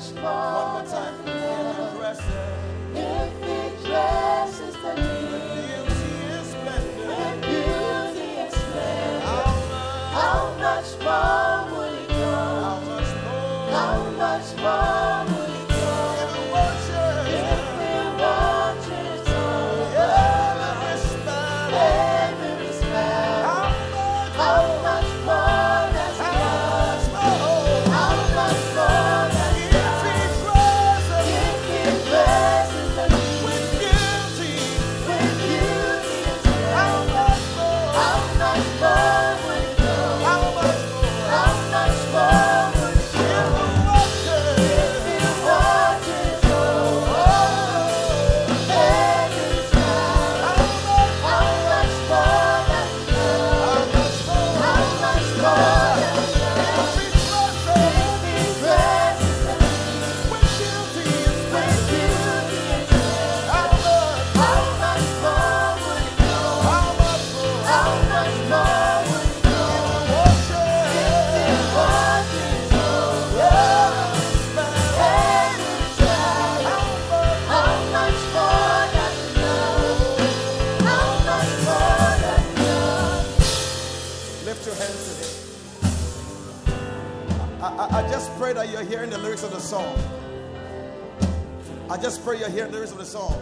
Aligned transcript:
much 0.00 0.14
more. 0.22 0.39
Song. 89.70 89.96
I 91.88 91.96
just 91.96 92.24
pray 92.24 92.40
you're 92.40 92.50
hearing 92.50 92.72
the 92.72 92.78
lyrics 92.78 92.90
of 92.90 92.98
the 92.98 93.04
song. 93.04 93.40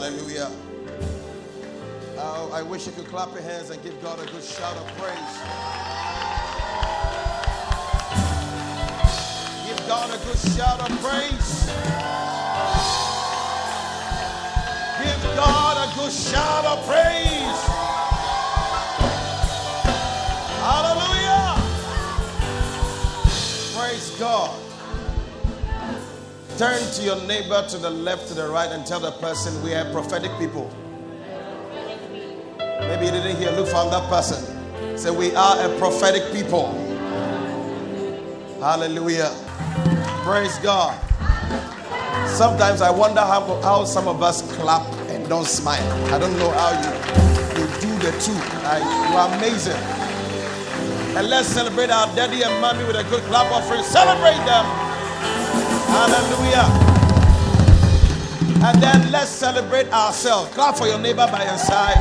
Hallelujah. 0.00 0.50
Uh, 2.16 2.48
I 2.54 2.62
wish 2.62 2.86
you 2.86 2.92
could 2.92 3.04
clap 3.04 3.34
your 3.34 3.42
hands 3.42 3.68
and 3.68 3.82
give 3.82 4.00
God 4.00 4.18
a 4.18 4.24
good 4.32 4.42
shout 4.42 4.74
of 4.74 4.86
praise. 4.96 5.36
Give 9.68 9.86
God 9.86 10.08
a 10.08 10.16
good 10.24 10.38
shout 10.56 10.80
of 10.80 10.88
praise. 11.04 11.66
Give 15.04 15.36
God 15.36 15.76
a 15.76 15.94
good 15.94 16.12
shout 16.12 16.64
of 16.64 16.86
praise. 16.86 17.89
Turn 26.60 26.92
to 26.92 27.02
your 27.02 27.16
neighbor 27.22 27.66
to 27.70 27.78
the 27.78 27.88
left, 27.88 28.28
to 28.28 28.34
the 28.34 28.46
right, 28.46 28.70
and 28.70 28.84
tell 28.84 29.00
the 29.00 29.12
person 29.12 29.62
we 29.62 29.72
are 29.72 29.90
prophetic 29.92 30.30
people. 30.38 30.70
Maybe 32.80 33.06
you 33.06 33.12
didn't 33.12 33.36
hear. 33.36 33.50
Look 33.52 33.68
for 33.68 33.88
that 33.88 34.06
person. 34.10 34.98
Say, 34.98 35.10
We 35.10 35.34
are 35.34 35.56
a 35.58 35.78
prophetic 35.78 36.30
people. 36.34 36.68
Hallelujah. 38.60 39.32
Praise 40.22 40.58
God. 40.58 41.00
Sometimes 42.28 42.82
I 42.82 42.90
wonder 42.90 43.22
how, 43.22 43.40
how 43.62 43.86
some 43.86 44.06
of 44.06 44.22
us 44.22 44.42
clap 44.56 44.86
and 45.08 45.26
don't 45.30 45.46
smile. 45.46 46.12
I 46.12 46.18
don't 46.18 46.36
know 46.38 46.50
how 46.50 46.76
you, 46.76 47.58
you 47.58 47.66
do 47.80 47.98
the 48.04 48.12
two. 48.20 48.34
You 48.34 49.16
are 49.16 49.34
amazing. 49.34 49.80
And 51.16 51.26
let's 51.30 51.48
celebrate 51.48 51.88
our 51.88 52.14
daddy 52.14 52.42
and 52.42 52.60
mommy 52.60 52.84
with 52.84 52.96
a 52.96 53.04
good 53.04 53.22
clap 53.22 53.50
offering. 53.50 53.82
Celebrate 53.82 54.44
them. 54.44 54.79
Hallelujah. 55.90 56.66
And 58.62 58.82
then 58.82 59.10
let's 59.10 59.30
celebrate 59.30 59.88
ourselves. 59.92 60.52
Clap 60.54 60.76
for 60.76 60.86
your 60.86 60.98
neighbor 60.98 61.26
by 61.30 61.44
your 61.44 61.58
side. 61.58 61.96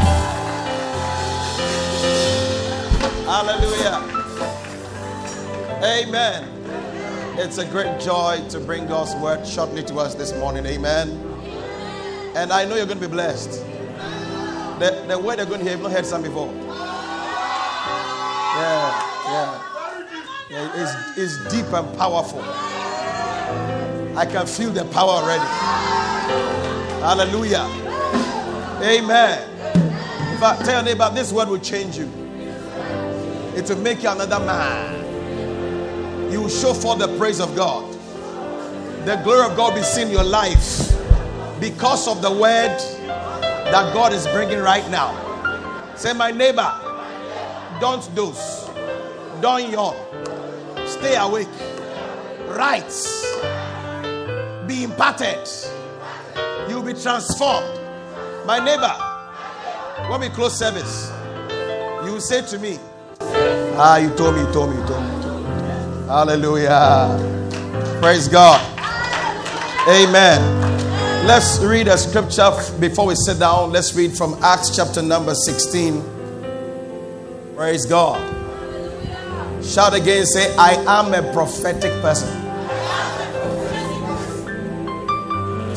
Hallelujah. 3.25 4.01
Amen. 5.83 6.45
It's 7.37 7.57
a 7.57 7.65
great 7.65 7.99
joy 8.01 8.43
to 8.49 8.59
bring 8.59 8.85
God's 8.85 9.15
word 9.15 9.47
shortly 9.47 9.83
to 9.83 9.95
us 9.99 10.15
this 10.15 10.33
morning. 10.37 10.65
Amen. 10.65 11.09
And 12.35 12.51
I 12.51 12.65
know 12.65 12.75
you're 12.75 12.85
going 12.85 12.99
to 12.99 13.07
be 13.07 13.11
blessed. 13.11 13.63
The, 14.79 15.05
the 15.07 15.17
word 15.17 15.37
you're 15.37 15.45
going 15.45 15.59
to 15.59 15.65
hear, 15.65 15.73
you've 15.73 15.81
not 15.81 15.91
heard 15.93 16.05
some 16.05 16.21
before. 16.21 16.51
Yeah, 18.55 18.91
yeah. 19.29 19.61
yeah 20.51 20.83
it's, 20.83 21.17
it's 21.17 21.53
deep 21.53 21.71
and 21.73 21.97
powerful. 21.97 22.43
I 24.19 24.25
can 24.25 24.45
feel 24.45 24.69
the 24.69 24.83
power 24.83 25.11
already. 25.11 25.45
Hallelujah. 26.99 27.63
Amen. 28.83 29.49
In 30.33 30.37
fact, 30.37 30.65
tell 30.65 30.73
your 30.73 30.83
neighbor, 30.83 31.09
this 31.15 31.31
word 31.31 31.47
will 31.47 31.59
change 31.59 31.97
you. 31.97 32.11
It 33.55 33.69
will 33.69 33.77
make 33.77 34.03
you 34.03 34.09
another 34.09 34.41
man. 34.45 36.31
You 36.33 36.41
will 36.41 36.49
show 36.49 36.73
forth 36.73 36.99
the 36.99 37.17
praise 37.17 37.39
of 37.39 37.55
God. 37.55 37.93
The 39.05 39.15
glory 39.23 39.49
of 39.49 39.55
God 39.55 39.73
will 39.73 39.79
be 39.79 39.85
seen 39.85 40.07
in 40.07 40.13
your 40.13 40.25
life 40.25 40.93
because 41.61 42.05
of 42.05 42.21
the 42.21 42.29
word 42.29 42.77
that 43.07 43.93
God 43.93 44.11
is 44.11 44.27
bringing 44.27 44.59
right 44.59 44.83
now. 44.91 45.15
Say, 45.95 46.11
my 46.11 46.31
neighbor, 46.31 46.69
don't 47.79 48.03
doze, 48.13 48.69
don't 49.39 49.71
yawn, 49.71 49.95
stay 50.85 51.15
awake, 51.15 51.47
write, 52.49 52.91
be 54.99 55.05
imparted. 55.05 55.47
You'll 56.69 56.83
be 56.83 56.93
transformed. 56.93 57.79
My 58.45 58.59
neighbor, 58.59 58.93
when 60.09 60.21
we 60.21 60.29
close 60.29 60.57
service, 60.57 61.11
you 62.05 62.13
will 62.13 62.21
say 62.21 62.41
to 62.47 62.59
me, 62.59 62.77
Ah, 63.81 63.97
you 63.97 64.09
told 64.15 64.35
me, 64.35 64.41
you 64.41 64.51
told 64.51 64.71
me, 64.71 64.81
you 64.81 64.87
told 64.87 65.03
me. 65.03 65.23
Told 65.23 65.43
me. 65.43 66.07
Hallelujah. 66.07 67.99
Praise 68.01 68.27
God. 68.27 68.59
Amen. 69.87 70.57
Let's 71.25 71.59
read 71.59 71.87
a 71.87 71.97
scripture 71.97 72.51
before 72.79 73.07
we 73.07 73.15
sit 73.15 73.39
down. 73.39 73.71
Let's 73.71 73.95
read 73.95 74.17
from 74.17 74.37
Acts 74.43 74.75
chapter 74.75 75.01
number 75.01 75.33
16. 75.33 76.03
Praise 77.55 77.85
God. 77.85 78.19
Shout 79.63 79.93
again, 79.93 80.25
say, 80.25 80.53
I 80.57 80.73
am 80.87 81.13
a 81.13 81.31
prophetic 81.33 81.91
person. 82.01 82.48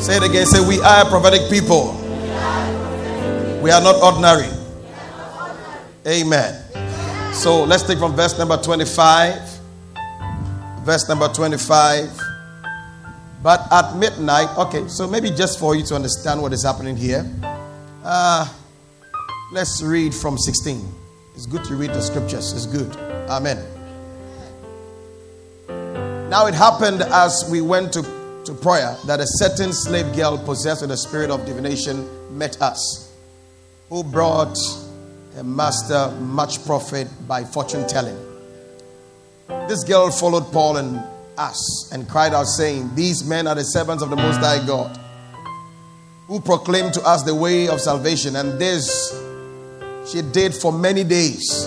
Say 0.03 0.17
it 0.17 0.23
again, 0.23 0.45
say, 0.45 0.59
We 0.67 0.81
are 0.81 1.05
prophetic 1.05 1.49
people. 1.49 1.93
We 3.63 3.71
are 3.71 3.81
not 3.81 4.03
ordinary. 4.03 4.49
Amen. 6.05 7.33
So 7.33 7.63
let's 7.63 7.83
take 7.83 7.99
from 7.99 8.13
verse 8.13 8.37
number 8.37 8.57
25. 8.57 9.59
Verse 10.83 11.07
number 11.07 11.29
25. 11.29 12.19
But 13.41 13.65
at 13.71 13.95
midnight, 13.95 14.49
okay, 14.57 14.89
so 14.89 15.07
maybe 15.07 15.29
just 15.29 15.57
for 15.57 15.73
you 15.73 15.83
to 15.85 15.95
understand 15.95 16.41
what 16.41 16.51
is 16.51 16.65
happening 16.65 16.97
here, 16.97 17.25
uh, 18.03 18.45
let's 19.53 19.81
read 19.81 20.13
from 20.13 20.37
16. 20.37 20.85
It's 21.33 21.45
good 21.45 21.63
to 21.63 21.75
read 21.75 21.91
the 21.91 22.01
scriptures, 22.01 22.51
it's 22.51 22.65
good. 22.65 22.93
Amen. 23.29 23.57
Now 26.29 26.47
it 26.47 26.53
happened 26.53 27.03
as 27.03 27.47
we 27.49 27.61
went 27.61 27.93
to, 27.93 28.01
to 28.45 28.53
prayer 28.53 28.97
that 29.05 29.19
a 29.19 29.25
certain 29.25 29.71
slave 29.71 30.15
girl 30.15 30.37
possessed 30.37 30.81
with 30.81 30.89
the 30.89 30.97
spirit 30.97 31.29
of 31.29 31.45
divination 31.45 32.37
met 32.37 32.61
us, 32.61 33.13
who 33.89 34.03
brought 34.03 34.57
a 35.37 35.43
master 35.43 36.11
much 36.19 36.63
profit 36.65 37.07
by 37.27 37.43
fortune 37.43 37.87
telling. 37.87 38.17
This 39.67 39.83
girl 39.83 40.11
followed 40.11 40.51
Paul 40.51 40.77
and 40.77 41.03
us 41.37 41.91
and 41.91 42.07
cried 42.07 42.33
out, 42.33 42.45
saying, 42.45 42.93
These 42.95 43.27
men 43.27 43.47
are 43.47 43.55
the 43.55 43.63
servants 43.63 44.03
of 44.03 44.09
the 44.09 44.15
Most 44.15 44.37
High 44.37 44.65
God, 44.65 44.99
who 46.27 46.39
proclaim 46.39 46.91
to 46.91 47.01
us 47.01 47.23
the 47.23 47.35
way 47.35 47.67
of 47.67 47.81
salvation. 47.81 48.35
And 48.35 48.59
this 48.59 49.13
she 50.07 50.21
did 50.21 50.53
for 50.53 50.71
many 50.71 51.03
days. 51.03 51.65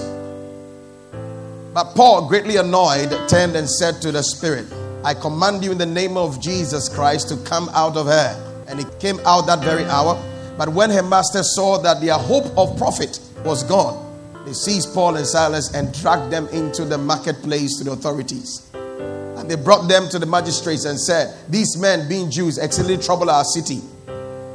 But 1.73 1.95
Paul, 1.95 2.29
greatly 2.29 2.57
annoyed, 2.57 3.11
turned 3.29 3.57
and 3.57 3.69
said 3.69 4.01
to 4.03 4.13
the 4.13 4.23
Spirit, 4.23 4.67
I 5.07 5.15
command 5.15 5.63
you 5.63 5.71
in 5.71 5.79
the 5.79 5.87
name 5.87 6.17
of 6.17 6.43
Jesus 6.43 6.89
Christ 6.89 7.29
to 7.29 7.37
come 7.49 7.69
out 7.75 7.97
of 7.97 8.07
her. 8.07 8.65
And 8.67 8.81
it 8.81 8.99
came 8.99 9.21
out 9.21 9.47
that 9.47 9.61
very 9.61 9.85
hour. 9.85 10.21
But 10.59 10.71
when 10.71 10.91
her 10.91 11.03
master 11.05 11.45
saw 11.45 11.79
that 11.79 12.01
their 12.01 12.15
hope 12.15 12.47
of 12.59 12.77
profit 12.77 13.21
was 13.45 13.63
gone, 13.63 14.03
they 14.45 14.53
seized 14.53 14.93
Paul 14.93 15.15
and 15.15 15.25
Silas 15.25 15.73
and 15.75 15.95
dragged 15.95 16.33
them 16.33 16.49
into 16.49 16.85
the 16.85 16.99
marketplace 16.99 17.79
to 17.79 17.85
the 17.85 17.93
authorities. 17.93 18.69
And 18.75 19.49
they 19.49 19.55
brought 19.55 19.87
them 19.87 20.09
to 20.09 20.19
the 20.19 20.27
magistrates 20.27 20.87
and 20.87 20.99
said, 20.99 21.39
These 21.49 21.77
men, 21.77 22.09
being 22.09 22.29
Jews, 22.29 22.59
exceedingly 22.59 23.01
trouble 23.01 23.31
our 23.31 23.45
city. 23.45 23.83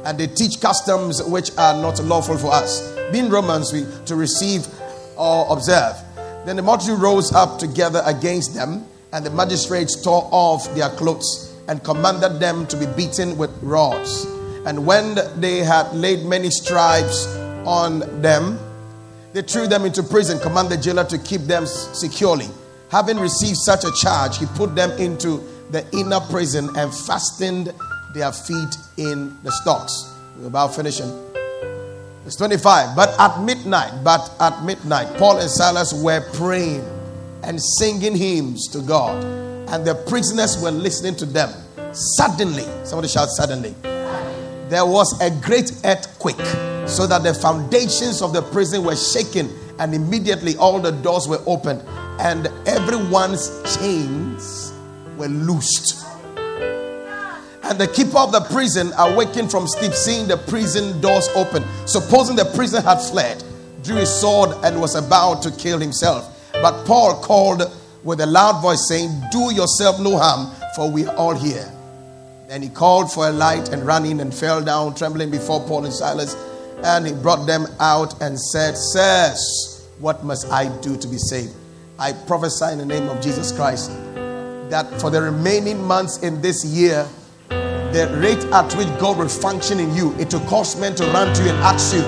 And 0.04 0.18
they 0.18 0.26
teach 0.26 0.60
customs 0.60 1.22
which 1.22 1.50
are 1.56 1.80
not 1.80 1.98
lawful 2.04 2.36
for 2.36 2.52
us, 2.52 2.94
being 3.10 3.30
Romans, 3.30 3.72
we, 3.72 3.86
to 4.04 4.16
receive 4.16 4.66
or 5.16 5.50
observe. 5.50 5.96
Then 6.44 6.56
the 6.56 6.62
multitude 6.62 6.98
rose 6.98 7.32
up 7.32 7.58
together 7.58 8.02
against 8.04 8.54
them, 8.54 8.84
and 9.12 9.26
the 9.26 9.30
magistrates 9.30 10.02
tore 10.02 10.28
off 10.32 10.74
their 10.74 10.88
clothes 10.90 11.54
and 11.68 11.84
commanded 11.84 12.40
them 12.40 12.66
to 12.66 12.76
be 12.76 12.86
beaten 12.96 13.36
with 13.36 13.50
rods. 13.62 14.24
And 14.66 14.86
when 14.86 15.18
they 15.40 15.58
had 15.58 15.92
laid 15.92 16.24
many 16.24 16.50
stripes 16.50 17.26
on 17.66 18.00
them, 18.22 18.58
they 19.32 19.42
threw 19.42 19.66
them 19.66 19.84
into 19.84 20.02
prison, 20.02 20.38
commanded 20.40 20.78
the 20.78 20.82
jailer 20.82 21.04
to 21.04 21.18
keep 21.18 21.42
them 21.42 21.66
securely. 21.66 22.48
Having 22.90 23.18
received 23.18 23.56
such 23.56 23.84
a 23.84 23.92
charge, 23.92 24.38
he 24.38 24.46
put 24.46 24.74
them 24.74 24.90
into 24.98 25.42
the 25.70 25.86
inner 25.96 26.20
prison 26.20 26.68
and 26.76 26.94
fastened 26.94 27.72
their 28.14 28.32
feet 28.32 28.76
in 28.98 29.36
the 29.42 29.50
stocks. 29.50 30.14
We're 30.38 30.48
about 30.48 30.74
finishing. 30.74 31.10
It's 32.26 32.36
25. 32.36 32.94
But 32.94 33.18
at 33.18 33.42
midnight, 33.42 34.04
but 34.04 34.30
at 34.40 34.62
midnight, 34.64 35.16
Paul 35.18 35.38
and 35.38 35.50
Silas 35.50 35.92
were 36.02 36.20
praying 36.34 36.84
and 37.42 37.60
singing 37.60 38.16
hymns 38.16 38.68
to 38.68 38.80
God, 38.80 39.22
and 39.70 39.84
the 39.84 39.94
prisoners 40.08 40.62
were 40.62 40.70
listening 40.70 41.16
to 41.16 41.26
them. 41.26 41.50
Suddenly, 41.92 42.64
somebody 42.84 43.08
shout, 43.08 43.28
suddenly, 43.30 43.74
there 44.68 44.86
was 44.86 45.18
a 45.20 45.30
great 45.44 45.72
earthquake, 45.84 46.36
so 46.88 47.06
that 47.06 47.22
the 47.22 47.34
foundations 47.34 48.22
of 48.22 48.32
the 48.32 48.42
prison 48.42 48.84
were 48.84 48.96
shaken, 48.96 49.50
and 49.78 49.94
immediately 49.94 50.56
all 50.56 50.80
the 50.80 50.92
doors 50.92 51.28
were 51.28 51.40
opened, 51.46 51.82
and 52.20 52.48
everyone's 52.66 53.50
chains 53.76 54.72
were 55.16 55.28
loosed. 55.28 55.98
And 57.64 57.78
the 57.78 57.86
keeper 57.86 58.18
of 58.18 58.32
the 58.32 58.40
prison, 58.50 58.92
awakened 58.98 59.50
from 59.50 59.66
sleep, 59.66 59.92
seeing 59.92 60.26
the 60.28 60.36
prison 60.36 61.00
doors 61.00 61.28
open, 61.34 61.64
supposing 61.86 62.36
the 62.36 62.44
prisoner 62.44 62.82
had 62.82 63.00
fled, 63.00 63.42
drew 63.82 63.96
his 63.96 64.10
sword 64.10 64.50
and 64.62 64.80
was 64.80 64.94
about 64.94 65.42
to 65.42 65.50
kill 65.52 65.78
himself. 65.78 66.28
But 66.62 66.86
Paul 66.86 67.20
called 67.20 67.62
with 68.04 68.20
a 68.20 68.26
loud 68.26 68.62
voice, 68.62 68.86
saying, 68.88 69.10
Do 69.32 69.52
yourself 69.52 70.00
no 70.00 70.16
harm, 70.16 70.48
for 70.76 70.88
we 70.88 71.04
are 71.06 71.16
all 71.16 71.34
here. 71.34 71.68
Then 72.46 72.62
he 72.62 72.68
called 72.68 73.12
for 73.12 73.26
a 73.26 73.32
light 73.32 73.70
and 73.70 73.84
ran 73.84 74.04
in 74.04 74.20
and 74.20 74.32
fell 74.32 74.62
down, 74.62 74.94
trembling 74.94 75.32
before 75.32 75.60
Paul 75.66 75.86
and 75.86 75.92
Silas. 75.92 76.36
And 76.84 77.04
he 77.04 77.12
brought 77.14 77.46
them 77.46 77.66
out 77.80 78.22
and 78.22 78.38
said, 78.38 78.76
Sirs, 78.76 79.88
what 79.98 80.22
must 80.24 80.52
I 80.52 80.68
do 80.78 80.96
to 80.96 81.08
be 81.08 81.18
saved? 81.18 81.52
I 81.98 82.12
prophesy 82.12 82.66
in 82.72 82.78
the 82.78 82.86
name 82.86 83.08
of 83.08 83.20
Jesus 83.20 83.50
Christ 83.50 83.90
that 84.70 84.88
for 85.00 85.10
the 85.10 85.20
remaining 85.20 85.82
months 85.82 86.18
in 86.18 86.40
this 86.40 86.64
year, 86.64 87.08
the 87.48 88.08
rate 88.22 88.44
at 88.52 88.72
which 88.76 88.88
God 89.00 89.18
will 89.18 89.28
function 89.28 89.80
in 89.80 89.94
you, 89.96 90.14
it 90.14 90.32
will 90.32 90.40
cause 90.46 90.80
men 90.80 90.94
to 90.94 91.04
run 91.06 91.34
to 91.34 91.42
you 91.42 91.50
and 91.50 91.58
ask 91.58 91.92
you, 91.92 92.02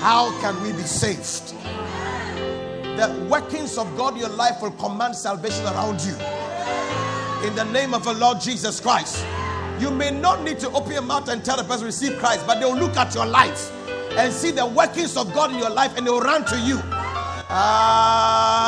How 0.00 0.30
can 0.42 0.62
we 0.62 0.72
be 0.72 0.82
saved? 0.82 1.54
The 2.96 3.26
workings 3.28 3.76
of 3.76 3.96
God 3.96 4.16
your 4.16 4.28
life 4.28 4.62
will 4.62 4.70
command 4.72 5.16
salvation 5.16 5.64
around 5.64 6.00
you. 6.02 6.14
In 7.46 7.54
the 7.56 7.64
name 7.72 7.92
of 7.92 8.04
the 8.04 8.14
Lord 8.14 8.40
Jesus 8.40 8.78
Christ. 8.80 9.26
You 9.80 9.90
may 9.90 10.12
not 10.12 10.42
need 10.42 10.60
to 10.60 10.70
open 10.70 10.92
your 10.92 11.02
mouth 11.02 11.28
and 11.28 11.44
tell 11.44 11.56
the 11.56 11.64
person 11.64 11.86
receive 11.86 12.16
Christ, 12.18 12.46
but 12.46 12.60
they 12.60 12.66
will 12.66 12.78
look 12.78 12.96
at 12.96 13.12
your 13.14 13.26
life 13.26 13.72
and 14.16 14.32
see 14.32 14.52
the 14.52 14.64
workings 14.64 15.16
of 15.16 15.34
God 15.34 15.50
in 15.50 15.58
your 15.58 15.70
life 15.70 15.96
and 15.96 16.06
they 16.06 16.10
will 16.10 16.20
run 16.20 16.44
to 16.44 16.56
you. 16.60 16.78
Ah, 17.56 18.62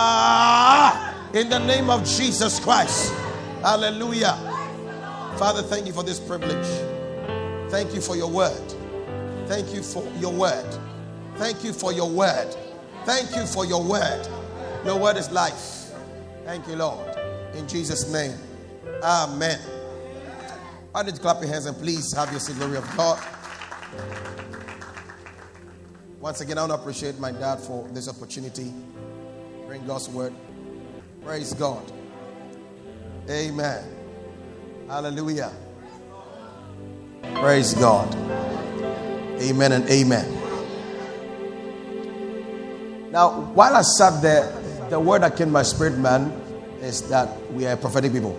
in 1.32 1.48
the 1.48 1.60
name 1.60 1.88
of 1.88 2.04
Jesus 2.04 2.58
Christ. 2.58 3.12
Hallelujah. 3.62 4.36
Father, 5.38 5.62
thank 5.62 5.86
you 5.86 5.92
for 5.92 6.02
this 6.02 6.18
privilege. 6.18 6.66
Thank 7.70 7.94
you 7.94 8.00
for 8.00 8.16
your 8.16 8.30
word. 8.30 8.74
Thank 9.46 9.72
you 9.72 9.82
for 9.82 10.02
your 10.18 10.32
word. 10.32 10.66
Thank 11.36 11.62
you 11.62 11.72
for 11.72 11.92
your 11.92 12.10
word. 12.10 12.56
Thank 13.06 13.36
you 13.36 13.46
for 13.46 13.64
your 13.64 13.84
word. 13.84 14.28
Your 14.84 14.98
word 14.98 15.16
is 15.16 15.30
life. 15.30 15.92
Thank 16.44 16.66
you, 16.66 16.74
Lord. 16.74 17.16
In 17.54 17.68
Jesus' 17.68 18.12
name. 18.12 18.36
Amen. 19.00 19.60
Why 20.90 21.04
don't 21.04 21.14
you 21.14 21.20
clap 21.20 21.40
your 21.40 21.48
hands 21.48 21.66
and 21.66 21.76
please 21.76 22.12
have 22.14 22.32
your 22.32 22.40
glory 22.56 22.78
of 22.78 22.96
God. 22.96 23.22
Once 26.20 26.40
again, 26.40 26.58
I 26.58 26.62
want 26.62 26.72
to 26.72 26.78
appreciate 26.80 27.20
my 27.20 27.30
dad 27.30 27.60
for 27.60 27.86
this 27.92 28.08
opportunity. 28.08 28.74
Bring 29.68 29.86
God's 29.86 30.08
word. 30.08 30.32
Praise 31.24 31.54
God. 31.54 31.92
Amen. 33.30 33.84
Hallelujah. 34.88 35.52
Praise 37.34 37.72
God. 37.74 38.12
Amen 39.40 39.70
and 39.70 39.88
amen. 39.88 40.45
Now, 43.16 43.30
while 43.54 43.74
I 43.74 43.80
sat 43.80 44.20
there, 44.20 44.44
the 44.90 45.00
word 45.00 45.22
that 45.22 45.38
came 45.38 45.46
to 45.46 45.52
my 45.52 45.62
spirit, 45.62 45.96
man, 45.96 46.30
is 46.82 47.00
that 47.08 47.50
we 47.50 47.64
are 47.66 47.72
a 47.72 47.76
prophetic 47.78 48.12
people. 48.12 48.38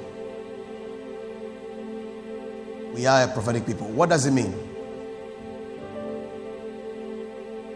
We 2.93 3.07
are 3.07 3.23
a 3.23 3.27
prophetic 3.27 3.65
people. 3.65 3.87
What 3.87 4.09
does 4.09 4.27
it 4.27 4.33
mean? 4.33 4.51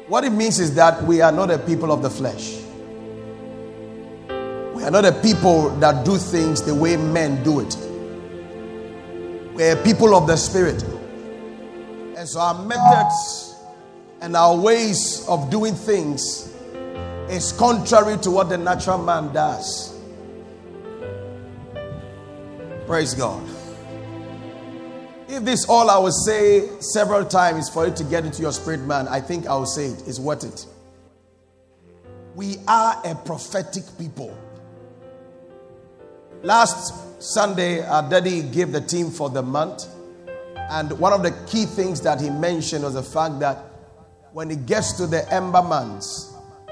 What 0.10 0.26
it 0.26 0.30
means 0.30 0.60
is 0.60 0.76
that 0.76 1.02
we 1.02 1.22
are 1.22 1.32
not 1.32 1.50
a 1.50 1.58
people 1.58 1.92
of 1.92 2.04
the 2.04 2.10
flesh. 2.12 2.60
We 4.76 4.84
are 4.84 4.92
not 4.92 5.04
a 5.04 5.12
people 5.12 5.72
that 5.78 6.06
do 6.06 6.20
things 6.20 6.62
the 6.62 6.76
way 6.76 6.98
men 6.98 7.42
do 7.44 7.62
it. 7.62 7.76
We're 9.56 9.76
people 9.78 10.14
of 10.16 10.28
the 10.28 10.36
Spirit. 10.36 10.84
And 12.16 12.30
so 12.30 12.42
our 12.42 12.64
methods 12.64 13.56
and 14.22 14.36
our 14.36 14.56
ways 14.56 15.26
of 15.28 15.50
doing 15.50 15.74
things 15.74 16.51
is 17.32 17.54
contrary 17.54 18.18
to 18.18 18.30
what 18.30 18.50
the 18.50 18.58
natural 18.58 18.98
man 18.98 19.34
does. 19.34 19.98
Praise 22.86 23.14
God. 23.14 23.48
If 25.30 25.46
this 25.46 25.66
all 25.70 25.90
I 25.90 25.98
will 25.98 26.12
say 26.12 26.68
several 26.82 27.24
times 27.24 27.70
for 27.70 27.88
it 27.88 27.96
to 27.96 28.04
get 28.04 28.26
into 28.26 28.42
your 28.42 28.52
spirit, 28.52 28.82
man, 28.82 29.08
I 29.08 29.22
think 29.22 29.48
I 29.48 29.56
will 29.56 29.66
say 29.66 29.86
it. 29.86 30.04
It's 30.06 30.20
worth 30.20 30.44
it. 30.44 30.66
We 32.36 32.58
are 32.68 33.02
a 33.06 33.16
prophetic 33.16 33.86
people. 33.98 34.38
Last 36.44 37.24
Sunday, 37.24 37.82
our 37.82 38.10
daddy 38.10 38.42
gave 38.42 38.74
the 38.74 38.82
team 38.82 39.10
for 39.10 39.30
the 39.30 39.42
month. 39.42 39.86
And 40.58 40.92
one 41.00 41.14
of 41.14 41.24
the 41.24 41.32
key 41.48 41.66
things 41.66 42.02
that 42.02 42.20
he 42.20 42.30
mentioned 42.30 42.84
was 42.84 42.96
the 42.96 43.04
fact 43.04 43.40
that 43.40 43.58
when 44.34 44.52
it 44.52 44.66
gets 44.66 44.94
to 44.94 45.08
the 45.08 45.32
ember 45.34 45.62
months, 45.62 46.31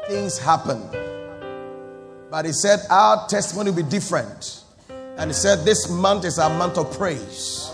things 0.10 0.40
happen. 0.40 0.82
But 2.32 2.46
he 2.46 2.52
said 2.52 2.80
our 2.90 3.28
testimony 3.28 3.70
will 3.70 3.84
be 3.84 3.90
different. 3.90 4.64
And 4.90 5.30
he 5.30 5.34
said 5.34 5.66
this 5.66 5.90
month 5.90 6.26
is 6.26 6.40
our 6.40 6.50
month 6.50 6.78
of 6.78 6.92
praise. 6.98 7.72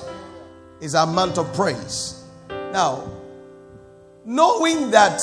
Is 0.81 0.95
our 0.95 1.07
month 1.07 1.37
of 1.37 1.51
praise. 1.53 2.23
Now, 2.49 3.09
knowing 4.25 4.91
that 4.91 5.19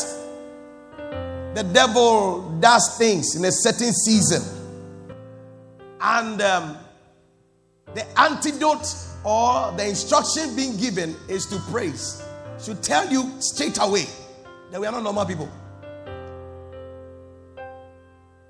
the 1.55 1.63
devil 1.73 2.51
does 2.61 2.97
things 2.97 3.37
in 3.37 3.45
a 3.45 3.53
certain 3.53 3.93
season, 3.93 4.43
and 6.01 6.41
um, 6.41 6.79
the 7.95 8.05
antidote 8.19 8.87
or 9.25 9.71
the 9.73 9.87
instruction 9.87 10.57
being 10.57 10.77
given 10.79 11.15
is 11.29 11.47
to 11.47 11.59
praise, 11.71 12.25
should 12.59 12.83
tell 12.83 13.09
you 13.11 13.31
straight 13.41 13.79
away 13.81 14.07
that 14.71 14.81
we 14.81 14.87
are 14.87 14.93
not 14.93 15.03
normal 15.03 15.27
people. 15.27 15.49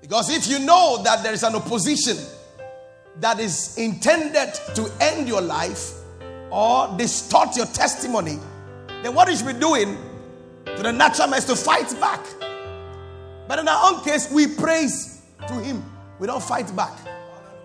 Because 0.03 0.29
if 0.29 0.47
you 0.49 0.59
know 0.59 1.01
that 1.03 1.23
there 1.23 1.31
is 1.31 1.43
an 1.43 1.55
opposition 1.55 2.17
that 3.21 3.39
is 3.39 3.77
intended 3.77 4.53
to 4.75 4.91
end 4.99 5.29
your 5.29 5.41
life 5.41 5.93
or 6.51 6.93
distort 6.97 7.55
your 7.55 7.67
testimony, 7.67 8.37
then 9.01 9.15
what 9.15 9.29
you 9.29 9.37
should 9.37 9.47
be 9.47 9.53
doing 9.53 9.97
to 10.65 10.83
the 10.83 10.91
natural 10.91 11.29
man 11.29 11.37
is 11.37 11.45
to 11.45 11.55
fight 11.55 11.89
back. 12.01 12.19
But 13.47 13.59
in 13.59 13.67
our 13.69 13.93
own 13.93 14.03
case, 14.03 14.29
we 14.29 14.47
praise 14.47 15.21
to 15.47 15.53
him, 15.53 15.81
we 16.19 16.27
don't 16.27 16.43
fight 16.43 16.75
back. 16.75 16.91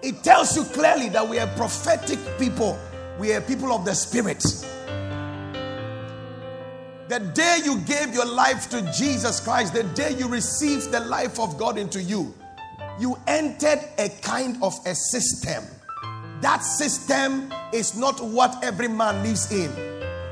It 0.01 0.23
tells 0.23 0.57
you 0.57 0.63
clearly 0.63 1.09
that 1.09 1.29
we 1.29 1.41
are 1.41 1.49
prophetic 1.57 2.21
people, 2.39 2.79
we 3.19 3.33
are 3.33 3.41
people 3.41 3.73
of 3.73 3.85
the 3.85 3.95
spirit. 3.95 4.45
The 7.09 7.21
day 7.21 7.61
you 7.65 7.79
gave 7.81 8.13
your 8.13 8.27
life 8.27 8.69
to 8.69 8.83
Jesus 8.93 9.41
Christ, 9.41 9.73
the 9.73 9.83
day 9.83 10.15
you 10.19 10.29
received 10.29 10.91
the 10.91 11.01
life 11.01 11.41
of 11.41 11.57
God 11.57 11.79
into 11.79 12.03
you, 12.03 12.35
you 13.01 13.17
entered 13.27 13.81
a 13.97 14.11
kind 14.21 14.63
of 14.63 14.79
a 14.85 14.95
system. 14.95 15.65
That 16.43 16.59
system 16.59 17.51
is 17.73 17.97
not 17.97 18.21
what 18.23 18.63
every 18.63 18.89
man 18.89 19.23
lives 19.23 19.51
in. 19.51 19.73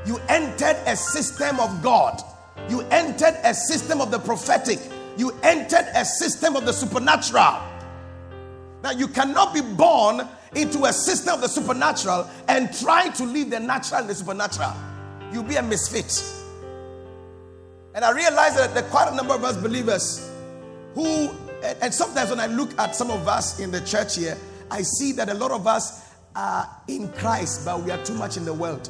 You 0.05 0.19
entered 0.29 0.77
a 0.85 0.95
system 0.95 1.59
of 1.59 1.81
God. 1.81 2.21
You 2.69 2.81
entered 2.91 3.39
a 3.43 3.55
system 3.55 3.99
of 3.99 4.11
the 4.11 4.19
prophetic. 4.19 4.77
You 5.17 5.33
entered 5.41 5.87
a 5.95 6.05
system 6.05 6.55
of 6.55 6.67
the 6.67 6.73
supernatural. 6.73 7.59
Now, 8.83 8.91
you 8.91 9.07
cannot 9.07 9.51
be 9.51 9.61
born 9.61 10.27
into 10.53 10.85
a 10.85 10.93
system 10.93 11.33
of 11.33 11.41
the 11.41 11.49
supernatural 11.49 12.29
and 12.47 12.71
try 12.71 13.09
to 13.09 13.23
live 13.23 13.49
the 13.49 13.59
natural 13.59 14.01
and 14.01 14.09
the 14.11 14.13
supernatural. 14.13 14.73
You'll 15.33 15.41
be 15.41 15.55
a 15.55 15.63
misfit. 15.63 16.45
And 17.97 18.05
I 18.05 18.11
realize 18.11 18.55
that 18.57 18.75
there 18.75 18.85
are 18.85 18.89
quite 18.89 19.11
a 19.11 19.15
number 19.15 19.33
of 19.33 19.43
us 19.43 19.57
believers 19.57 20.29
who, 20.93 21.31
and 21.81 21.91
sometimes 21.91 22.29
when 22.29 22.39
I 22.39 22.45
look 22.45 22.77
at 22.77 22.95
some 22.95 23.09
of 23.09 23.27
us 23.27 23.59
in 23.59 23.71
the 23.71 23.81
church 23.81 24.17
here, 24.17 24.37
I 24.69 24.83
see 24.83 25.13
that 25.13 25.29
a 25.29 25.33
lot 25.33 25.49
of 25.49 25.65
us 25.65 26.07
are 26.35 26.69
in 26.87 27.11
Christ, 27.13 27.65
but 27.65 27.81
we 27.81 27.89
are 27.89 27.97
too 28.05 28.13
much 28.13 28.37
in 28.37 28.45
the 28.45 28.53
world. 28.53 28.87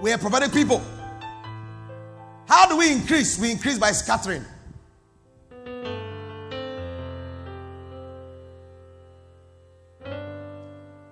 We 0.00 0.12
are 0.12 0.18
prophetic 0.18 0.52
people. 0.52 0.80
How 2.46 2.68
do 2.68 2.76
we 2.76 2.92
increase? 2.92 3.36
We 3.36 3.50
increase 3.50 3.80
by 3.80 3.90
scattering. 3.90 4.44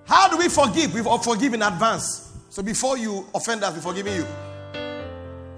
How 0.05 0.29
do 0.29 0.39
we 0.39 0.49
forgive? 0.49 0.95
We 0.95 1.03
forgive 1.03 1.53
in 1.53 1.63
advance. 1.63 2.26
So 2.57 2.63
before 2.63 2.97
you 2.97 3.29
offend 3.35 3.63
us, 3.65 3.75
we're 3.75 3.83
forgiving 3.83 4.15
you. 4.15 4.27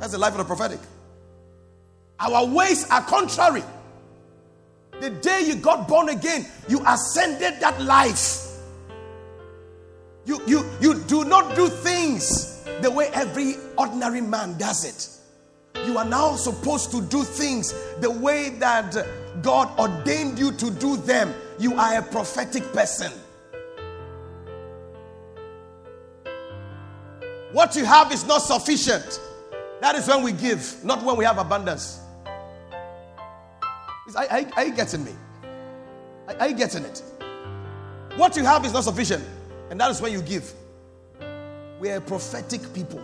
That's 0.00 0.11
the 0.11 0.19
life 0.19 0.33
of 0.33 0.38
the 0.38 0.45
prophetic. 0.45 0.81
Our 2.19 2.45
ways 2.45 2.90
are 2.90 3.02
contrary. 3.02 3.62
The 5.00 5.11
day 5.11 5.45
you 5.47 5.55
got 5.55 5.87
born 5.87 6.09
again, 6.09 6.45
you 6.69 6.83
ascended 6.85 7.61
that 7.61 7.81
life. 7.81 8.49
You, 10.25 10.43
you, 10.49 10.69
you 10.81 10.99
do 11.02 11.25
not 11.25 11.55
do 11.55 11.69
things 11.69 12.64
the 12.81 12.90
way 12.90 13.11
every 13.12 13.55
ordinary 13.76 14.21
man 14.21 14.59
does 14.59 14.85
it. 14.85 15.87
You 15.87 15.99
are 15.99 16.05
now 16.05 16.35
supposed 16.35 16.90
to 16.90 17.00
do 17.00 17.23
things 17.23 17.75
the 18.00 18.11
way 18.11 18.49
that 18.59 19.07
God 19.40 19.71
ordained 19.78 20.37
you 20.37 20.50
to 20.50 20.69
do 20.69 20.97
them. 20.97 21.33
You 21.61 21.76
are 21.76 21.99
a 21.99 22.02
prophetic 22.02 22.73
person. 22.73 23.12
What 27.52 27.75
you 27.76 27.85
have 27.85 28.12
is 28.12 28.26
not 28.26 28.43
sufficient. 28.43 29.21
That 29.81 29.95
is 29.95 30.07
when 30.09 30.23
we 30.23 30.33
give, 30.33 30.85
not 30.85 31.02
when 31.02 31.17
we 31.17 31.25
have 31.25 31.38
abundance. 31.38 32.00
Are, 34.17 34.26
are, 34.31 34.40
are 34.57 34.64
you 34.64 34.75
getting 34.75 35.05
me? 35.05 35.12
Are, 36.26 36.37
are 36.40 36.49
you 36.49 36.57
getting 36.57 36.85
it? 36.85 37.02
What 38.17 38.37
you 38.37 38.45
have 38.45 38.64
is 38.64 38.73
not 38.73 38.85
sufficient, 38.85 39.25
and 39.71 39.81
that 39.81 39.90
is 39.90 40.00
when 40.00 40.12
you 40.12 40.21
give. 40.23 40.52
We 41.78 41.90
are 41.90 41.97
a 41.97 42.00
prophetic 42.00 42.73
people. 42.75 43.02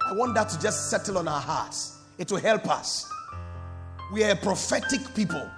I 0.00 0.12
want 0.14 0.34
that 0.36 0.48
to 0.48 0.60
just 0.60 0.90
settle 0.90 1.18
on 1.18 1.28
our 1.28 1.40
hearts. 1.40 1.98
It 2.16 2.30
will 2.32 2.40
help 2.40 2.66
us. 2.68 3.06
We 4.12 4.24
are 4.24 4.30
a 4.30 4.36
prophetic 4.36 5.00
people. 5.14 5.48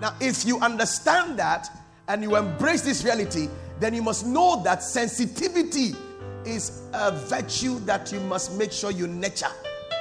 Now, 0.00 0.14
if 0.18 0.46
you 0.46 0.58
understand 0.60 1.38
that 1.38 1.68
and 2.08 2.22
you 2.22 2.36
embrace 2.36 2.80
this 2.80 3.04
reality, 3.04 3.48
then 3.80 3.94
you 3.94 4.02
must 4.02 4.26
know 4.26 4.62
that 4.62 4.82
sensitivity 4.82 5.94
is 6.44 6.82
a 6.92 7.10
virtue 7.10 7.78
that 7.80 8.12
you 8.12 8.20
must 8.20 8.52
make 8.56 8.70
sure 8.70 8.90
you 8.90 9.06
nurture 9.06 9.50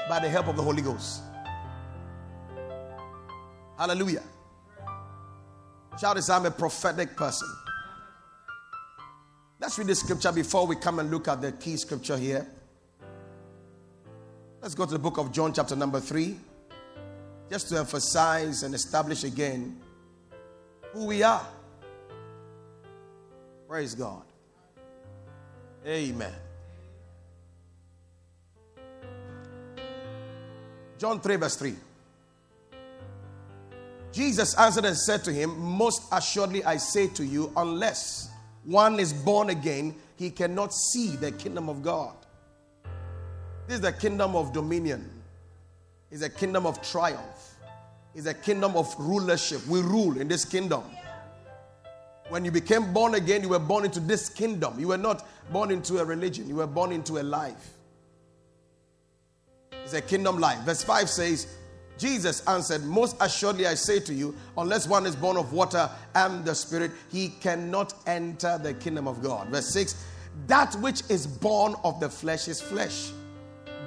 by 0.09 0.19
the 0.19 0.29
help 0.29 0.47
of 0.47 0.57
the 0.57 0.61
Holy 0.61 0.81
Ghost. 0.81 1.21
Hallelujah. 3.77 4.23
Shout 5.99 6.17
this 6.17 6.29
I'm 6.29 6.45
a 6.45 6.51
prophetic 6.51 7.15
person. 7.15 7.47
Let's 9.61 9.77
read 9.77 9.87
the 9.87 9.95
scripture 9.95 10.31
before 10.31 10.67
we 10.67 10.75
come 10.75 10.99
and 10.99 11.09
look 11.09 11.27
at 11.27 11.41
the 11.41 11.51
key 11.53 11.77
scripture 11.77 12.17
here. 12.17 12.47
Let's 14.61 14.75
go 14.75 14.85
to 14.85 14.91
the 14.91 14.99
book 14.99 15.17
of 15.17 15.31
John, 15.31 15.53
chapter 15.53 15.75
number 15.75 16.01
3, 16.01 16.37
just 17.49 17.69
to 17.69 17.77
emphasize 17.77 18.63
and 18.63 18.75
establish 18.75 19.23
again 19.23 19.79
who 20.93 21.05
we 21.05 21.23
are. 21.23 21.45
Praise 23.69 23.93
God. 23.93 24.23
Amen. 25.85 26.33
John 30.97 31.21
3, 31.21 31.35
verse 31.35 31.55
3. 31.55 31.75
Jesus 34.11 34.57
answered 34.57 34.85
and 34.85 34.97
said 34.97 35.23
to 35.23 35.31
him, 35.31 35.55
Most 35.59 36.01
assuredly 36.11 36.63
I 36.63 36.77
say 36.77 37.09
to 37.09 37.23
you, 37.23 37.53
unless 37.55 38.31
one 38.63 38.99
is 38.99 39.13
born 39.13 39.51
again, 39.51 39.93
he 40.15 40.31
cannot 40.31 40.73
see 40.73 41.15
the 41.15 41.31
kingdom 41.31 41.69
of 41.69 41.83
God. 41.83 42.15
This 43.67 43.75
is 43.75 43.81
the 43.81 43.93
kingdom 43.93 44.35
of 44.35 44.51
dominion, 44.51 45.07
it's 46.09 46.23
a 46.23 46.29
kingdom 46.29 46.65
of 46.65 46.81
triumph, 46.81 47.53
it's 48.15 48.25
a 48.25 48.33
kingdom 48.33 48.75
of 48.75 48.91
rulership. 48.97 49.65
We 49.67 49.81
rule 49.81 50.19
in 50.19 50.27
this 50.27 50.43
kingdom. 50.43 50.83
When 52.29 52.45
you 52.45 52.51
became 52.51 52.93
born 52.93 53.15
again, 53.15 53.41
you 53.41 53.49
were 53.49 53.59
born 53.59 53.85
into 53.85 53.99
this 53.99 54.29
kingdom. 54.29 54.79
You 54.79 54.89
were 54.89 54.97
not 54.97 55.27
born 55.51 55.71
into 55.71 55.97
a 55.99 56.05
religion, 56.05 56.47
you 56.47 56.55
were 56.55 56.67
born 56.67 56.91
into 56.91 57.19
a 57.19 57.23
life. 57.23 57.73
It's 59.71 59.93
a 59.93 60.01
kingdom 60.01 60.39
life. 60.39 60.59
Verse 60.59 60.83
5 60.83 61.09
says, 61.09 61.47
Jesus 61.97 62.47
answered, 62.47 62.85
Most 62.85 63.17
assuredly 63.19 63.65
I 63.65 63.73
say 63.73 63.99
to 64.01 64.13
you, 64.13 64.35
unless 64.57 64.87
one 64.87 65.05
is 65.07 65.15
born 65.15 65.35
of 65.35 65.51
water 65.51 65.89
and 66.13 66.45
the 66.45 66.53
Spirit, 66.53 66.91
he 67.11 67.29
cannot 67.29 67.93
enter 68.05 68.59
the 68.61 68.75
kingdom 68.75 69.07
of 69.07 69.23
God. 69.23 69.49
Verse 69.49 69.73
6 69.73 70.05
That 70.45 70.75
which 70.75 71.01
is 71.09 71.25
born 71.25 71.73
of 71.83 71.99
the 71.99 72.09
flesh 72.09 72.47
is 72.47 72.61
flesh, 72.61 73.11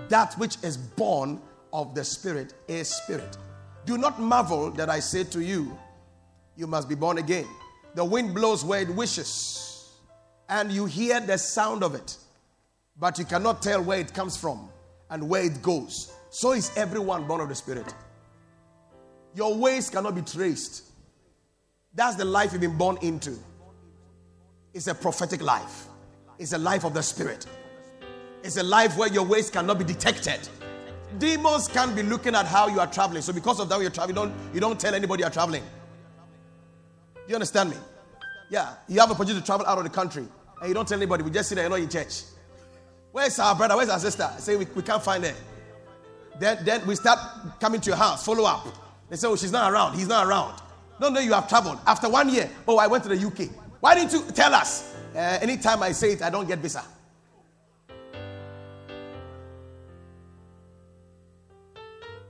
that 0.08 0.34
which 0.34 0.56
is 0.62 0.76
born 0.76 1.40
of 1.72 1.94
the 1.94 2.04
Spirit 2.04 2.54
is 2.66 2.88
spirit. 2.88 3.38
Do 3.86 3.96
not 3.96 4.20
marvel 4.20 4.70
that 4.72 4.90
I 4.90 4.98
say 4.98 5.24
to 5.24 5.40
you, 5.40 5.78
You 6.56 6.66
must 6.66 6.88
be 6.88 6.94
born 6.94 7.18
again. 7.18 7.46
The 7.94 8.04
wind 8.04 8.34
blows 8.34 8.64
where 8.64 8.80
it 8.80 8.88
wishes, 8.88 9.90
and 10.48 10.72
you 10.72 10.86
hear 10.86 11.20
the 11.20 11.36
sound 11.36 11.82
of 11.82 11.94
it, 11.94 12.16
but 12.98 13.18
you 13.18 13.24
cannot 13.24 13.62
tell 13.62 13.82
where 13.82 13.98
it 13.98 14.14
comes 14.14 14.36
from 14.36 14.68
and 15.10 15.28
where 15.28 15.44
it 15.44 15.62
goes. 15.62 16.12
So 16.30 16.52
is 16.52 16.72
everyone 16.76 17.26
born 17.26 17.40
of 17.40 17.48
the 17.48 17.54
Spirit. 17.54 17.94
Your 19.34 19.54
ways 19.54 19.90
cannot 19.90 20.14
be 20.14 20.22
traced. 20.22 20.84
That's 21.94 22.16
the 22.16 22.24
life 22.24 22.52
you've 22.52 22.60
been 22.60 22.78
born 22.78 22.98
into. 23.02 23.38
It's 24.74 24.86
a 24.86 24.94
prophetic 24.94 25.42
life. 25.42 25.86
It's 26.38 26.52
a 26.52 26.58
life 26.58 26.84
of 26.84 26.94
the 26.94 27.02
spirit. 27.02 27.46
It's 28.42 28.56
a 28.56 28.62
life 28.62 28.96
where 28.96 29.08
your 29.08 29.24
ways 29.24 29.50
cannot 29.50 29.78
be 29.78 29.84
detected. 29.84 30.48
Demons 31.18 31.68
can't 31.68 31.94
be 31.94 32.02
looking 32.02 32.34
at 32.34 32.46
how 32.46 32.68
you 32.68 32.80
are 32.80 32.86
traveling. 32.86 33.22
So 33.22 33.32
because 33.32 33.60
of 33.60 33.68
that, 33.68 33.80
you're 33.80 33.90
traveling. 33.90 34.14
Don't, 34.14 34.34
you 34.54 34.60
don't 34.60 34.80
tell 34.80 34.94
anybody 34.94 35.22
you're 35.22 35.30
traveling. 35.30 35.62
You 37.32 37.36
understand 37.36 37.70
me? 37.70 37.76
Yeah. 38.50 38.74
You 38.88 39.00
have 39.00 39.08
a 39.08 39.14
opportunity 39.14 39.40
to 39.40 39.46
travel 39.46 39.64
out 39.64 39.78
of 39.78 39.84
the 39.84 39.90
country 39.90 40.28
and 40.60 40.68
you 40.68 40.74
don't 40.74 40.86
tell 40.86 40.98
anybody. 40.98 41.22
We 41.22 41.30
just 41.30 41.48
sit 41.48 41.54
there, 41.54 41.64
you're 41.64 41.70
not 41.70 41.80
in 41.80 41.88
church. 41.88 42.24
Where's 43.10 43.38
our 43.38 43.54
brother? 43.54 43.74
Where's 43.74 43.88
our 43.88 43.98
sister? 43.98 44.30
Say 44.36 44.54
we, 44.56 44.66
we 44.74 44.82
can't 44.82 45.02
find 45.02 45.24
her. 45.24 45.34
Then, 46.38 46.62
then 46.62 46.86
we 46.86 46.94
start 46.94 47.18
coming 47.58 47.80
to 47.80 47.88
your 47.88 47.96
house, 47.96 48.26
follow 48.26 48.44
up. 48.44 48.66
They 49.08 49.16
say, 49.16 49.28
Oh, 49.28 49.36
she's 49.36 49.50
not 49.50 49.72
around. 49.72 49.94
He's 49.94 50.08
not 50.08 50.26
around. 50.26 50.60
No, 51.00 51.08
no, 51.08 51.20
you 51.20 51.32
have 51.32 51.48
traveled. 51.48 51.78
After 51.86 52.06
one 52.06 52.28
year, 52.28 52.50
oh, 52.68 52.76
I 52.76 52.86
went 52.86 53.02
to 53.04 53.08
the 53.08 53.26
UK. 53.26 53.50
Why 53.80 53.94
didn't 53.94 54.12
you 54.12 54.30
tell 54.32 54.52
us? 54.52 54.94
Uh, 55.14 55.38
anytime 55.40 55.82
I 55.82 55.92
say 55.92 56.12
it, 56.12 56.20
I 56.20 56.28
don't 56.28 56.46
get 56.46 56.58
visa. 56.58 56.84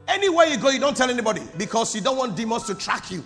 Anywhere 0.06 0.46
you 0.46 0.58
go, 0.58 0.70
you 0.70 0.78
don't 0.78 0.96
tell 0.96 1.10
anybody 1.10 1.42
because 1.58 1.92
you 1.92 2.02
don't 2.02 2.16
want 2.16 2.36
demons 2.36 2.62
to 2.68 2.76
track 2.76 3.10
you. 3.10 3.24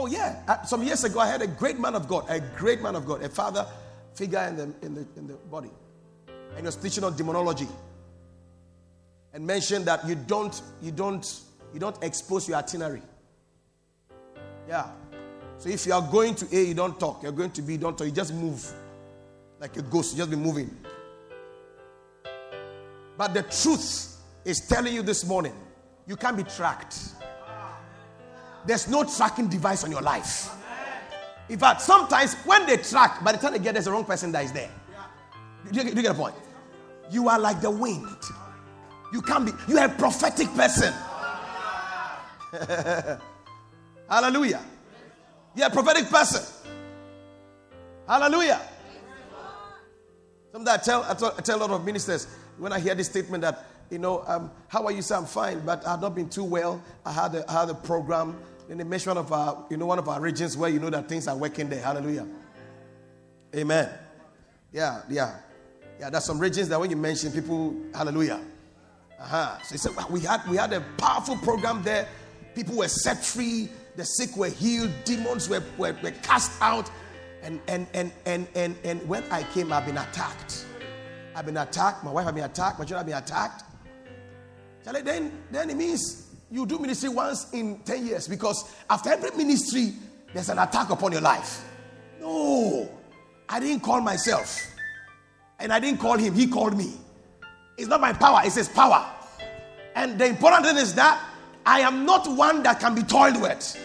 Oh, 0.00 0.06
yeah. 0.06 0.42
Uh, 0.48 0.62
some 0.62 0.82
years 0.82 1.04
ago, 1.04 1.20
I 1.20 1.26
had 1.26 1.42
a 1.42 1.46
great 1.46 1.78
man 1.78 1.94
of 1.94 2.08
God, 2.08 2.24
a 2.30 2.40
great 2.40 2.80
man 2.80 2.96
of 2.96 3.04
God, 3.04 3.22
a 3.22 3.28
father 3.28 3.66
figure 4.14 4.40
in 4.48 4.56
the, 4.56 4.62
in 4.80 4.94
the, 4.94 5.06
in 5.14 5.26
the 5.26 5.34
body. 5.34 5.68
And 6.26 6.60
he 6.60 6.62
was 6.64 6.76
teaching 6.76 7.04
on 7.04 7.14
demonology 7.18 7.68
and 9.34 9.46
mentioned 9.46 9.84
that 9.84 10.08
you 10.08 10.14
don't, 10.14 10.58
you 10.80 10.90
don't, 10.90 11.40
you 11.74 11.80
don't 11.80 12.02
expose 12.02 12.48
your 12.48 12.56
itinerary. 12.56 13.02
Yeah. 14.66 14.86
So 15.58 15.68
if 15.68 15.84
you 15.84 15.92
are 15.92 16.00
going 16.10 16.34
to 16.36 16.46
A, 16.50 16.64
you 16.64 16.74
don't 16.74 16.98
talk. 16.98 17.22
You're 17.22 17.32
going 17.32 17.50
to 17.50 17.60
B, 17.60 17.72
you 17.72 17.78
don't 17.78 17.98
talk. 17.98 18.06
You 18.06 18.12
just 18.14 18.32
move 18.32 18.72
like 19.60 19.76
a 19.76 19.82
ghost. 19.82 20.12
You 20.12 20.18
just 20.18 20.30
be 20.30 20.36
moving. 20.36 20.74
But 23.18 23.34
the 23.34 23.42
truth 23.42 24.16
is 24.46 24.66
telling 24.66 24.94
you 24.94 25.02
this 25.02 25.26
morning, 25.26 25.52
you 26.06 26.16
can't 26.16 26.38
be 26.38 26.44
tracked. 26.44 27.00
There's 28.66 28.88
no 28.88 29.04
tracking 29.04 29.48
device 29.48 29.84
on 29.84 29.90
your 29.90 30.02
life. 30.02 30.50
In 31.48 31.58
fact, 31.58 31.80
sometimes 31.80 32.34
when 32.44 32.66
they 32.66 32.76
track, 32.76 33.24
by 33.24 33.32
the 33.32 33.38
time 33.38 33.52
they 33.52 33.58
get 33.58 33.74
there's 33.74 33.86
the 33.86 33.90
wrong 33.90 34.04
person 34.04 34.30
that 34.32 34.44
is 34.44 34.52
there. 34.52 34.70
Do 35.70 35.78
you, 35.78 35.90
do 35.90 35.96
you 35.96 36.02
get 36.02 36.12
a 36.12 36.14
point? 36.14 36.34
You 37.10 37.28
are 37.28 37.38
like 37.38 37.60
the 37.60 37.70
wind. 37.70 38.06
You 39.12 39.20
can't 39.20 39.44
be, 39.46 39.52
you 39.66 39.78
are 39.78 39.86
a 39.86 39.88
prophetic 39.88 40.48
person. 40.54 40.94
Hallelujah. 44.08 44.62
You're 45.54 45.66
a 45.66 45.70
prophetic 45.70 46.08
person. 46.08 46.42
Hallelujah. 48.06 48.60
Sometimes 50.52 50.80
I 50.80 50.82
tell, 50.82 51.02
I 51.04 51.14
tell, 51.14 51.34
I 51.36 51.40
tell 51.42 51.58
a 51.58 51.62
lot 51.62 51.70
of 51.70 51.84
ministers 51.84 52.26
when 52.58 52.72
I 52.72 52.80
hear 52.80 52.94
this 52.94 53.08
statement 53.08 53.42
that, 53.42 53.66
you 53.90 53.98
know, 53.98 54.24
um, 54.26 54.50
how 54.68 54.84
are 54.84 54.92
you? 54.92 55.02
Say, 55.02 55.14
I'm 55.14 55.26
fine, 55.26 55.60
but 55.60 55.86
I've 55.86 56.00
not 56.00 56.14
been 56.14 56.28
too 56.28 56.44
well. 56.44 56.82
I 57.04 57.12
had 57.12 57.34
a, 57.34 57.50
I 57.50 57.60
had 57.60 57.70
a 57.70 57.74
program. 57.74 58.36
Then 58.70 58.78
they 58.78 58.84
mention 58.84 59.16
of 59.16 59.32
our, 59.32 59.66
you 59.68 59.76
know, 59.76 59.86
one 59.86 59.98
of 59.98 60.08
our 60.08 60.20
regions 60.20 60.56
where 60.56 60.70
you 60.70 60.78
know 60.78 60.90
that 60.90 61.08
things 61.08 61.26
are 61.26 61.36
working 61.36 61.68
there. 61.68 61.82
Hallelujah. 61.82 62.24
Amen. 63.52 63.88
Yeah, 64.72 65.02
yeah. 65.10 65.38
Yeah, 65.98 66.08
there's 66.08 66.24
some 66.24 66.38
regions 66.38 66.68
that 66.68 66.78
when 66.78 66.88
you 66.88 66.94
mention 66.94 67.32
people, 67.32 67.74
hallelujah. 67.92 68.40
Uh-huh. 69.18 69.58
So 69.64 69.72
he 69.72 69.76
said, 69.76 69.92
we 70.08 70.20
had 70.20 70.48
we 70.48 70.56
had 70.56 70.72
a 70.72 70.82
powerful 70.98 71.36
program 71.38 71.82
there. 71.82 72.06
People 72.54 72.76
were 72.76 72.86
set 72.86 73.24
free, 73.24 73.68
the 73.96 74.04
sick 74.04 74.36
were 74.36 74.48
healed, 74.48 74.92
demons 75.04 75.48
were, 75.48 75.64
were, 75.76 75.96
were 76.00 76.12
cast 76.22 76.52
out. 76.62 76.88
And 77.42 77.60
and 77.66 77.88
and 77.92 78.12
and 78.24 78.46
and 78.54 78.76
and 78.84 79.08
when 79.08 79.24
I 79.32 79.42
came, 79.52 79.72
I've 79.72 79.84
been 79.84 79.98
attacked. 79.98 80.64
I've 81.34 81.44
been 81.44 81.56
attacked. 81.56 82.04
My 82.04 82.12
wife 82.12 82.26
has 82.26 82.34
been 82.34 82.44
attacked. 82.44 82.78
My 82.78 82.84
children 82.84 82.98
have 82.98 83.06
been 83.06 83.36
attacked. 83.36 83.64
Then, 84.84 85.32
then 85.50 85.70
it 85.70 85.76
means 85.76 86.29
you 86.50 86.66
do 86.66 86.78
ministry 86.78 87.08
once 87.08 87.52
in 87.52 87.78
10 87.84 88.06
years 88.06 88.26
because 88.26 88.64
after 88.88 89.10
every 89.10 89.30
ministry, 89.36 89.92
there's 90.32 90.48
an 90.48 90.58
attack 90.58 90.90
upon 90.90 91.12
your 91.12 91.20
life. 91.20 91.64
No, 92.20 92.88
I 93.48 93.60
didn't 93.60 93.80
call 93.80 94.00
myself. 94.00 94.60
And 95.58 95.72
I 95.72 95.78
didn't 95.78 96.00
call 96.00 96.16
him, 96.16 96.34
he 96.34 96.46
called 96.46 96.76
me. 96.76 96.94
It's 97.76 97.88
not 97.88 98.00
my 98.00 98.12
power, 98.12 98.40
it's 98.44 98.56
his 98.56 98.68
power. 98.68 99.06
And 99.94 100.18
the 100.18 100.26
important 100.26 100.66
thing 100.66 100.76
is 100.76 100.94
that 100.94 101.22
I 101.66 101.80
am 101.80 102.04
not 102.04 102.26
one 102.26 102.62
that 102.62 102.80
can 102.80 102.94
be 102.94 103.02
toyed 103.02 103.40
with. 103.40 103.78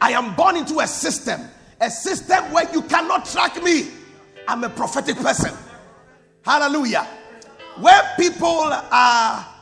I 0.00 0.12
am 0.12 0.34
born 0.34 0.56
into 0.56 0.80
a 0.80 0.86
system, 0.86 1.40
a 1.80 1.90
system 1.90 2.52
where 2.52 2.70
you 2.72 2.82
cannot 2.82 3.24
track 3.24 3.62
me. 3.62 3.88
I'm 4.46 4.62
a 4.62 4.68
prophetic 4.68 5.16
person. 5.16 5.56
Hallelujah. 6.44 7.06
Where 7.80 8.02
people 8.16 8.70
are 8.70 9.55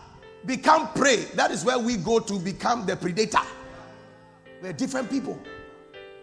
become 0.46 0.88
prey, 0.92 1.24
that 1.34 1.50
is 1.50 1.64
where 1.64 1.78
we 1.78 1.96
go 1.96 2.18
to 2.20 2.38
become 2.38 2.86
the 2.86 2.96
predator. 2.96 3.38
We're 4.62 4.72
different 4.72 5.10
people. 5.10 5.38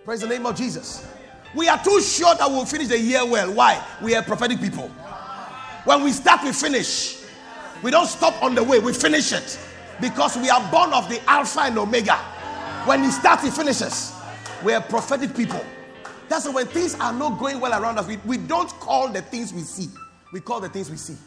Praise 0.03 0.21
the 0.21 0.27
name 0.27 0.45
of 0.45 0.55
Jesus. 0.55 1.07
We 1.53 1.67
are 1.67 1.81
too 1.83 2.01
sure 2.01 2.33
that 2.35 2.49
we'll 2.49 2.65
finish 2.65 2.87
the 2.87 2.97
year 2.97 3.25
well. 3.25 3.53
Why? 3.53 3.83
We 4.01 4.15
are 4.15 4.23
prophetic 4.23 4.59
people. 4.59 4.87
When 5.85 6.03
we 6.03 6.11
start, 6.11 6.43
we 6.43 6.53
finish. 6.53 7.23
We 7.83 7.91
don't 7.91 8.07
stop 8.07 8.41
on 8.41 8.55
the 8.55 8.63
way, 8.63 8.79
we 8.79 8.93
finish 8.93 9.33
it. 9.33 9.59
Because 9.99 10.37
we 10.37 10.49
are 10.49 10.71
born 10.71 10.93
of 10.93 11.09
the 11.09 11.21
Alpha 11.29 11.61
and 11.61 11.77
Omega. 11.77 12.15
When 12.85 13.03
he 13.03 13.11
starts, 13.11 13.43
he 13.43 13.51
finishes. 13.51 14.13
We 14.63 14.73
are 14.73 14.81
prophetic 14.81 15.35
people. 15.35 15.63
That's 16.29 16.45
why 16.47 16.53
when 16.53 16.67
things 16.67 16.95
are 16.95 17.11
not 17.11 17.39
going 17.39 17.59
well 17.59 17.79
around 17.79 17.97
us, 17.99 18.07
we, 18.07 18.17
we 18.25 18.37
don't 18.37 18.69
call 18.79 19.09
the 19.09 19.21
things 19.21 19.53
we 19.53 19.61
see, 19.61 19.89
we 20.31 20.39
call 20.39 20.61
the 20.61 20.69
things 20.69 20.89
we 20.89 20.95
see. 20.95 21.17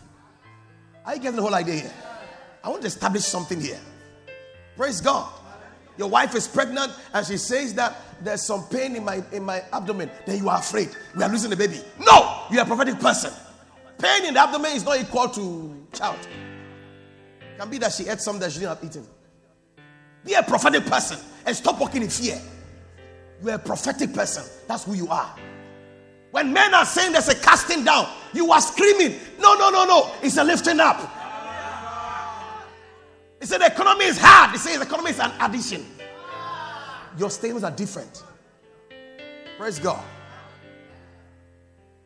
Are 1.04 1.14
you 1.14 1.20
getting 1.20 1.36
the 1.36 1.42
whole 1.42 1.54
idea 1.54 1.74
here? 1.74 1.92
I 2.64 2.70
want 2.70 2.80
to 2.80 2.88
establish 2.88 3.24
something 3.24 3.60
here. 3.60 3.78
Praise 4.74 5.02
God. 5.02 5.30
Your 5.98 6.08
wife 6.08 6.34
is 6.34 6.48
pregnant 6.48 6.92
and 7.12 7.24
she 7.24 7.36
says 7.36 7.74
that 7.74 7.94
there's 8.22 8.42
some 8.42 8.64
pain 8.64 8.96
in 8.96 9.04
my 9.04 9.22
in 9.32 9.44
my 9.44 9.62
abdomen. 9.72 10.10
Then 10.26 10.38
you 10.38 10.48
are 10.48 10.58
afraid. 10.58 10.88
We 11.14 11.22
are 11.22 11.28
losing 11.28 11.50
the 11.50 11.56
baby. 11.56 11.80
No, 12.00 12.42
you 12.50 12.58
are 12.58 12.62
a 12.62 12.66
prophetic 12.66 12.98
person. 12.98 13.32
Pain 13.98 14.24
in 14.24 14.34
the 14.34 14.40
abdomen 14.40 14.72
is 14.72 14.84
not 14.84 14.98
equal 14.98 15.28
to 15.28 15.86
child. 15.92 16.18
It 17.40 17.58
can 17.58 17.70
be 17.70 17.78
that 17.78 17.92
she 17.92 18.08
ate 18.08 18.20
something 18.20 18.40
that 18.40 18.50
she 18.50 18.60
didn't 18.60 18.76
have 18.76 18.84
eaten. 18.84 19.06
Be 20.24 20.32
a 20.32 20.42
prophetic 20.42 20.86
person 20.86 21.18
and 21.46 21.54
stop 21.54 21.78
walking 21.78 22.02
in 22.02 22.08
fear. 22.08 22.40
You 23.42 23.50
are 23.50 23.54
a 23.54 23.58
prophetic 23.58 24.14
person. 24.14 24.42
That's 24.66 24.84
who 24.84 24.94
you 24.94 25.08
are. 25.08 25.36
When 26.30 26.52
men 26.52 26.74
are 26.74 26.86
saying 26.86 27.12
there's 27.12 27.28
a 27.28 27.36
casting 27.36 27.84
down, 27.84 28.08
you 28.32 28.50
are 28.50 28.60
screaming, 28.60 29.20
No, 29.38 29.54
no, 29.54 29.70
no, 29.70 29.84
no. 29.84 30.10
It's 30.22 30.38
a 30.38 30.42
lifting 30.42 30.80
up. 30.80 31.23
He 33.44 33.48
said 33.48 33.60
the 33.60 33.66
economy 33.66 34.06
is 34.06 34.16
hard. 34.16 34.52
He 34.52 34.56
says 34.56 34.78
the 34.78 34.86
economy 34.86 35.10
is 35.10 35.20
an 35.20 35.30
addition. 35.38 35.84
Your 37.18 37.28
statements 37.28 37.62
are 37.62 37.70
different. 37.70 38.22
Praise 39.58 39.78
God. 39.78 40.02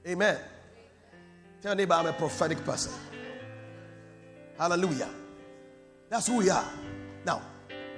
Amen. 0.05 0.37
Tell 1.63 1.77
neighbor 1.77 1.95
I'm 1.95 2.07
a 2.07 2.13
prophetic 2.13 2.65
person. 2.65 2.93
Hallelujah. 4.59 5.09
That's 6.09 6.27
who 6.27 6.39
we 6.39 6.51
are. 6.51 6.69
Now, 7.25 7.41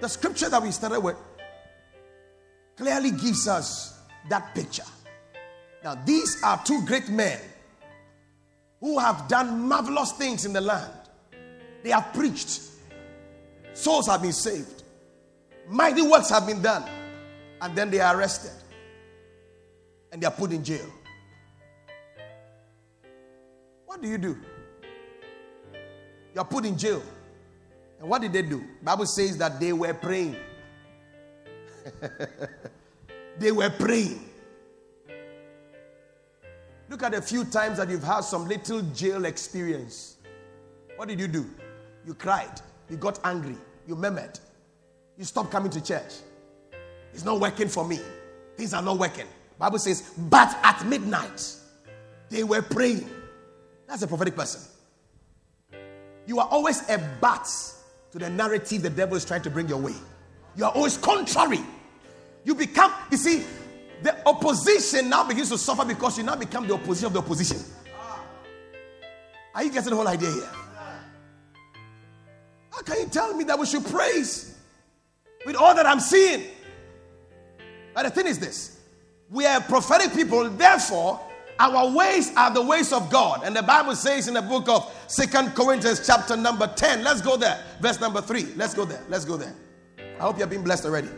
the 0.03 0.09
scripture 0.11 0.50
that 0.50 0.62
we 0.62 0.70
started 0.70 1.00
with 1.00 1.16
clearly 2.76 3.11
gives 3.11 3.48
us 3.48 4.03
that 4.29 4.55
picture. 4.55 4.85
Now, 5.83 5.94
these 5.94 6.42
are 6.42 6.61
two 6.62 6.85
great 6.85 7.09
men 7.09 7.40
who 8.81 8.98
have 8.98 9.29
done 9.29 9.66
marvelous 9.66 10.12
things 10.12 10.44
in 10.44 10.53
the 10.53 10.61
land. 10.61 10.92
They 11.83 11.88
have 11.88 12.12
preached, 12.12 12.61
Souls 13.72 14.06
have 14.06 14.22
been 14.22 14.33
saved. 14.33 14.83
Mighty 15.68 16.02
works 16.02 16.30
have 16.30 16.46
been 16.46 16.62
done. 16.62 16.85
And 17.61 17.76
then 17.76 17.90
they 17.90 18.00
are 18.00 18.16
arrested. 18.16 18.52
And 20.12 20.20
they 20.20 20.26
are 20.26 20.33
put 20.33 20.52
in 20.52 20.64
jail. 20.64 20.87
What 23.87 24.02
do 24.02 24.09
you 24.09 24.18
do? 24.18 24.37
You 26.35 26.40
are 26.40 26.44
put 26.44 26.64
in 26.64 26.76
jail. 26.76 27.02
And 28.00 28.09
what 28.09 28.22
did 28.22 28.33
they 28.33 28.42
do? 28.42 28.64
Bible 28.83 29.06
says 29.06 29.37
that 29.38 29.61
they 29.61 29.72
were 29.72 29.92
praying. 29.94 30.37
they 33.38 33.52
were 33.52 33.70
praying. 33.70 34.26
Look 36.88 37.02
at 37.04 37.14
a 37.14 37.22
few 37.22 37.44
times 37.44 37.78
that 37.78 37.88
you've 37.88 38.02
had 38.02 38.22
some 38.22 38.48
little 38.48 38.83
jail 38.83 39.24
experience. 39.24 40.16
What 40.96 41.09
did 41.09 41.20
you 41.20 41.28
do? 41.28 41.46
You 42.04 42.14
cried. 42.14 42.61
You 42.90 42.96
got 42.96 43.20
angry. 43.24 43.57
You 43.87 43.96
murmured. 43.96 44.38
You 45.16 45.24
stopped 45.24 45.50
coming 45.50 45.70
to 45.70 45.81
church. 45.83 46.14
It's 47.12 47.24
not 47.24 47.40
working 47.40 47.68
for 47.68 47.87
me. 47.87 48.00
Things 48.57 48.74
are 48.74 48.83
not 48.83 48.98
working. 48.98 49.26
Bible 49.59 49.79
says, 49.79 50.12
but 50.16 50.57
at 50.62 50.85
midnight, 50.87 51.55
they 52.29 52.44
were 52.44 52.62
praying. 52.62 53.09
That's 53.87 54.03
a 54.03 54.07
prophetic 54.07 54.37
person. 54.37 54.61
You 56.26 56.38
are 56.40 56.48
always 56.48 56.88
a 56.88 56.98
bat 57.20 57.48
to 58.12 58.18
the 58.18 58.31
narrative 58.31 58.83
the 58.83 58.90
devil 58.90 59.16
is 59.16 59.24
trying 59.24 59.42
to 59.42 59.50
bring 59.50 59.68
your 59.68 59.79
way. 59.79 59.94
You 60.57 60.64
are 60.64 60.72
always 60.72 60.96
contrary 60.96 61.61
You 62.44 62.55
become, 62.55 62.92
you 63.11 63.16
see, 63.16 63.44
the 64.03 64.26
opposition 64.26 65.11
now 65.11 65.24
begins 65.24 65.50
to 65.50 65.59
suffer 65.59 65.85
because 65.85 66.16
you 66.18 66.24
now 66.24 66.37
become 66.37 66.66
the 66.66 66.74
opposition 66.74 67.07
of 67.07 67.12
the 67.12 67.18
opposition. 67.18 67.59
Are 69.55 69.64
you 69.64 69.70
getting 69.70 69.90
the 69.90 69.96
whole 69.96 70.09
idea 70.09 70.31
here? 70.31 70.48
How 72.70 72.83
can 72.83 73.00
you 73.00 73.06
tell 73.06 73.35
me 73.35 73.44
that 73.44 73.59
we 73.59 73.66
should 73.66 73.85
praise 73.85 74.56
with 75.44 75.56
all 75.56 75.74
that 75.74 75.87
I'm 75.87 76.00
seeing? 76.00 76.44
But 77.94 78.04
the 78.04 78.11
thing 78.11 78.26
is 78.26 78.38
this 78.38 78.80
we 79.30 79.46
are 79.46 79.61
prophetic 79.61 80.12
people, 80.12 80.48
therefore, 80.50 81.20
our 81.59 81.94
ways 81.94 82.33
are 82.37 82.52
the 82.52 82.62
ways 82.62 82.92
of 82.92 83.11
God. 83.11 83.42
And 83.44 83.54
the 83.54 83.62
Bible 83.62 83.94
says 83.94 84.28
in 84.28 84.35
the 84.35 84.42
book 84.42 84.68
of 84.68 84.92
Second 85.06 85.54
Corinthians, 85.54 86.04
chapter 86.06 86.37
number 86.37 86.66
10, 86.66 87.04
let's 87.04 87.20
go 87.20 87.37
there, 87.37 87.62
verse 87.80 88.00
number 88.00 88.20
3. 88.20 88.54
Let's 88.56 88.74
go 88.74 88.85
there. 88.85 89.02
Let's 89.09 89.24
go 89.24 89.37
there. 89.37 89.54
I 90.18 90.22
hope 90.22 90.37
you 90.37 90.40
have 90.40 90.50
been 90.50 90.64
blessed 90.64 90.87
already. 90.87 91.09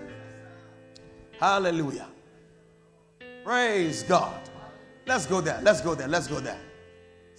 Hallelujah. 1.38 2.08
Praise 3.44 4.02
God. 4.02 4.40
Let's 5.06 5.26
go 5.26 5.40
there. 5.40 5.60
Let's 5.62 5.80
go 5.80 5.94
there. 5.94 6.08
Let's 6.08 6.26
go 6.26 6.40
there. 6.40 6.58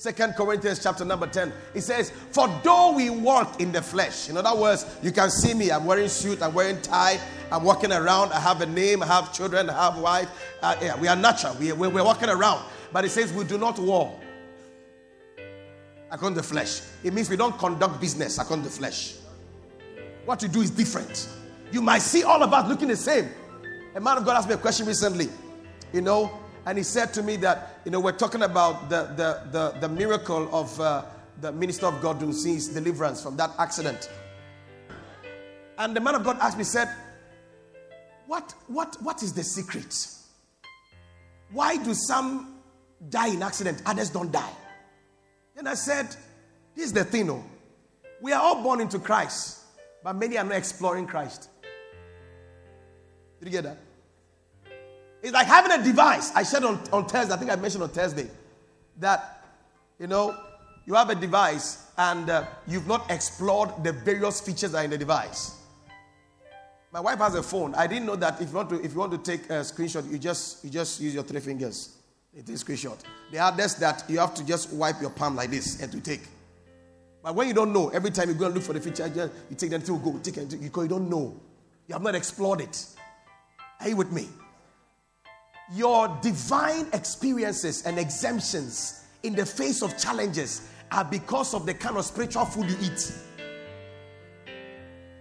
Second 0.04 0.36
Corinthians 0.36 0.84
chapter 0.84 1.06
number 1.06 1.28
10. 1.28 1.54
It 1.74 1.80
says, 1.80 2.10
For 2.10 2.50
though 2.62 2.92
we 2.92 3.10
walk 3.10 3.62
in 3.62 3.72
the 3.72 3.82
flesh, 3.82 4.28
in 4.28 4.36
other 4.36 4.54
words, 4.54 4.86
you 5.02 5.14
can 5.14 5.30
see 5.32 5.54
me. 5.54 5.72
I'm 5.72 5.86
wearing 5.86 6.10
suit, 6.10 6.42
I'm 6.42 6.54
wearing 6.54 6.82
tie, 6.82 7.18
I'm 7.50 7.64
walking 7.64 7.94
around, 7.94 8.34
I 8.34 8.42
have 8.42 8.60
a 8.60 8.66
name, 8.66 9.02
I 9.02 9.06
have 9.06 9.32
children, 9.32 9.70
I 9.70 9.86
have 9.86 9.98
wife. 9.98 10.28
Uh, 10.62 10.76
yeah, 10.82 11.00
we 11.00 11.08
are 11.08 11.16
natural. 11.16 11.56
We, 11.58 11.72
we, 11.72 11.88
we're 11.88 12.04
walking 12.04 12.28
around. 12.28 12.66
But 12.92 13.06
it 13.06 13.12
says 13.12 13.32
we 13.32 13.46
do 13.46 13.58
not 13.58 13.80
war 13.80 14.20
according 16.12 16.36
to 16.36 16.42
the 16.42 16.48
flesh. 16.48 16.82
It 17.02 17.14
means 17.14 17.30
we 17.30 17.38
don't 17.38 17.58
conduct 17.58 18.02
business 18.02 18.40
according 18.40 18.66
to 18.66 18.70
the 18.72 18.76
flesh. 18.76 19.16
What 20.26 20.42
you 20.42 20.50
do 20.50 20.60
is 20.60 20.70
different. 20.70 21.30
You 21.72 21.82
might 21.82 22.02
see 22.02 22.24
all 22.24 22.44
of 22.44 22.52
us 22.52 22.68
looking 22.68 22.90
the 22.90 22.98
same. 22.98 23.30
A 23.96 24.02
man 24.02 24.18
of 24.18 24.26
God 24.26 24.36
asked 24.36 24.50
me 24.50 24.56
a 24.56 24.58
question 24.58 24.86
recently, 24.86 25.30
you 25.94 26.02
know, 26.02 26.43
and 26.66 26.78
he 26.78 26.84
said 26.84 27.14
to 27.14 27.24
me 27.24 27.36
that, 27.38 27.82
you 27.86 27.92
know, 27.92 28.00
we're 28.00 28.12
talking 28.14 28.44
about 28.44 28.90
the, 28.90 29.04
the, 29.16 29.42
the, 29.52 29.80
the 29.82 29.90
miracle 29.90 30.50
of 30.56 30.80
uh, 30.80 31.04
the 31.42 31.52
minister 31.52 31.88
of 31.88 32.02
God 32.02 32.20
Dunsin's 32.20 32.70
deliverance 32.70 33.22
from 33.22 33.36
that 33.38 33.52
accident. 33.60 34.10
And 35.78 35.96
the 35.96 36.00
man 36.00 36.16
of 36.16 36.24
God 36.24 36.38
asked 36.40 36.58
me, 36.58 36.64
said, 36.64 36.88
what, 38.28 38.54
what, 38.68 38.96
what 39.02 39.22
is 39.24 39.34
the 39.34 39.44
secret? 39.44 39.94
Why 41.52 41.78
do 41.78 41.94
some 41.94 42.62
die 43.10 43.30
in 43.30 43.44
accident, 43.44 43.82
others 43.86 44.10
don't 44.10 44.32
die? 44.32 44.54
Then 45.56 45.68
I 45.68 45.74
said, 45.74 46.08
this 46.76 46.86
is 46.86 46.94
the 46.94 47.04
thing, 47.04 47.30
oh. 47.30 47.44
We 48.22 48.32
are 48.32 48.42
all 48.42 48.64
born 48.64 48.80
into 48.80 49.00
Christ, 49.00 49.60
but 50.02 50.14
many 50.16 50.38
are 50.38 50.46
not 50.46 50.56
exploring 50.56 51.08
Christ. 51.08 51.50
Did 53.40 53.48
you 53.48 53.52
get 53.52 53.64
that? 53.64 53.78
It's 55.24 55.32
like 55.32 55.48
having 55.48 55.72
a 55.72 55.82
device. 55.82 56.36
I 56.36 56.44
said 56.44 56.66
on, 56.66 56.78
on 56.92 57.06
Thursday, 57.06 57.34
I 57.34 57.38
think 57.38 57.50
I 57.50 57.56
mentioned 57.56 57.82
on 57.82 57.90
Thursday, 57.90 58.30
that, 59.00 59.46
you 59.98 60.08
know, 60.08 60.38
you 60.86 60.96
have 60.96 61.10
a 61.10 61.16
device 61.16 61.88
and 61.98 62.30
uh, 62.30 62.44
you've 62.68 62.88
not 62.88 63.10
explored 63.10 63.70
the 63.86 63.94
various 63.94 64.42
features 64.42 64.74
that 64.74 64.80
are 64.80 64.84
in 64.84 64.90
the 64.90 64.98
device. 64.98 65.56
My 66.92 67.00
wife 67.00 67.20
has 67.20 67.36
a 67.36 67.42
phone. 67.42 67.74
I 67.74 67.88
didn't 67.88 68.06
know 68.06 68.18
that 68.18 68.42
if 68.42 68.50
you 68.50 68.56
want 68.56 68.70
to, 68.72 68.84
if 68.84 68.92
you 68.92 69.00
want 69.00 69.14
to 69.14 69.18
take 69.18 69.50
a 69.50 69.64
screenshot, 69.64 70.12
you 70.12 70.20
just, 70.20 70.62
you 70.64 70.70
just 70.70 71.00
use 71.00 71.14
your 71.14 71.24
three 71.24 71.40
fingers. 71.40 71.98
It 72.36 72.50
is 72.50 72.62
a 72.62 72.66
screenshot. 72.66 73.00
There 73.32 73.42
are 73.42 73.52
others 73.52 73.76
that 73.76 74.04
you 74.10 74.20
have 74.20 74.34
to 74.36 74.46
just 74.46 74.74
wipe 74.74 75.00
your 75.00 75.10
palm 75.10 75.38
like 75.38 75.52
this 75.52 75.82
and 75.82 75.90
to 75.94 76.02
take. 76.02 76.22
But 77.24 77.34
when 77.34 77.48
you 77.48 77.54
don't 77.54 77.72
know, 77.72 77.88
every 77.90 78.12
time 78.12 78.28
you 78.28 78.36
go 78.36 78.48
and 78.48 78.56
look 78.56 78.64
for 78.64 78.74
the 78.74 78.82
feature, 78.82 79.08
you 79.50 79.56
take 79.56 79.70
them 79.70 79.82
to 79.84 79.98
go, 80.00 80.20
take 80.22 80.36
it, 80.36 80.62
because 80.62 80.84
you 80.84 80.90
don't 80.90 81.10
know. 81.10 81.34
You 81.88 81.94
have 81.94 82.02
not 82.02 82.14
explored 82.14 82.60
it. 82.60 82.86
Are 83.80 83.88
you 83.88 83.96
with 83.96 84.12
me? 84.12 84.28
Your 85.74 86.08
divine 86.22 86.88
experiences 86.94 87.86
and 87.86 87.98
exemptions 87.98 89.06
in 89.24 89.34
the 89.34 89.46
face 89.46 89.82
of 89.82 89.98
challenges 89.98 90.70
are 90.92 91.04
because 91.04 91.54
of 91.54 91.66
the 91.66 91.74
kind 91.74 91.98
of 91.98 92.06
spiritual 92.06 92.46
food 92.46 92.70
you 92.70 92.78
eat. 92.82 93.12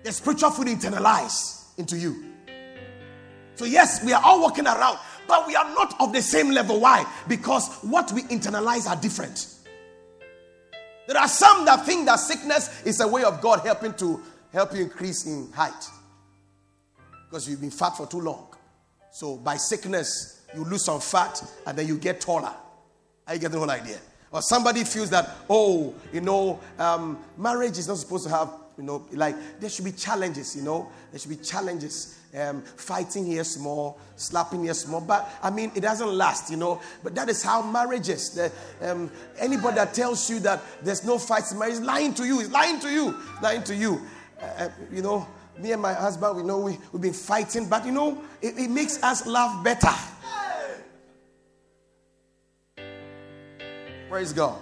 The 0.02 0.12
spiritual 0.12 0.50
food 0.50 0.66
internalize 0.66 1.64
into 1.78 1.96
you. 1.96 2.26
So, 3.54 3.64
yes, 3.64 4.04
we 4.04 4.12
are 4.12 4.22
all 4.22 4.42
walking 4.42 4.66
around, 4.66 4.98
but 5.26 5.46
we 5.46 5.56
are 5.56 5.68
not 5.74 5.94
of 6.00 6.12
the 6.12 6.20
same 6.20 6.50
level. 6.50 6.80
Why? 6.80 7.06
Because 7.28 7.68
what 7.82 8.12
we 8.12 8.22
internalize 8.24 8.88
are 8.88 9.00
different. 9.00 9.46
There 11.06 11.16
are 11.16 11.28
some 11.28 11.64
that 11.64 11.86
think 11.86 12.06
that 12.06 12.16
sickness 12.16 12.82
is 12.84 13.00
a 13.00 13.08
way 13.08 13.24
of 13.24 13.40
God 13.40 13.60
helping 13.60 13.94
to 13.94 14.22
help 14.52 14.74
you 14.74 14.82
increase 14.82 15.26
in 15.26 15.50
height 15.52 15.88
because 17.28 17.48
you've 17.48 17.60
been 17.60 17.70
fat 17.70 17.96
for 17.96 18.06
too 18.06 18.20
long. 18.20 18.54
So 19.10 19.36
by 19.36 19.56
sickness, 19.56 20.41
you 20.54 20.64
lose 20.64 20.84
some 20.84 21.00
fat 21.00 21.42
and 21.66 21.76
then 21.76 21.86
you 21.86 21.98
get 21.98 22.20
taller. 22.20 22.54
You 23.28 23.38
getting 23.38 23.52
the 23.52 23.58
whole 23.58 23.70
idea? 23.70 23.98
Or 24.32 24.40
somebody 24.42 24.84
feels 24.84 25.10
that, 25.10 25.28
oh, 25.48 25.94
you 26.12 26.20
know, 26.20 26.58
um, 26.78 27.18
marriage 27.36 27.78
is 27.78 27.88
not 27.88 27.98
supposed 27.98 28.24
to 28.24 28.30
have, 28.30 28.50
you 28.78 28.84
know, 28.84 29.06
like 29.12 29.36
there 29.60 29.68
should 29.68 29.84
be 29.84 29.92
challenges, 29.92 30.56
you 30.56 30.62
know, 30.62 30.90
there 31.10 31.18
should 31.18 31.30
be 31.30 31.36
challenges. 31.36 32.18
Um, 32.34 32.62
fighting 32.62 33.26
here 33.26 33.44
small, 33.44 33.98
slapping 34.16 34.64
here 34.64 34.72
small, 34.72 35.02
but 35.02 35.28
I 35.42 35.50
mean, 35.50 35.70
it 35.74 35.80
doesn't 35.80 36.08
last, 36.08 36.50
you 36.50 36.56
know. 36.56 36.80
But 37.04 37.14
that 37.14 37.28
is 37.28 37.42
how 37.42 37.60
marriage 37.60 38.08
is. 38.08 38.30
The, 38.30 38.50
um, 38.80 39.10
anybody 39.38 39.74
that 39.74 39.92
tells 39.92 40.30
you 40.30 40.40
that 40.40 40.62
there's 40.82 41.04
no 41.04 41.18
fights 41.18 41.52
in 41.52 41.58
marriage 41.58 41.74
is 41.74 41.80
lying 41.82 42.14
to 42.14 42.24
you, 42.24 42.40
is 42.40 42.50
lying 42.50 42.80
to 42.80 42.88
you, 42.88 43.14
lying 43.42 43.62
to 43.64 43.76
you. 43.76 44.00
Uh, 44.40 44.44
uh 44.44 44.68
you 44.90 45.02
know, 45.02 45.28
me 45.58 45.72
and 45.72 45.82
my 45.82 45.92
husband, 45.92 46.36
we 46.36 46.42
know 46.42 46.58
we, 46.58 46.78
we've 46.92 47.02
been 47.02 47.12
fighting, 47.12 47.68
but 47.68 47.84
you 47.84 47.92
know, 47.92 48.18
it, 48.40 48.58
it 48.58 48.70
makes 48.70 49.02
us 49.02 49.26
laugh 49.26 49.62
better. 49.62 49.92
Praise 54.12 54.34
God. 54.34 54.60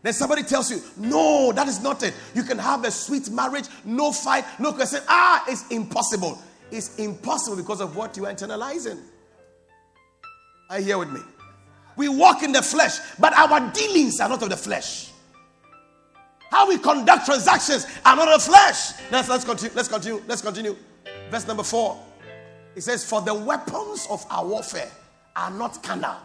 Then 0.00 0.14
somebody 0.14 0.44
tells 0.44 0.70
you, 0.70 0.80
no, 0.96 1.52
that 1.52 1.68
is 1.68 1.82
not 1.82 2.02
it. 2.02 2.14
You 2.34 2.42
can 2.42 2.56
have 2.56 2.86
a 2.86 2.90
sweet 2.90 3.28
marriage, 3.28 3.66
no 3.84 4.12
fight, 4.12 4.46
no 4.58 4.72
question. 4.72 5.00
Ah, 5.08 5.44
it's 5.46 5.68
impossible. 5.68 6.40
It's 6.70 6.96
impossible 6.96 7.58
because 7.58 7.82
of 7.82 7.94
what 7.94 8.16
you 8.16 8.24
are 8.24 8.32
internalizing. 8.32 8.98
Are 10.70 10.78
you 10.78 10.86
here 10.86 10.96
with 10.96 11.10
me? 11.12 11.20
We 11.94 12.08
walk 12.08 12.42
in 12.42 12.52
the 12.52 12.62
flesh, 12.62 12.96
but 13.18 13.34
our 13.34 13.70
dealings 13.72 14.20
are 14.20 14.28
not 14.30 14.42
of 14.42 14.48
the 14.48 14.56
flesh. 14.56 15.10
How 16.50 16.66
we 16.66 16.78
conduct 16.78 17.26
transactions 17.26 17.86
are 18.06 18.16
not 18.16 18.26
of 18.26 18.42
the 18.42 18.50
flesh. 18.50 18.92
Let's, 19.10 19.28
let's 19.28 19.44
continue. 19.44 19.76
Let's 19.76 19.88
continue. 19.88 20.22
Let's 20.26 20.40
continue. 20.40 20.76
Verse 21.30 21.46
number 21.46 21.62
four. 21.62 22.02
It 22.74 22.80
says, 22.80 23.04
For 23.04 23.20
the 23.20 23.34
weapons 23.34 24.06
of 24.08 24.24
our 24.30 24.46
warfare 24.46 24.90
are 25.36 25.50
not 25.50 25.82
carnal, 25.82 26.16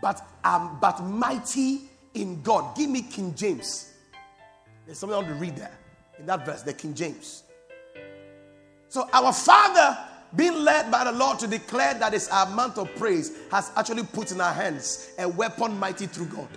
but 0.00 0.26
um, 0.44 0.78
but 0.80 1.00
mighty 1.02 1.82
in 2.14 2.42
God. 2.42 2.76
Give 2.76 2.90
me 2.90 3.02
King 3.02 3.34
James. 3.34 3.92
There's 4.86 4.98
something 4.98 5.14
I 5.14 5.18
want 5.18 5.28
to 5.28 5.34
read 5.34 5.56
there 5.56 5.76
in 6.18 6.26
that 6.26 6.46
verse, 6.46 6.62
the 6.62 6.72
King 6.72 6.94
James. 6.94 7.44
So 8.88 9.08
our 9.12 9.32
Father, 9.32 9.98
being 10.34 10.54
led 10.54 10.90
by 10.90 11.04
the 11.04 11.12
Lord 11.12 11.38
to 11.40 11.46
declare 11.46 11.94
that 11.94 12.14
it's 12.14 12.28
our 12.28 12.46
month 12.46 12.78
of 12.78 12.94
praise, 12.96 13.32
has 13.50 13.70
actually 13.76 14.04
put 14.04 14.32
in 14.32 14.40
our 14.40 14.52
hands 14.52 15.10
a 15.18 15.28
weapon 15.28 15.78
mighty 15.78 16.06
through 16.06 16.26
God. 16.26 16.48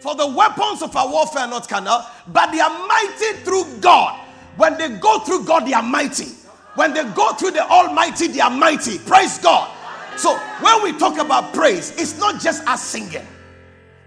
For 0.00 0.14
the 0.14 0.26
weapons 0.26 0.80
of 0.80 0.94
our 0.96 1.10
warfare 1.10 1.42
are 1.42 1.48
not 1.48 1.68
carnal, 1.68 2.02
but 2.28 2.52
they 2.52 2.60
are 2.60 2.86
mighty 2.86 3.40
through 3.42 3.64
God. 3.80 4.18
When 4.56 4.78
they 4.78 4.88
go 4.98 5.18
through 5.20 5.44
God, 5.44 5.66
they 5.66 5.72
are 5.74 5.82
mighty. 5.82 6.37
When 6.78 6.94
they 6.94 7.02
go 7.10 7.32
through 7.32 7.50
the 7.50 7.68
Almighty, 7.68 8.28
they 8.28 8.38
are 8.38 8.50
mighty. 8.50 9.00
Praise 9.00 9.38
God. 9.38 9.68
So 10.16 10.38
when 10.60 10.80
we 10.84 10.96
talk 10.96 11.18
about 11.18 11.52
praise, 11.52 11.90
it's 11.98 12.16
not 12.20 12.40
just 12.40 12.64
us 12.68 12.84
singing, 12.84 13.26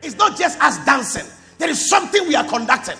it's 0.02 0.16
not 0.16 0.38
just 0.38 0.58
us 0.64 0.78
dancing. 0.86 1.26
There 1.58 1.70
is 1.70 1.90
something 1.90 2.26
we 2.30 2.34
are 2.34 2.46
conducting. 2.46 2.96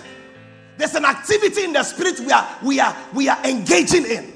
There's 0.76 0.94
an 0.94 1.06
activity 1.06 1.64
in 1.64 1.72
the 1.72 1.82
spirit 1.84 2.20
we 2.20 2.30
are 2.32 2.46
we 2.62 2.80
are 2.80 2.94
we 3.14 3.30
are 3.30 3.42
engaging 3.46 4.04
in. 4.04 4.34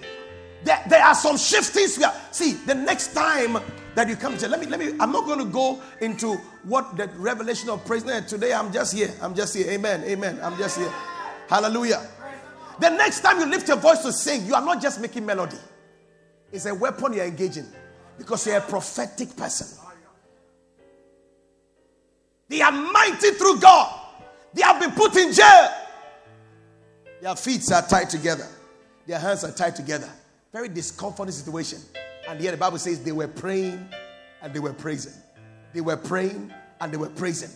There, 0.64 0.83
there 0.88 1.05
are 1.05 1.14
some 1.14 1.37
shiftings 1.37 1.99
we 1.99 2.05
are 2.05 2.14
see 2.31 2.55
the 2.55 2.75
next 2.75 3.12
time 3.12 3.59
that 3.94 4.09
you 4.09 4.16
come 4.16 4.38
to 4.38 4.49
let 4.49 4.59
me 4.59 4.66
let 4.66 4.81
me 4.81 4.92
i'm 5.01 5.11
not 5.11 5.25
going 5.25 5.38
to 5.38 5.44
go 5.46 5.81
into 6.01 6.35
what 6.64 6.96
the 6.99 7.09
revelation 7.16 7.70
of 7.70 7.83
praise 7.87 8.03
today 8.27 8.53
i'm 8.53 8.70
just 8.70 8.92
here 8.92 9.11
i'm 9.22 9.35
just 9.35 9.57
here 9.57 9.70
amen 9.70 10.05
amen 10.05 10.38
i'm 10.42 10.55
just 10.59 10.77
here 10.77 10.92
hallelujah 11.49 12.07
the 12.81 12.91
next 12.91 13.21
time 13.21 13.39
you 13.41 13.47
lift 13.47 13.69
your 13.69 13.77
voice 13.77 14.03
to 14.03 14.12
sing 14.12 14.45
you 14.47 14.55
are 14.55 14.65
not 14.65 14.81
just 14.81 15.01
making 15.01 15.25
melody 15.25 15.59
it's 16.53 16.67
a 16.67 16.75
weapon 16.75 17.12
you're 17.12 17.25
engaging 17.25 17.67
because 18.19 18.47
you're 18.47 18.57
a 18.57 18.61
prophetic 18.61 19.37
person 19.37 19.67
they 22.49 22.61
are 22.61 22.73
mighty 22.73 23.31
through 23.33 23.59
god 23.61 24.01
they 24.55 24.62
have 24.62 24.81
been 24.81 24.93
put 24.93 25.17
in 25.17 25.33
jail 25.33 25.71
their 27.21 27.37
feet 27.37 27.62
are 27.73 27.83
tied 27.83 28.09
together 28.11 28.47
their 29.07 29.19
hands 29.19 29.45
are 29.45 29.53
tied 29.53 29.75
together 29.75 30.11
very 30.53 30.69
discomforting 30.69 31.33
situation 31.33 31.81
and 32.29 32.41
here 32.41 32.51
the 32.51 32.57
Bible 32.57 32.79
says 32.79 33.03
they 33.03 33.12
were 33.12 33.29
praying 33.29 33.89
and 34.43 34.53
they 34.53 34.59
were 34.59 34.73
praising. 34.73 35.12
They 35.73 35.81
were 35.81 35.97
praying 35.97 36.53
and 36.81 36.93
they 36.93 36.97
were 36.97 37.09
praising. 37.09 37.51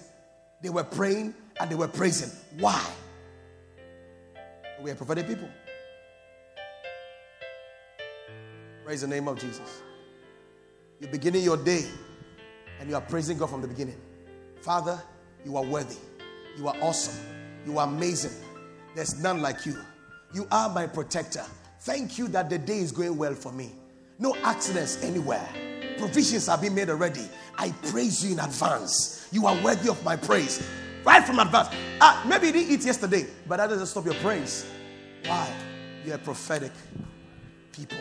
They 0.62 0.68
were 0.68 0.84
praying 0.84 1.34
and 1.58 1.70
they 1.70 1.74
were 1.74 1.88
praising. 1.88 2.30
Why? 2.58 2.84
We 4.82 4.90
are 4.90 4.94
prophetic 4.94 5.26
people. 5.26 5.48
Praise 8.84 9.02
the 9.02 9.08
name 9.08 9.28
of 9.28 9.38
Jesus. 9.38 9.82
You're 10.98 11.10
beginning 11.10 11.42
your 11.42 11.56
day 11.56 11.84
and 12.80 12.88
you 12.88 12.94
are 12.94 13.00
praising 13.00 13.36
God 13.36 13.50
from 13.50 13.60
the 13.60 13.68
beginning. 13.68 14.00
Father, 14.62 15.00
you 15.44 15.56
are 15.56 15.64
worthy. 15.64 15.96
You 16.56 16.68
are 16.68 16.76
awesome. 16.80 17.14
You 17.66 17.78
are 17.78 17.86
amazing. 17.86 18.32
There's 18.94 19.22
none 19.22 19.42
like 19.42 19.66
you. 19.66 19.76
You 20.34 20.46
are 20.50 20.68
my 20.70 20.86
protector. 20.86 21.44
Thank 21.80 22.18
you 22.18 22.28
that 22.28 22.48
the 22.48 22.58
day 22.58 22.78
is 22.78 22.90
going 22.90 23.16
well 23.16 23.34
for 23.34 23.52
me. 23.52 23.72
No 24.18 24.34
accidents 24.42 25.02
anywhere. 25.02 25.46
Provisions 25.98 26.46
have 26.46 26.62
been 26.62 26.74
made 26.74 26.90
already. 26.90 27.28
I 27.56 27.70
praise 27.90 28.24
you 28.24 28.32
in 28.32 28.40
advance. 28.40 29.28
You 29.30 29.46
are 29.46 29.62
worthy 29.62 29.90
of 29.90 30.02
my 30.04 30.16
praise. 30.16 30.66
Right 31.04 31.24
from 31.24 31.38
advance. 31.38 31.68
Ah, 32.00 32.24
maybe 32.28 32.48
you 32.48 32.52
didn't 32.52 32.70
eat 32.72 32.84
yesterday, 32.84 33.26
but 33.48 33.56
that 33.56 33.68
doesn't 33.68 33.86
stop 33.86 34.04
your 34.04 34.14
praise. 34.14 34.66
Why? 35.24 35.48
You're 36.04 36.16
a 36.16 36.18
prophetic 36.18 36.72
people. 37.72 37.98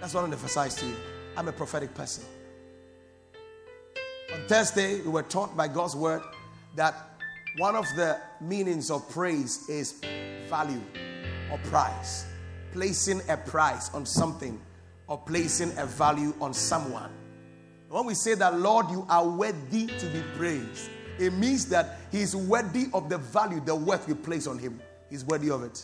That's 0.00 0.14
what 0.14 0.20
I 0.20 0.22
want 0.24 0.32
to 0.32 0.38
emphasize 0.38 0.74
to 0.76 0.86
you. 0.86 0.96
I'm 1.36 1.48
a 1.48 1.52
prophetic 1.52 1.94
person. 1.94 2.24
On 4.32 4.40
Thursday, 4.46 5.00
we 5.00 5.10
were 5.10 5.22
taught 5.22 5.56
by 5.56 5.68
God's 5.68 5.96
word 5.96 6.22
that 6.76 6.94
one 7.56 7.76
of 7.76 7.86
the 7.96 8.18
meanings 8.40 8.90
of 8.90 9.08
praise 9.10 9.68
is 9.68 10.00
value 10.48 10.80
or 11.50 11.58
price. 11.58 12.26
Placing 12.72 13.20
a 13.28 13.36
price 13.36 13.94
on 13.94 14.04
something 14.04 14.60
or 15.06 15.18
placing 15.18 15.76
a 15.78 15.86
value 15.86 16.34
on 16.40 16.52
someone. 16.52 17.10
When 17.88 18.06
we 18.06 18.14
say 18.14 18.34
that, 18.34 18.58
Lord, 18.58 18.90
you 18.90 19.06
are 19.08 19.28
worthy 19.28 19.86
to 19.86 20.06
be 20.06 20.22
praised, 20.36 20.90
it 21.18 21.32
means 21.32 21.66
that 21.66 21.98
He 22.10 22.20
is 22.20 22.34
worthy 22.34 22.86
of 22.92 23.08
the 23.08 23.18
value, 23.18 23.60
the 23.60 23.74
worth 23.74 24.06
we 24.08 24.14
place 24.14 24.46
on 24.46 24.58
Him. 24.58 24.80
He's 25.10 25.24
worthy 25.24 25.50
of 25.50 25.62
it. 25.62 25.82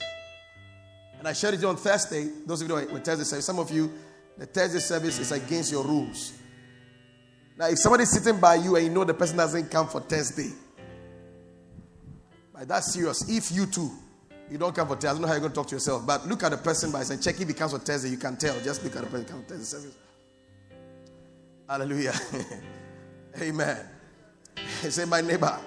And 1.18 1.28
I 1.28 1.32
shared 1.34 1.54
it 1.54 1.64
on 1.64 1.76
Thursday. 1.76 2.30
Those 2.46 2.62
of 2.62 2.68
you 2.68 2.74
with 2.74 3.04
Thursday 3.04 3.24
service, 3.24 3.44
some 3.44 3.58
of 3.58 3.70
you, 3.70 3.92
the 4.38 4.46
Thursday 4.46 4.78
service 4.78 5.18
is 5.18 5.32
against 5.32 5.70
your 5.70 5.84
rules. 5.84 6.32
Now, 7.58 7.68
if 7.68 7.78
somebody's 7.78 8.10
sitting 8.10 8.40
by 8.40 8.54
you 8.54 8.76
and 8.76 8.86
you 8.86 8.90
know 8.90 9.04
the 9.04 9.12
person 9.12 9.36
doesn't 9.36 9.70
come 9.70 9.86
for 9.86 10.00
Thursday, 10.00 10.50
but 12.54 12.66
that's 12.66 12.94
serious. 12.94 13.28
If 13.28 13.52
you 13.52 13.66
too, 13.66 13.90
you 14.50 14.56
don't 14.56 14.74
come 14.74 14.88
for 14.88 14.94
Thursday, 14.94 15.08
I 15.08 15.12
don't 15.12 15.20
know 15.20 15.28
how 15.28 15.34
you're 15.34 15.40
going 15.40 15.52
to 15.52 15.56
talk 15.56 15.66
to 15.66 15.76
yourself, 15.76 16.06
but 16.06 16.26
look 16.26 16.42
at 16.42 16.52
the 16.52 16.56
person 16.56 16.90
by 16.90 17.02
and 17.02 17.22
check 17.22 17.38
if 17.38 17.46
he 17.46 17.52
comes 17.52 17.72
for 17.72 17.78
Thursday. 17.78 18.08
You 18.08 18.16
can 18.16 18.38
tell. 18.38 18.58
Just 18.60 18.82
look 18.82 18.96
at 18.96 19.02
the 19.02 19.10
person 19.10 19.26
come 19.26 19.42
for 19.42 19.48
Thursday 19.50 19.64
service. 19.64 19.96
Hallelujah. 21.68 22.14
Amen. 23.42 23.86
Say, 24.88 25.04
my 25.04 25.20
neighbor, 25.20 25.58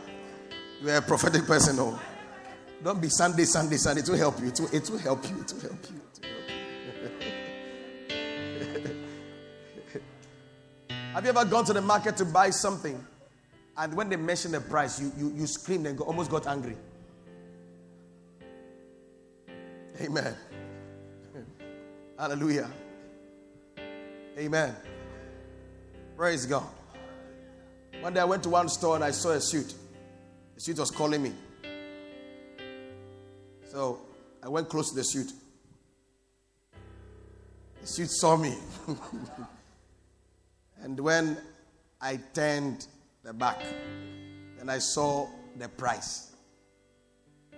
you 0.82 0.89
are 0.89 0.97
a 0.97 1.02
prophetic 1.02 1.45
person. 1.45 1.78
Oh, 1.80 1.99
don't 2.84 2.99
be 2.99 3.10
Sunday, 3.10 3.45
Sunday, 3.45 3.78
Sunday. 3.78 4.02
It 4.02 4.10
will 4.10 4.17
help 4.17 4.39
you. 4.39 4.47
It 4.47 4.60
will, 4.60 4.73
it 4.73 4.89
will 4.89 4.97
help 4.97 5.23
you. 5.30 5.39
It 5.39 5.54
will 5.54 5.62
help 5.62 5.86
you. 5.89 6.02
Have 11.13 11.23
you 11.23 11.30
ever 11.30 11.45
gone 11.45 11.63
to 11.65 11.73
the 11.73 11.82
market 11.82 12.17
to 12.17 12.26
buy 12.26 12.49
something 12.49 13.06
and 13.78 13.93
when 13.93 14.10
they 14.10 14.15
mention 14.15 14.52
the 14.52 14.62
price, 14.62 14.99
you, 14.99 15.12
you, 15.17 15.32
you 15.36 15.47
screamed 15.47 15.86
and 15.86 15.99
almost 15.99 16.32
got 16.32 16.47
angry? 16.47 16.76
Amen. 20.02 20.36
Hallelujah. 22.17 22.69
Amen. 24.38 24.76
Praise 26.17 26.47
God. 26.47 26.67
One 28.03 28.13
day 28.13 28.19
I 28.19 28.25
went 28.25 28.43
to 28.43 28.49
one 28.49 28.67
store 28.67 28.95
and 28.95 29.03
I 29.05 29.11
saw 29.11 29.29
a 29.29 29.39
suit. 29.39 29.73
The 30.55 30.59
suit 30.59 30.77
was 30.77 30.91
calling 30.91 31.23
me. 31.23 31.31
So 33.71 34.01
I 34.43 34.49
went 34.49 34.67
close 34.67 34.89
to 34.89 34.95
the 34.97 35.05
suit. 35.05 35.31
The 37.79 37.87
suit 37.87 38.11
saw 38.11 38.35
me. 38.35 38.57
And 40.81 40.99
when 40.99 41.37
I 42.01 42.19
turned 42.33 42.87
the 43.23 43.31
back, 43.31 43.61
then 44.57 44.69
I 44.69 44.79
saw 44.79 45.29
the 45.57 45.69
price. 45.69 46.33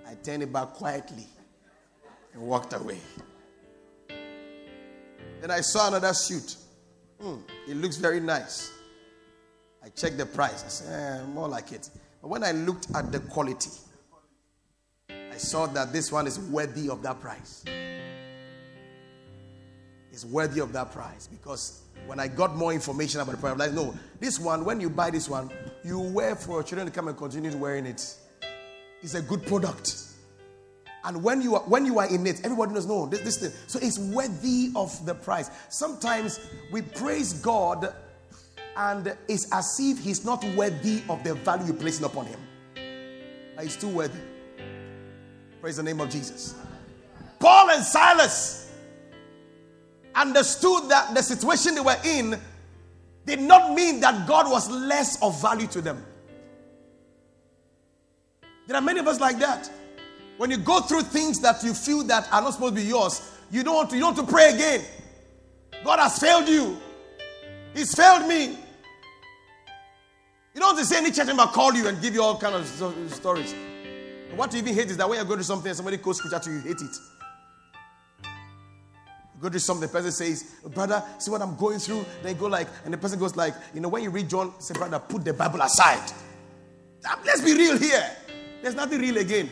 I 0.07 0.13
turned 0.13 0.43
it 0.43 0.53
back 0.53 0.73
quietly 0.73 1.25
and 2.33 2.43
walked 2.43 2.73
away. 2.73 2.99
Then 5.41 5.49
I 5.49 5.61
saw 5.61 5.87
another 5.87 6.13
suit. 6.13 6.57
Hmm, 7.19 7.37
it 7.67 7.77
looks 7.77 7.97
very 7.97 8.19
nice. 8.19 8.74
I 9.85 9.89
checked 9.89 10.17
the 10.17 10.25
price. 10.25 10.63
I 10.65 10.67
said, 10.67 11.21
eh, 11.21 11.25
more 11.27 11.47
like 11.47 11.71
it. 11.71 11.89
But 12.19 12.29
when 12.29 12.43
I 12.43 12.51
looked 12.53 12.87
at 12.95 13.11
the 13.11 13.19
quality, 13.19 13.69
I 15.09 15.37
saw 15.37 15.67
that 15.67 15.93
this 15.93 16.11
one 16.11 16.25
is 16.25 16.39
worthy 16.39 16.89
of 16.89 17.03
that 17.03 17.21
price. 17.21 17.63
It's 20.11 20.25
worthy 20.25 20.59
of 20.61 20.73
that 20.73 20.91
price 20.91 21.27
because 21.27 21.81
when 22.07 22.19
I 22.19 22.27
got 22.27 22.55
more 22.55 22.73
information 22.73 23.19
about 23.19 23.33
the 23.33 23.37
product, 23.37 23.61
I 23.61 23.65
like, 23.65 23.75
no, 23.75 23.93
this 24.19 24.39
one, 24.39 24.65
when 24.65 24.79
you 24.81 24.89
buy 24.89 25.11
this 25.11 25.29
one, 25.29 25.51
you 25.83 25.99
wear 25.99 26.35
for 26.35 26.53
your 26.53 26.63
children 26.63 26.87
to 26.87 26.93
come 26.93 27.07
and 27.07 27.17
continue 27.17 27.55
wearing 27.55 27.85
it. 27.85 28.15
It's 29.03 29.13
a 29.13 29.21
good 29.21 29.45
product. 29.45 29.97
And 31.03 31.23
when 31.23 31.41
you 31.41 31.53
are 31.55 31.61
when 31.61 31.85
you 31.85 31.99
are 31.99 32.09
in 32.09 32.25
it, 32.25 32.43
everybody 32.43 32.73
knows 32.73 32.87
no 32.87 33.05
this, 33.05 33.21
this 33.21 33.37
thing. 33.37 33.51
So 33.67 33.77
it's 33.79 33.99
worthy 33.99 34.71
of 34.75 35.05
the 35.05 35.13
price. 35.13 35.51
Sometimes 35.69 36.39
we 36.71 36.81
praise 36.81 37.33
God, 37.33 37.93
and 38.77 39.15
it's 39.27 39.51
as 39.51 39.77
if 39.79 39.99
He's 39.99 40.25
not 40.25 40.43
worthy 40.55 41.01
of 41.09 41.23
the 41.23 41.33
value 41.35 41.67
you're 41.67 41.75
placing 41.75 42.05
upon 42.05 42.25
Him. 42.25 42.39
But 43.55 43.63
He's 43.63 43.77
too 43.77 43.89
worthy. 43.89 44.19
Praise 45.61 45.77
the 45.77 45.83
name 45.83 46.01
of 46.01 46.09
Jesus. 46.09 46.55
Paul 47.39 47.71
and 47.71 47.83
Silas 47.83 48.71
understood 50.13 50.89
that 50.89 51.13
the 51.13 51.21
situation 51.21 51.75
they 51.75 51.81
were 51.81 51.97
in 52.03 52.39
did 53.25 53.41
not 53.41 53.73
mean 53.73 53.99
that 54.01 54.27
God 54.27 54.49
was 54.49 54.69
less 54.69 55.21
of 55.21 55.41
value 55.41 55.67
to 55.67 55.81
them. 55.81 56.05
There 58.67 58.75
are 58.75 58.81
many 58.81 58.99
of 58.99 59.07
us 59.07 59.19
like 59.19 59.39
that. 59.39 59.69
When 60.37 60.51
you 60.51 60.57
go 60.57 60.81
through 60.81 61.03
things 61.03 61.39
that 61.41 61.63
you 61.63 61.73
feel 61.73 62.03
that 62.03 62.27
are 62.31 62.41
not 62.41 62.53
supposed 62.53 62.75
to 62.75 62.81
be 62.81 62.87
yours, 62.87 63.31
you 63.51 63.63
don't 63.63 63.75
want 63.75 63.89
to, 63.91 63.95
you 63.95 64.01
don't 64.01 64.15
want 64.15 64.27
to 64.27 64.33
pray 64.33 64.53
again. 64.53 64.83
God 65.83 65.99
has 65.99 66.19
failed 66.19 66.49
you. 66.49 66.77
He's 67.73 67.93
failed 67.93 68.27
me. 68.27 68.57
You 70.55 70.61
don't 70.61 70.83
say 70.83 70.97
any 70.97 71.11
church 71.11 71.27
member 71.27 71.43
call 71.43 71.75
you 71.75 71.87
and 71.87 72.01
give 72.01 72.15
you 72.15 72.23
all 72.23 72.37
kind 72.37 72.55
of 72.55 72.65
stories. 72.65 73.53
what 74.35 74.51
you 74.53 74.59
even 74.59 74.73
hate 74.73 74.89
is 74.89 74.97
that 74.97 75.07
when 75.07 75.19
you 75.19 75.25
go 75.25 75.35
to 75.35 75.43
something 75.43 75.67
and 75.67 75.75
somebody 75.75 75.97
quotes 75.97 76.17
scripture 76.17 76.39
to 76.39 76.49
you, 76.49 76.55
you 76.55 76.61
hate 76.63 76.81
it 76.81 76.97
go 79.45 79.49
to 79.49 79.59
something, 79.59 79.87
the 79.87 79.93
person 79.93 80.11
says, 80.11 80.55
Brother, 80.73 81.03
see 81.19 81.31
what 81.31 81.41
I'm 81.41 81.55
going 81.55 81.79
through. 81.79 82.05
They 82.23 82.33
go 82.33 82.47
like, 82.47 82.67
and 82.83 82.93
the 82.93 82.97
person 82.97 83.19
goes 83.19 83.35
like, 83.35 83.53
You 83.73 83.81
know, 83.81 83.89
when 83.89 84.03
you 84.03 84.09
read 84.09 84.29
John, 84.29 84.53
say, 84.59 84.73
Brother, 84.73 84.99
put 84.99 85.23
the 85.23 85.33
Bible 85.33 85.61
aside. 85.61 86.11
Um, 87.09 87.19
let's 87.25 87.41
be 87.41 87.53
real 87.53 87.77
here. 87.77 88.09
There's 88.61 88.75
nothing 88.75 88.99
real 88.99 89.17
again. 89.17 89.49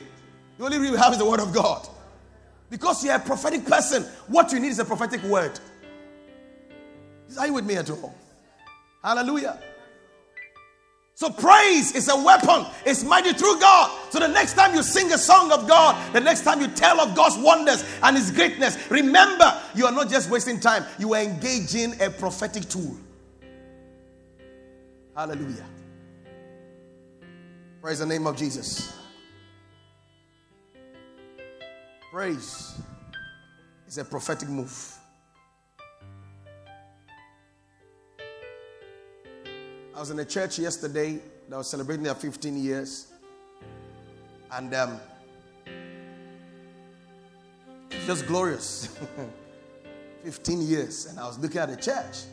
The 0.57 0.65
only 0.65 0.79
real 0.79 0.93
we 0.93 0.97
have 0.97 1.11
is 1.11 1.19
the 1.19 1.25
Word 1.29 1.39
of 1.39 1.53
God. 1.53 1.87
Because 2.69 3.03
you're 3.05 3.15
a 3.15 3.19
prophetic 3.19 3.65
person, 3.65 4.03
what 4.27 4.51
you 4.51 4.59
need 4.59 4.69
is 4.69 4.79
a 4.79 4.85
prophetic 4.85 5.21
word. 5.23 5.59
Are 7.37 7.45
you 7.45 7.53
with 7.53 7.65
me 7.65 7.75
at 7.75 7.89
all? 7.91 8.15
Hallelujah. 9.03 9.59
So 11.15 11.29
praise 11.29 11.95
is 11.95 12.09
a 12.09 12.15
weapon. 12.15 12.65
It's 12.85 13.03
mighty 13.03 13.33
through 13.33 13.59
God. 13.59 13.91
So 14.09 14.19
the 14.19 14.27
next 14.27 14.53
time 14.53 14.73
you 14.73 14.81
sing 14.81 15.11
a 15.13 15.17
song 15.17 15.51
of 15.51 15.67
God, 15.67 15.95
the 16.13 16.19
next 16.19 16.41
time 16.41 16.59
you 16.59 16.67
tell 16.67 16.99
of 16.99 17.15
God's 17.15 17.37
wonders 17.37 17.85
and 18.01 18.17
His 18.17 18.31
greatness, 18.31 18.77
remember 18.89 19.61
you 19.75 19.85
are 19.85 19.91
not 19.91 20.09
just 20.09 20.29
wasting 20.29 20.59
time. 20.59 20.83
You 20.97 21.13
are 21.13 21.21
engaging 21.21 21.99
a 22.01 22.09
prophetic 22.09 22.67
tool. 22.67 22.97
Hallelujah. 25.15 25.65
Praise 27.81 27.99
the 27.99 28.05
name 28.05 28.25
of 28.25 28.35
Jesus. 28.35 28.93
Praise 32.11 32.79
is 33.87 33.97
a 33.99 34.05
prophetic 34.05 34.49
move. 34.49 34.97
I 39.95 39.99
was 39.99 40.09
in 40.09 40.17
a 40.17 40.25
church 40.25 40.57
yesterday 40.57 41.19
that 41.49 41.55
was 41.55 41.69
celebrating 41.69 42.03
their 42.03 42.15
15 42.15 42.57
years. 42.57 43.11
And 44.51 44.73
um, 44.73 44.99
it's 47.91 48.07
just 48.07 48.25
glorious. 48.25 48.97
15 50.23 50.61
years. 50.61 51.05
And 51.05 51.19
I 51.19 51.27
was 51.27 51.37
looking 51.37 51.59
at 51.59 51.69
the 51.69 51.75
church. 51.75 52.23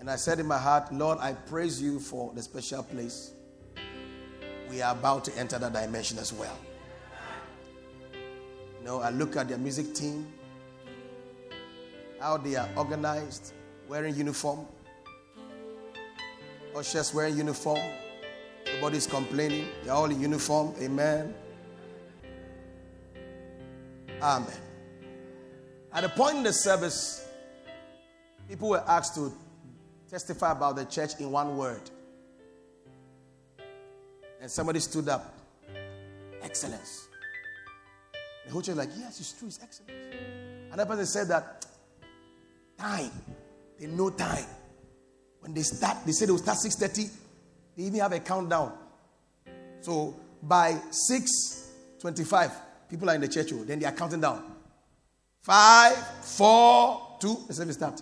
And 0.00 0.10
I 0.10 0.16
said 0.16 0.40
in 0.40 0.46
my 0.46 0.58
heart, 0.58 0.92
Lord, 0.92 1.18
I 1.20 1.34
praise 1.34 1.80
you 1.80 2.00
for 2.00 2.32
the 2.34 2.42
special 2.42 2.82
place. 2.82 3.30
We 4.68 4.82
are 4.82 4.92
about 4.92 5.24
to 5.26 5.38
enter 5.38 5.58
that 5.58 5.72
dimension 5.72 6.18
as 6.18 6.32
well. 6.32 6.58
You 8.80 8.84
know, 8.84 9.00
I 9.00 9.10
look 9.10 9.36
at 9.36 9.48
their 9.48 9.58
music 9.58 9.94
team, 9.94 10.26
how 12.20 12.38
they 12.38 12.56
are 12.56 12.68
organized, 12.76 13.52
wearing 13.88 14.16
uniform. 14.16 14.66
Ushers 16.76 17.14
wearing 17.14 17.36
uniform. 17.36 17.80
Nobody's 18.74 19.06
complaining. 19.06 19.68
They're 19.84 19.94
all 19.94 20.10
in 20.10 20.20
uniform. 20.20 20.74
Amen. 20.80 21.34
Amen. 24.20 24.56
At 25.92 26.02
a 26.02 26.08
point 26.08 26.38
in 26.38 26.42
the 26.42 26.52
service, 26.52 27.28
people 28.48 28.70
were 28.70 28.82
asked 28.88 29.14
to 29.14 29.32
testify 30.10 30.52
about 30.52 30.76
the 30.76 30.84
church 30.84 31.20
in 31.20 31.30
one 31.30 31.56
word. 31.56 31.90
And 34.40 34.50
somebody 34.50 34.80
stood 34.80 35.08
up. 35.08 35.38
Excellence. 36.42 37.08
The 38.46 38.52
whole 38.52 38.60
church 38.60 38.76
was 38.76 38.86
like, 38.86 38.96
yes, 38.98 39.20
it's 39.20 39.32
true, 39.32 39.48
it's 39.48 39.60
excellence. 39.62 39.92
Another 40.72 40.90
person 40.90 41.06
said 41.06 41.28
that 41.28 41.66
time, 42.76 43.12
they 43.78 43.86
know 43.86 44.10
time. 44.10 44.44
When 45.44 45.52
they 45.52 45.62
start, 45.62 45.98
they 46.06 46.12
say 46.12 46.24
they 46.24 46.32
will 46.32 46.38
start 46.38 46.56
6.30. 46.56 47.10
They 47.76 47.82
even 47.82 48.00
have 48.00 48.12
a 48.12 48.20
countdown. 48.20 48.72
So 49.82 50.16
by 50.42 50.80
6.25, 51.12 52.50
people 52.88 53.10
are 53.10 53.14
in 53.14 53.20
the 53.20 53.28
church, 53.28 53.52
oh, 53.52 53.62
then 53.62 53.78
they 53.78 53.84
are 53.84 53.92
counting 53.92 54.22
down. 54.22 54.42
Five, 55.42 55.96
four, 56.22 57.18
two, 57.20 57.36
the 57.46 57.52
service 57.52 57.76
start. 57.76 58.00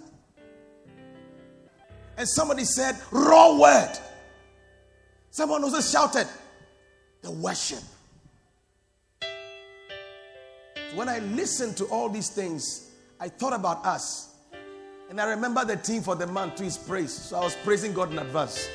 And 2.17 2.29
somebody 2.29 2.63
said, 2.63 2.97
raw 3.11 3.59
word. 3.59 3.99
Someone 5.33 5.65
also 5.65 5.81
shouted, 5.81 6.29
the 7.23 7.33
worship. 7.33 7.81
So 9.21 10.97
when 10.97 11.09
I 11.09 11.19
listened 11.19 11.77
to 11.79 11.87
all 11.87 12.09
these 12.09 12.29
things, 12.29 12.91
I 13.19 13.29
thought 13.29 13.53
about 13.53 13.85
us. 13.85 14.32
And 15.13 15.21
I 15.21 15.27
remember 15.27 15.63
the 15.63 15.77
theme 15.77 16.01
for 16.01 16.15
the 16.15 16.27
man 16.27 16.55
to 16.55 16.65
his 16.65 16.79
praise. 16.79 17.13
So 17.13 17.37
I 17.37 17.41
was 17.41 17.55
praising 17.65 17.93
God 17.93 18.13
in 18.13 18.19
advance. 18.19 18.67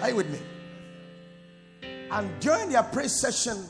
Are 0.00 0.08
you 0.08 0.16
with 0.16 0.30
me? 0.30 0.38
And 2.10 2.40
during 2.40 2.70
their 2.70 2.82
praise 2.82 3.20
session, 3.20 3.62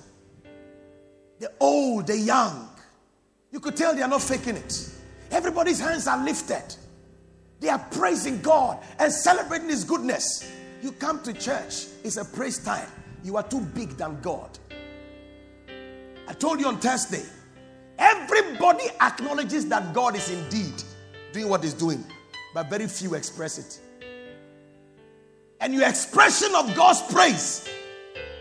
the 1.40 1.50
old, 1.58 2.06
the 2.06 2.16
young, 2.16 2.68
you 3.50 3.58
could 3.58 3.74
tell 3.74 3.92
they 3.92 4.02
are 4.02 4.08
not 4.08 4.22
faking 4.22 4.54
it. 4.54 4.88
Everybody's 5.32 5.80
hands 5.80 6.06
are 6.06 6.24
lifted. 6.24 6.76
They 7.58 7.68
are 7.68 7.84
praising 7.90 8.40
God 8.40 8.78
and 9.00 9.12
celebrating 9.12 9.68
His 9.68 9.82
goodness. 9.82 10.48
You 10.80 10.92
come 10.92 11.24
to 11.24 11.32
church, 11.32 11.86
it's 12.04 12.18
a 12.18 12.24
praise 12.24 12.62
time. 12.62 12.86
You 13.24 13.36
are 13.36 13.42
too 13.42 13.62
big 13.62 13.96
than 13.96 14.20
God. 14.20 14.56
I 16.28 16.34
told 16.34 16.60
you 16.60 16.68
on 16.68 16.78
Thursday, 16.78 17.24
everybody 18.02 18.84
acknowledges 19.00 19.66
that 19.68 19.94
God 19.94 20.16
is 20.16 20.28
indeed 20.28 20.82
doing 21.32 21.48
what 21.48 21.62
He's 21.62 21.74
doing, 21.74 22.04
but 22.52 22.68
very 22.68 22.86
few 22.88 23.14
express 23.14 23.58
it. 23.58 23.80
And 25.60 25.72
your 25.72 25.88
expression 25.88 26.52
of 26.56 26.74
God's 26.74 27.00
praise 27.12 27.68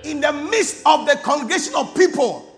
in 0.03 0.19
the 0.21 0.33
midst 0.33 0.81
of 0.85 1.05
the 1.05 1.15
congregation 1.17 1.75
of 1.75 1.93
people 1.95 2.51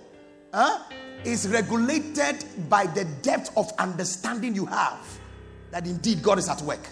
huh, 0.54 0.80
is 1.26 1.48
regulated 1.50 2.46
by 2.70 2.86
the 2.86 3.04
depth 3.22 3.52
of 3.58 3.70
understanding 3.78 4.56
you 4.56 4.66
have 4.66 5.20
that 5.72 5.86
indeed 5.86 6.24
God 6.24 6.40
is 6.40 6.48
at 6.48 6.62
work. 6.62 6.88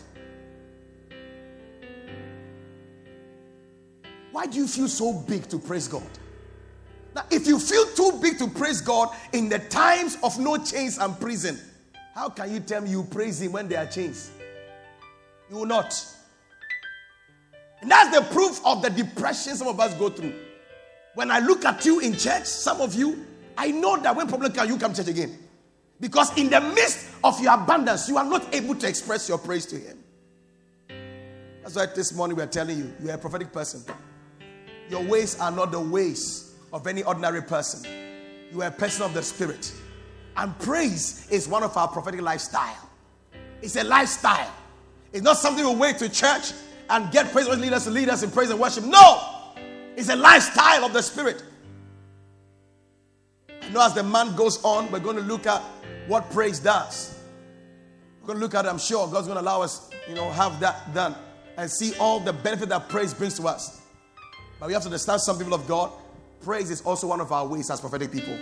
Why 4.31 4.45
do 4.45 4.57
you 4.57 4.67
feel 4.67 4.87
so 4.87 5.13
big 5.13 5.47
to 5.49 5.59
praise 5.59 5.87
God? 5.87 6.07
Now, 7.15 7.25
if 7.29 7.45
you 7.45 7.59
feel 7.59 7.85
too 7.87 8.17
big 8.21 8.37
to 8.37 8.47
praise 8.47 8.79
God 8.79 9.09
in 9.33 9.49
the 9.49 9.59
times 9.59 10.17
of 10.23 10.39
no 10.39 10.57
chains 10.57 10.97
and 10.97 11.19
prison, 11.19 11.59
how 12.15 12.29
can 12.29 12.53
you 12.53 12.59
tell 12.59 12.81
me 12.81 12.89
you 12.89 13.03
praise 13.03 13.41
Him 13.41 13.53
when 13.53 13.67
there 13.67 13.79
are 13.79 13.85
chains? 13.85 14.31
You 15.49 15.57
will 15.57 15.65
not. 15.65 15.93
And 17.81 17.91
that's 17.91 18.15
the 18.15 18.23
proof 18.33 18.61
of 18.65 18.81
the 18.81 18.89
depression 18.89 19.55
some 19.55 19.67
of 19.67 19.79
us 19.79 19.93
go 19.95 20.09
through. 20.09 20.33
When 21.15 21.31
I 21.31 21.39
look 21.39 21.65
at 21.65 21.85
you 21.85 21.99
in 21.99 22.15
church, 22.15 22.45
some 22.45 22.79
of 22.79 22.95
you, 22.95 23.25
I 23.57 23.71
know 23.71 23.97
that 23.97 24.15
when 24.15 24.27
problem 24.27 24.53
comes, 24.53 24.69
you 24.69 24.77
come 24.77 24.93
church 24.93 25.09
again. 25.09 25.37
Because 25.99 26.35
in 26.37 26.49
the 26.49 26.61
midst 26.61 27.09
of 27.23 27.41
your 27.41 27.53
abundance, 27.53 28.07
you 28.07 28.17
are 28.17 28.23
not 28.23 28.53
able 28.55 28.75
to 28.75 28.87
express 28.87 29.27
your 29.27 29.37
praise 29.37 29.65
to 29.67 29.75
Him. 29.75 29.97
That's 31.61 31.75
why 31.75 31.87
this 31.87 32.13
morning 32.13 32.37
we 32.37 32.43
are 32.43 32.47
telling 32.47 32.77
you, 32.77 32.93
you 33.03 33.09
are 33.09 33.15
a 33.15 33.17
prophetic 33.17 33.51
person. 33.51 33.83
Your 34.89 35.03
ways 35.03 35.39
are 35.39 35.51
not 35.51 35.71
the 35.71 35.79
ways 35.79 36.50
of 36.73 36.87
any 36.87 37.03
ordinary 37.03 37.41
person. 37.41 37.89
You 38.51 38.61
are 38.61 38.67
a 38.67 38.71
person 38.71 39.03
of 39.03 39.13
the 39.13 39.23
Spirit. 39.23 39.71
And 40.37 40.57
praise 40.59 41.27
is 41.29 41.47
one 41.47 41.63
of 41.63 41.75
our 41.75 41.87
prophetic 41.87 42.21
lifestyle. 42.21 42.89
It's 43.61 43.75
a 43.75 43.83
lifestyle. 43.83 44.51
It's 45.13 45.23
not 45.23 45.37
something 45.37 45.65
we 45.65 45.75
wait 45.75 45.97
to 45.99 46.09
church 46.09 46.53
and 46.89 47.11
get 47.11 47.31
praise 47.31 47.47
leaders 47.47 47.83
to 47.85 47.91
lead 47.91 48.09
us 48.09 48.23
in 48.23 48.31
praise 48.31 48.49
and 48.49 48.59
worship. 48.59 48.85
No! 48.85 49.41
It's 49.95 50.09
a 50.09 50.15
lifestyle 50.15 50.85
of 50.85 50.93
the 50.93 51.01
Spirit. 51.01 51.43
I 53.61 53.69
know 53.69 53.85
as 53.85 53.93
the 53.93 54.03
month 54.03 54.35
goes 54.35 54.63
on, 54.63 54.91
we're 54.91 54.99
going 54.99 55.17
to 55.17 55.21
look 55.21 55.45
at 55.45 55.61
what 56.07 56.29
praise 56.31 56.59
does. 56.59 57.17
We're 58.21 58.27
going 58.27 58.39
to 58.39 58.43
look 58.43 58.55
at 58.55 58.65
it, 58.65 58.69
I'm 58.69 58.79
sure 58.79 59.07
God's 59.07 59.27
going 59.27 59.37
to 59.37 59.43
allow 59.43 59.61
us, 59.61 59.89
you 60.07 60.15
know, 60.15 60.29
have 60.31 60.59
that 60.59 60.93
done 60.93 61.15
and 61.57 61.69
see 61.69 61.93
all 61.97 62.19
the 62.19 62.33
benefit 62.33 62.69
that 62.69 62.89
praise 62.89 63.13
brings 63.13 63.35
to 63.37 63.47
us. 63.47 63.81
But 64.59 64.67
we 64.67 64.73
have 64.73 64.83
to 64.83 64.87
understand 64.87 65.21
some 65.21 65.37
people 65.37 65.53
of 65.53 65.67
God. 65.67 65.91
Praise 66.41 66.71
is 66.71 66.81
also 66.81 67.07
one 67.07 67.21
of 67.21 67.31
our 67.31 67.47
ways 67.47 67.69
as 67.69 67.79
prophetic 67.79 68.11
people. 68.11 68.37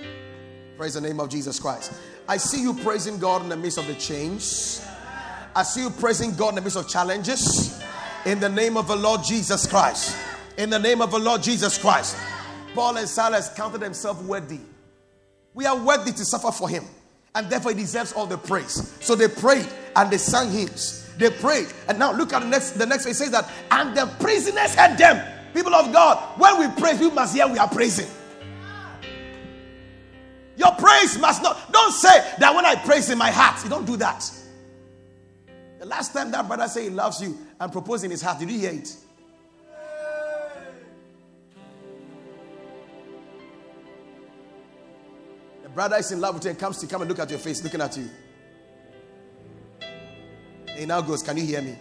Praise 0.78 0.94
the 0.94 1.02
name 1.02 1.20
of 1.20 1.30
Jesus 1.30 1.60
Christ. 1.60 1.94
I 2.28 2.38
see 2.38 2.62
you 2.62 2.74
praising 2.74 3.20
God 3.20 3.42
in 3.42 3.50
the 3.50 3.58
midst 3.58 3.78
of 3.78 3.88
the 3.88 3.96
change. 3.96 4.80
I 5.56 5.64
see 5.64 5.82
you 5.82 5.90
praising 5.90 6.34
God 6.36 6.50
in 6.50 6.56
the 6.56 6.62
midst 6.62 6.78
of 6.78 6.88
challenges. 6.88 7.82
In 8.26 8.40
the 8.40 8.48
name 8.48 8.78
of 8.78 8.88
the 8.88 8.96
Lord 8.96 9.22
Jesus 9.24 9.68
Christ. 9.68 10.16
In 10.58 10.70
the 10.70 10.80
name 10.80 11.02
of 11.02 11.12
the 11.12 11.20
Lord 11.20 11.44
Jesus 11.44 11.78
Christ. 11.78 12.16
Paul 12.74 12.96
and 12.98 13.10
Silas 13.10 13.50
counted 13.56 13.82
themselves 13.82 14.22
worthy. 14.24 14.60
We 15.54 15.66
are 15.66 15.78
worthy 15.78 16.12
to 16.12 16.24
suffer 16.26 16.52
for 16.52 16.70
him. 16.70 16.86
And 17.36 17.50
therefore, 17.50 17.72
he 17.72 17.78
deserves 17.78 18.14
all 18.14 18.26
the 18.26 18.38
praise. 18.38 18.94
So 19.02 19.16
they 19.16 19.28
prayed 19.28 19.68
and 19.96 20.10
they 20.10 20.18
sang 20.18 20.52
hymns. 20.52 21.10
They 21.18 21.30
prayed. 21.30 21.68
And 21.90 22.00
now 22.00 22.14
look 22.14 22.32
at 22.32 22.42
the 22.42 22.48
next 22.48 22.72
the 22.72 22.86
next. 22.86 23.06
It 23.06 23.16
says 23.16 23.32
that, 23.32 23.50
and 23.72 23.96
the 23.96 24.06
prisoners 24.20 24.74
heard 24.76 24.98
them 24.98 25.39
People 25.54 25.74
of 25.74 25.92
God, 25.92 26.40
when 26.40 26.60
we 26.60 26.82
praise, 26.82 27.00
we 27.00 27.10
must 27.10 27.36
hear 27.36 27.48
we 27.48 27.58
are 27.58 27.68
praising. 27.68 28.08
Your 30.56 30.72
praise 30.74 31.18
must 31.18 31.42
not. 31.42 31.72
Don't 31.72 31.94
say 31.94 32.34
that 32.38 32.54
when 32.54 32.66
I 32.66 32.76
praise 32.76 33.10
in 33.10 33.18
my 33.18 33.32
heart. 33.32 33.64
You 33.64 33.70
don't 33.70 33.86
do 33.86 33.96
that. 33.98 34.30
The 35.80 35.86
last 35.86 36.12
time 36.12 36.32
that 36.32 36.46
brother 36.46 36.68
said 36.68 36.84
he 36.84 36.90
loves 36.90 37.22
you 37.22 37.38
and 37.60 37.72
proposed 37.72 38.04
in 38.04 38.12
his 38.12 38.22
heart, 38.22 38.40
did 38.40 38.52
you 38.52 38.60
hear 38.60 38.72
it? 38.72 38.94
The 45.64 45.70
brother 45.70 45.96
is 45.96 46.12
in 46.12 46.20
love 46.20 46.36
with 46.36 46.44
you 46.44 46.50
and 46.50 46.60
comes 46.60 46.78
to 46.80 46.88
come 46.88 47.02
and 47.02 47.10
look 47.10 47.20
at 47.20 47.30
your 47.30 47.40
face, 47.40 47.64
looking 47.64 47.80
at 47.80 47.96
you. 47.96 48.10
He 50.76 50.86
now 50.86 51.00
goes, 51.02 51.24
Can 51.24 51.38
you 51.38 51.46
hear 51.46 51.62
me? 51.62 51.78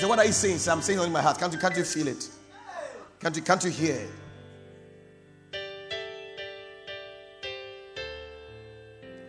Said, 0.00 0.08
What 0.08 0.18
are 0.18 0.24
you 0.24 0.32
saying? 0.32 0.58
I'm 0.68 0.80
saying 0.80 0.98
it 0.98 1.02
in 1.02 1.12
my 1.12 1.20
heart. 1.20 1.38
Can't 1.38 1.52
you, 1.52 1.58
can't 1.58 1.76
you 1.76 1.84
feel 1.84 2.08
it? 2.08 2.28
Can't 3.20 3.36
you, 3.36 3.42
can't 3.42 3.62
you 3.62 3.70
hear 3.70 3.98
oh, 3.98 5.56
it? 5.56 5.60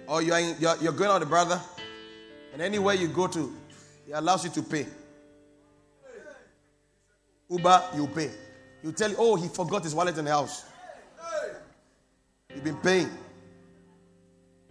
Or 0.08 0.22
you're, 0.22 0.40
in, 0.40 0.56
you're, 0.60 0.78
you're 0.82 0.94
going 0.94 1.10
out 1.10 1.20
with 1.20 1.28
a 1.28 1.30
brother, 1.30 1.62
and 2.54 2.62
anywhere 2.62 2.96
you 2.96 3.08
go 3.08 3.28
to, 3.28 3.54
he 4.06 4.14
allows 4.14 4.46
you 4.46 4.50
to 4.52 4.64
pay. 4.64 4.86
Uber, 7.50 7.84
you 7.96 8.08
pay. 8.08 8.32
You 8.82 8.94
tell, 8.94 9.14
oh, 9.18 9.36
he 9.36 9.50
forgot 9.50 9.84
his 9.84 9.94
wallet 9.94 10.18
in 10.18 10.26
the 10.26 10.32
house. 10.32 10.66
You've 12.54 12.64
been 12.64 12.78
paying. 12.78 13.10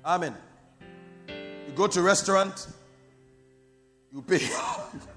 Amen. 0.04 0.34
You 1.28 1.74
go 1.74 1.86
to 1.86 2.00
a 2.00 2.02
restaurant, 2.02 2.68
you 4.12 4.22
pay. 4.22 4.40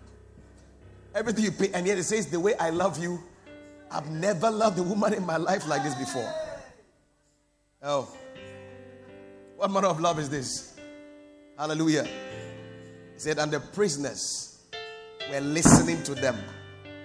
Everything 1.16 1.46
you 1.46 1.52
pay. 1.52 1.70
And 1.74 1.86
yet 1.86 1.98
it 1.98 2.04
says, 2.04 2.28
The 2.28 2.40
way 2.40 2.56
I 2.56 2.70
love 2.70 3.02
you, 3.02 3.22
I've 3.92 4.10
never 4.10 4.50
loved 4.50 4.80
a 4.80 4.84
woman 4.84 5.14
in 5.14 5.26
my 5.26 5.38
life 5.38 5.68
like 5.68 5.84
this 5.84 5.96
before. 5.96 6.32
Oh. 7.82 8.12
What 9.58 9.72
manner 9.72 9.88
of 9.88 10.00
love 10.00 10.20
is 10.20 10.30
this? 10.30 10.76
Hallelujah. 11.58 12.04
He 12.04 13.20
said, 13.20 13.38
And 13.38 13.52
the 13.52 13.60
prisoners 13.60 14.64
were 15.32 15.42
listening 15.42 16.02
to 16.04 16.16
them. 16.16 16.38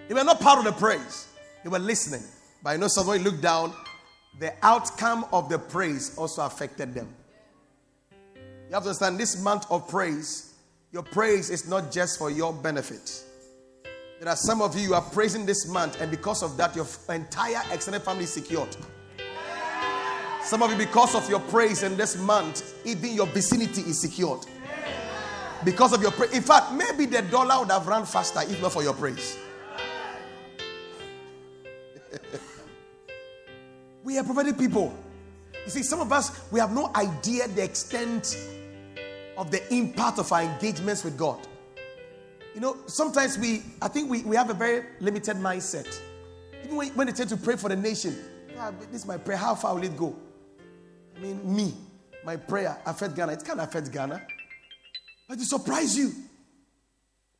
They 0.08 0.14
were 0.14 0.24
not 0.24 0.40
part 0.40 0.58
of 0.58 0.64
the 0.64 0.72
praise, 0.72 1.28
they 1.62 1.68
were 1.68 1.78
listening. 1.78 2.22
But 2.62 2.72
you 2.72 2.78
know, 2.78 2.88
somebody 2.88 3.22
looked 3.22 3.42
down, 3.42 3.72
the 4.38 4.52
outcome 4.62 5.26
of 5.32 5.48
the 5.48 5.58
praise 5.58 6.16
also 6.16 6.44
affected 6.44 6.94
them. 6.94 7.14
You 8.34 8.74
have 8.74 8.82
to 8.82 8.88
understand 8.88 9.18
this 9.18 9.40
month 9.42 9.66
of 9.70 9.88
praise, 9.88 10.54
your 10.92 11.02
praise 11.02 11.50
is 11.50 11.68
not 11.68 11.92
just 11.92 12.18
for 12.18 12.30
your 12.30 12.52
benefit. 12.52 13.24
There 14.20 14.28
are 14.28 14.36
some 14.36 14.60
of 14.62 14.76
you 14.76 14.82
you 14.82 14.94
are 14.94 15.02
praising 15.02 15.46
this 15.46 15.68
month, 15.68 16.00
and 16.00 16.10
because 16.10 16.42
of 16.42 16.56
that, 16.56 16.74
your 16.74 16.86
entire 17.08 17.62
extended 17.72 18.02
family 18.02 18.24
is 18.24 18.32
secured. 18.32 18.76
Some 20.42 20.62
of 20.62 20.72
you, 20.72 20.76
because 20.76 21.14
of 21.14 21.28
your 21.28 21.38
praise 21.40 21.84
in 21.84 21.96
this 21.96 22.16
month, 22.16 22.74
even 22.84 23.14
your 23.14 23.26
vicinity 23.26 23.82
is 23.82 24.00
secured. 24.00 24.40
Because 25.64 25.92
of 25.92 26.02
your 26.02 26.10
praise. 26.10 26.32
In 26.32 26.42
fact, 26.42 26.72
maybe 26.72 27.06
the 27.06 27.22
dollar 27.22 27.60
would 27.60 27.70
have 27.70 27.86
run 27.86 28.06
faster 28.06 28.40
if 28.42 28.60
not 28.60 28.72
for 28.72 28.82
your 28.82 28.94
praise. 28.94 29.38
We 34.04 34.16
are 34.16 34.24
prophetic 34.24 34.56
people. 34.56 34.96
You 35.64 35.70
see, 35.70 35.82
some 35.82 36.00
of 36.00 36.10
us, 36.12 36.50
we 36.50 36.60
have 36.60 36.72
no 36.72 36.90
idea 36.94 37.46
the 37.46 37.62
extent 37.62 38.38
of 39.36 39.50
the 39.50 39.60
impact 39.74 40.18
of 40.18 40.32
our 40.32 40.42
engagements 40.42 41.04
with 41.04 41.18
God. 41.18 41.46
You 42.58 42.62
know, 42.62 42.76
sometimes 42.88 43.38
we, 43.38 43.62
I 43.80 43.86
think 43.86 44.10
we, 44.10 44.24
we 44.24 44.34
have 44.34 44.50
a 44.50 44.52
very 44.52 44.84
limited 44.98 45.36
mindset. 45.36 46.00
Even 46.64 46.76
when, 46.76 46.88
when 46.88 47.06
they 47.06 47.12
tend 47.12 47.30
to 47.30 47.36
pray 47.36 47.54
for 47.54 47.68
the 47.68 47.76
nation, 47.76 48.18
ah, 48.58 48.72
this 48.90 49.02
is 49.02 49.06
my 49.06 49.16
prayer, 49.16 49.38
how 49.38 49.54
far 49.54 49.76
will 49.76 49.84
it 49.84 49.96
go? 49.96 50.16
I 51.16 51.20
mean, 51.20 51.54
me, 51.54 51.72
my 52.24 52.34
prayer 52.34 52.76
affect 52.84 53.14
Ghana. 53.14 53.34
It 53.34 53.44
can't 53.44 53.60
affect 53.60 53.92
Ghana. 53.92 54.26
But 55.28 55.38
it 55.38 55.44
surprise 55.44 55.96
you 55.96 56.10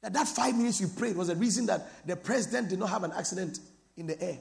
that 0.02 0.12
that 0.12 0.28
five 0.28 0.56
minutes 0.56 0.80
you 0.80 0.86
prayed 0.86 1.16
was 1.16 1.26
the 1.26 1.34
reason 1.34 1.66
that 1.66 2.06
the 2.06 2.14
president 2.14 2.68
did 2.68 2.78
not 2.78 2.90
have 2.90 3.02
an 3.02 3.10
accident 3.10 3.58
in 3.96 4.06
the 4.06 4.22
air. 4.22 4.38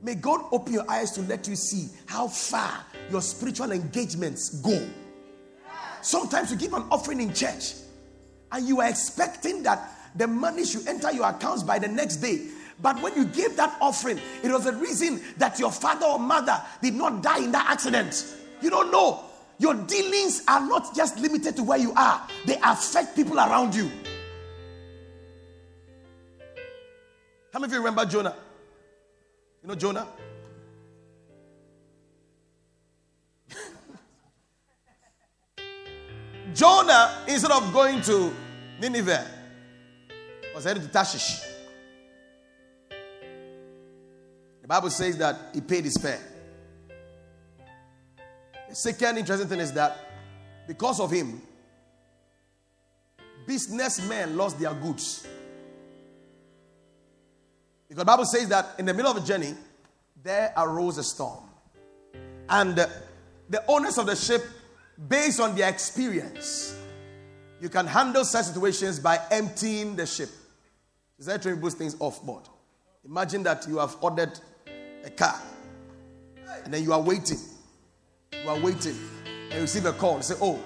May 0.00 0.14
God 0.14 0.46
open 0.50 0.72
your 0.72 0.90
eyes 0.90 1.10
to 1.10 1.20
let 1.20 1.46
you 1.46 1.56
see 1.56 1.90
how 2.06 2.26
far 2.26 2.86
your 3.10 3.20
spiritual 3.20 3.70
engagements 3.72 4.62
go. 4.62 4.82
Sometimes 6.00 6.50
you 6.50 6.56
give 6.56 6.72
an 6.72 6.84
offering 6.90 7.20
in 7.20 7.34
church 7.34 7.74
and 8.52 8.66
you 8.66 8.80
are 8.80 8.88
expecting 8.88 9.62
that 9.62 9.96
the 10.16 10.26
money 10.26 10.64
should 10.64 10.86
enter 10.88 11.12
your 11.12 11.28
accounts 11.28 11.62
by 11.62 11.78
the 11.78 11.88
next 11.88 12.16
day. 12.16 12.48
But 12.82 13.00
when 13.02 13.14
you 13.14 13.24
gave 13.26 13.56
that 13.56 13.76
offering, 13.80 14.18
it 14.42 14.50
was 14.50 14.64
the 14.64 14.72
reason 14.72 15.20
that 15.36 15.58
your 15.58 15.70
father 15.70 16.06
or 16.06 16.18
mother 16.18 16.60
did 16.80 16.94
not 16.94 17.22
die 17.22 17.44
in 17.44 17.52
that 17.52 17.68
accident. 17.68 18.36
You 18.62 18.70
don't 18.70 18.90
know. 18.90 19.24
Your 19.58 19.74
dealings 19.74 20.42
are 20.48 20.66
not 20.66 20.94
just 20.96 21.18
limited 21.18 21.54
to 21.56 21.62
where 21.62 21.78
you 21.78 21.92
are, 21.94 22.26
they 22.46 22.58
affect 22.64 23.14
people 23.14 23.36
around 23.36 23.74
you. 23.74 23.90
How 27.52 27.58
many 27.58 27.70
of 27.70 27.72
you 27.72 27.78
remember 27.78 28.06
Jonah? 28.06 28.34
You 29.62 29.68
know 29.68 29.74
Jonah? 29.74 30.06
Jonah, 36.54 37.24
instead 37.28 37.50
of 37.50 37.72
going 37.72 38.00
to 38.02 38.32
Nineveh, 38.80 39.26
was 40.54 40.64
headed 40.64 40.82
to 40.82 40.88
Tarshish. 40.88 41.40
The 44.62 44.68
Bible 44.68 44.90
says 44.90 45.16
that 45.18 45.36
he 45.54 45.60
paid 45.60 45.84
his 45.84 45.96
fare. 45.96 46.20
The 48.68 48.74
second 48.74 49.18
interesting 49.18 49.48
thing 49.48 49.60
is 49.60 49.72
that 49.72 49.96
because 50.68 51.00
of 51.00 51.10
him, 51.10 51.42
businessmen 53.46 54.36
lost 54.36 54.60
their 54.60 54.72
goods. 54.74 55.26
Because 57.88 58.02
the 58.02 58.04
Bible 58.04 58.24
says 58.24 58.48
that 58.48 58.76
in 58.78 58.86
the 58.86 58.94
middle 58.94 59.10
of 59.10 59.16
a 59.16 59.26
journey, 59.26 59.54
there 60.22 60.52
arose 60.56 60.98
a 60.98 61.02
storm. 61.02 61.42
And 62.48 62.76
the 62.76 63.64
owners 63.66 63.98
of 63.98 64.06
the 64.06 64.14
ship, 64.14 64.44
based 65.08 65.40
on 65.40 65.54
their 65.54 65.68
experience, 65.68 66.76
you 67.60 67.68
can 67.68 67.86
handle 67.86 68.24
such 68.24 68.46
situations 68.46 68.98
by 68.98 69.20
emptying 69.30 69.96
the 69.96 70.06
ship. 70.06 70.30
Is 71.18 71.26
that 71.26 71.42
trying 71.42 71.56
to 71.56 71.60
put 71.60 71.74
things 71.74 71.96
off 71.98 72.22
board? 72.24 72.44
Imagine 73.04 73.42
that 73.44 73.66
you 73.68 73.78
have 73.78 73.96
ordered 74.00 74.38
a 75.04 75.10
car 75.10 75.40
and 76.64 76.72
then 76.72 76.82
you 76.82 76.92
are 76.92 77.00
waiting. 77.00 77.38
You 78.32 78.48
are 78.48 78.58
waiting 78.58 78.96
and 79.26 79.54
you 79.54 79.60
receive 79.60 79.86
a 79.86 79.92
call 79.92 80.16
and 80.16 80.24
say, 80.24 80.34
Oh, 80.40 80.58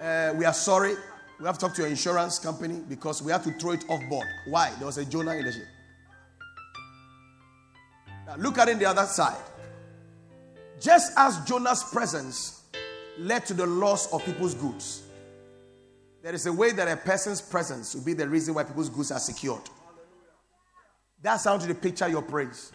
uh, 0.00 0.32
we 0.36 0.44
are 0.44 0.54
sorry. 0.54 0.94
We 1.38 1.46
have 1.46 1.58
to 1.58 1.66
talk 1.66 1.74
to 1.74 1.82
your 1.82 1.90
insurance 1.90 2.38
company 2.38 2.80
because 2.88 3.22
we 3.22 3.32
have 3.32 3.44
to 3.44 3.52
throw 3.52 3.72
it 3.72 3.84
off 3.88 4.00
board. 4.08 4.26
Why? 4.46 4.72
There 4.78 4.86
was 4.86 4.98
a 4.98 5.04
Jonah 5.04 5.34
in 5.34 5.44
the 5.44 5.52
ship. 5.52 5.66
Now 8.26 8.36
look 8.36 8.58
at 8.58 8.68
it 8.68 8.78
the 8.78 8.86
other 8.86 9.06
side. 9.06 9.42
Just 10.80 11.12
as 11.16 11.40
Jonah's 11.44 11.82
presence 11.84 12.61
led 13.18 13.46
to 13.46 13.54
the 13.54 13.66
loss 13.66 14.12
of 14.12 14.24
people's 14.24 14.54
goods, 14.54 15.02
there 16.22 16.34
is 16.34 16.46
a 16.46 16.52
way 16.52 16.72
that 16.72 16.88
a 16.88 16.96
person's 16.96 17.40
presence 17.40 17.94
will 17.94 18.04
be 18.04 18.12
the 18.12 18.28
reason 18.28 18.54
why 18.54 18.64
people's 18.64 18.88
goods 18.88 19.10
are 19.10 19.18
secured. 19.18 19.62
That's 21.20 21.44
how 21.44 21.58
to 21.58 21.74
picture 21.74 22.08
your 22.08 22.22
praise. 22.22 22.72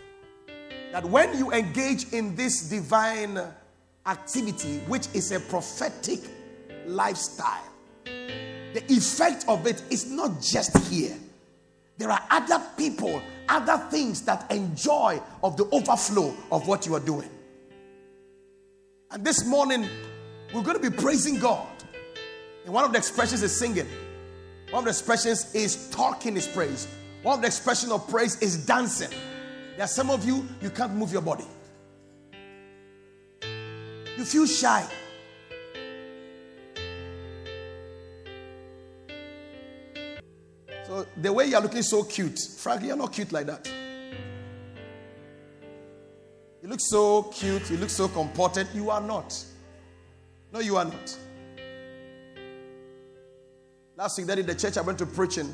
That 0.91 1.05
when 1.05 1.37
you 1.37 1.51
engage 1.51 2.13
in 2.13 2.35
this 2.35 2.69
divine 2.69 3.39
activity, 4.05 4.79
which 4.87 5.07
is 5.13 5.31
a 5.31 5.39
prophetic 5.39 6.19
lifestyle, 6.85 7.63
the 8.05 8.83
effect 8.89 9.45
of 9.47 9.65
it 9.65 9.81
is 9.89 10.09
not 10.09 10.41
just 10.41 10.77
here. 10.89 11.15
There 11.97 12.11
are 12.11 12.21
other 12.29 12.61
people, 12.77 13.21
other 13.49 13.77
things 13.89 14.21
that 14.23 14.51
enjoy 14.51 15.21
of 15.43 15.57
the 15.57 15.65
overflow 15.71 16.33
of 16.51 16.67
what 16.67 16.85
you 16.85 16.95
are 16.95 16.99
doing. 16.99 17.29
And 19.11 19.25
this 19.25 19.45
morning, 19.45 19.87
we're 20.53 20.63
going 20.63 20.81
to 20.81 20.89
be 20.89 20.95
praising 20.95 21.39
God. 21.39 21.67
And 22.65 22.73
one 22.73 22.83
of 22.83 22.91
the 22.91 22.97
expressions 22.97 23.43
is 23.43 23.55
singing. 23.55 23.87
One 24.69 24.79
of 24.79 24.85
the 24.85 24.89
expressions 24.89 25.53
is 25.55 25.89
talking 25.89 26.35
His 26.35 26.47
praise. 26.47 26.87
One 27.23 27.35
of 27.35 27.41
the 27.41 27.47
expressions 27.47 27.91
of 27.91 28.07
praise 28.09 28.41
is 28.41 28.65
dancing. 28.65 29.09
There 29.75 29.83
are 29.83 29.87
some 29.87 30.09
of 30.09 30.25
you, 30.25 30.47
you 30.61 30.69
can't 30.69 30.93
move 30.93 31.11
your 31.11 31.21
body. 31.21 31.45
You 33.41 34.25
feel 34.25 34.45
shy. 34.45 34.85
So 40.87 41.05
the 41.17 41.31
way 41.31 41.47
you're 41.47 41.61
looking 41.61 41.81
so 41.81 42.03
cute, 42.03 42.39
frankly, 42.39 42.87
you're 42.87 42.97
not 42.97 43.13
cute 43.13 43.31
like 43.31 43.45
that. 43.47 43.69
You 46.61 46.69
look 46.69 46.79
so 46.79 47.23
cute, 47.23 47.69
you 47.69 47.77
look 47.77 47.89
so 47.89 48.07
comported. 48.07 48.67
You 48.73 48.89
are 48.89 49.01
not. 49.01 49.45
No, 50.57 50.63
you 50.63 50.75
are 50.75 50.85
not. 50.85 51.17
Last 53.95 54.17
week, 54.17 54.25
that 54.25 54.39
in 54.39 54.47
the 54.47 54.55
church 54.55 54.75
I 54.75 54.81
went 54.81 54.97
to 54.97 55.05
preaching. 55.05 55.53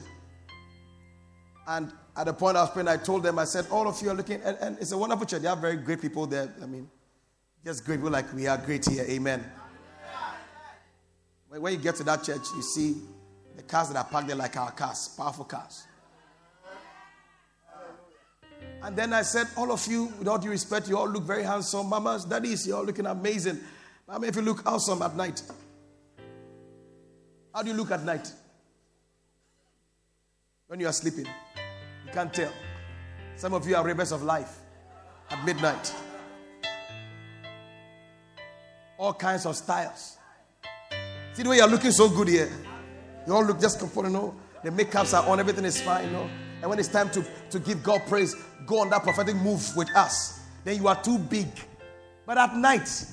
And 1.68 1.92
at 2.16 2.28
the 2.28 2.34
point 2.34 2.56
I 2.56 2.62
was 2.62 2.70
praying, 2.70 2.88
I 2.88 2.96
told 2.96 3.24
them, 3.24 3.38
I 3.38 3.44
said, 3.44 3.68
All 3.70 3.86
of 3.86 4.02
you 4.02 4.12
are 4.12 4.14
looking, 4.14 4.40
and, 4.42 4.58
and 4.62 4.78
it's 4.80 4.94
a 4.94 4.98
wonderful 4.98 5.26
church. 5.26 5.42
They 5.42 5.50
are 5.50 5.58
very 5.58 5.76
great 5.76 6.00
people 6.00 6.26
there. 6.26 6.54
I 6.62 6.68
mean, 6.68 6.90
just 7.66 7.84
great 7.86 7.98
people 7.98 8.12
like 8.12 8.34
we 8.34 8.48
are 8.48 8.58
great 8.58 8.86
here. 8.86 9.04
Amen. 9.10 9.44
When 11.50 11.74
you 11.74 11.80
get 11.80 11.96
to 11.96 12.06
that 12.06 12.24
church, 12.24 12.46
you 12.56 12.62
see 12.62 12.96
the 13.58 13.64
cars 13.64 13.90
that 13.90 13.98
are 13.98 14.06
parked 14.06 14.30
there 14.30 14.38
like 14.38 14.56
our 14.56 14.72
cars, 14.72 15.10
powerful 15.18 15.44
cars. 15.44 15.84
And 18.82 18.96
then 18.96 19.12
I 19.12 19.24
said, 19.24 19.48
All 19.58 19.70
of 19.74 19.86
you, 19.86 20.14
with 20.18 20.30
all 20.30 20.38
due 20.38 20.52
respect, 20.52 20.88
you 20.88 20.98
all 20.98 21.10
look 21.10 21.24
very 21.24 21.44
handsome. 21.44 21.90
Mamas, 21.90 22.24
daddies, 22.24 22.66
you 22.66 22.78
all 22.78 22.86
looking 22.86 23.06
amazing. 23.06 23.60
I 24.08 24.18
mean, 24.18 24.30
if 24.30 24.36
you 24.36 24.42
look 24.42 24.66
awesome 24.66 25.02
at 25.02 25.16
night, 25.16 25.42
how 27.54 27.62
do 27.62 27.70
you 27.70 27.76
look 27.76 27.92
at 27.92 28.04
night? 28.04 28.32
When 30.68 30.80
you 30.80 30.88
are 30.88 30.94
sleeping, 30.94 31.26
you 31.26 32.12
can't 32.12 32.34
tell. 32.34 32.52
Some 33.36 33.54
of 33.54 33.68
you 33.68 33.76
are 33.76 33.86
rivers 33.86 34.12
of 34.12 34.24
life 34.24 34.60
at 35.30 35.44
midnight. 35.46 35.94
All 38.98 39.14
kinds 39.14 39.46
of 39.46 39.56
styles. 39.56 40.18
See 41.34 41.44
the 41.44 41.50
way 41.50 41.58
you're 41.58 41.68
looking 41.68 41.92
so 41.92 42.10
good 42.10 42.28
here. 42.28 42.52
You 43.26 43.34
all 43.34 43.44
look 43.44 43.60
just 43.60 43.80
comfortable, 43.80 44.10
you 44.10 44.14
know. 44.14 44.36
The 44.64 44.70
makeups 44.70 45.18
are 45.18 45.28
on, 45.30 45.40
everything 45.40 45.66
is 45.66 45.82
fine, 45.82 46.06
you 46.06 46.12
know. 46.12 46.30
And 46.62 46.70
when 46.70 46.80
it's 46.80 46.88
time 46.88 47.10
to, 47.12 47.26
to 47.50 47.60
give 47.60 47.84
God 47.84 48.02
praise, 48.08 48.36
go 48.66 48.80
on 48.80 48.90
that 48.92 49.04
prophetic 49.04 49.36
move 49.36 49.76
with 49.76 49.94
us. 49.96 50.40
Then 50.64 50.78
you 50.78 50.88
are 50.88 51.02
too 51.02 51.18
big. 51.18 51.48
But 52.26 52.38
at 52.38 52.56
night, 52.56 53.06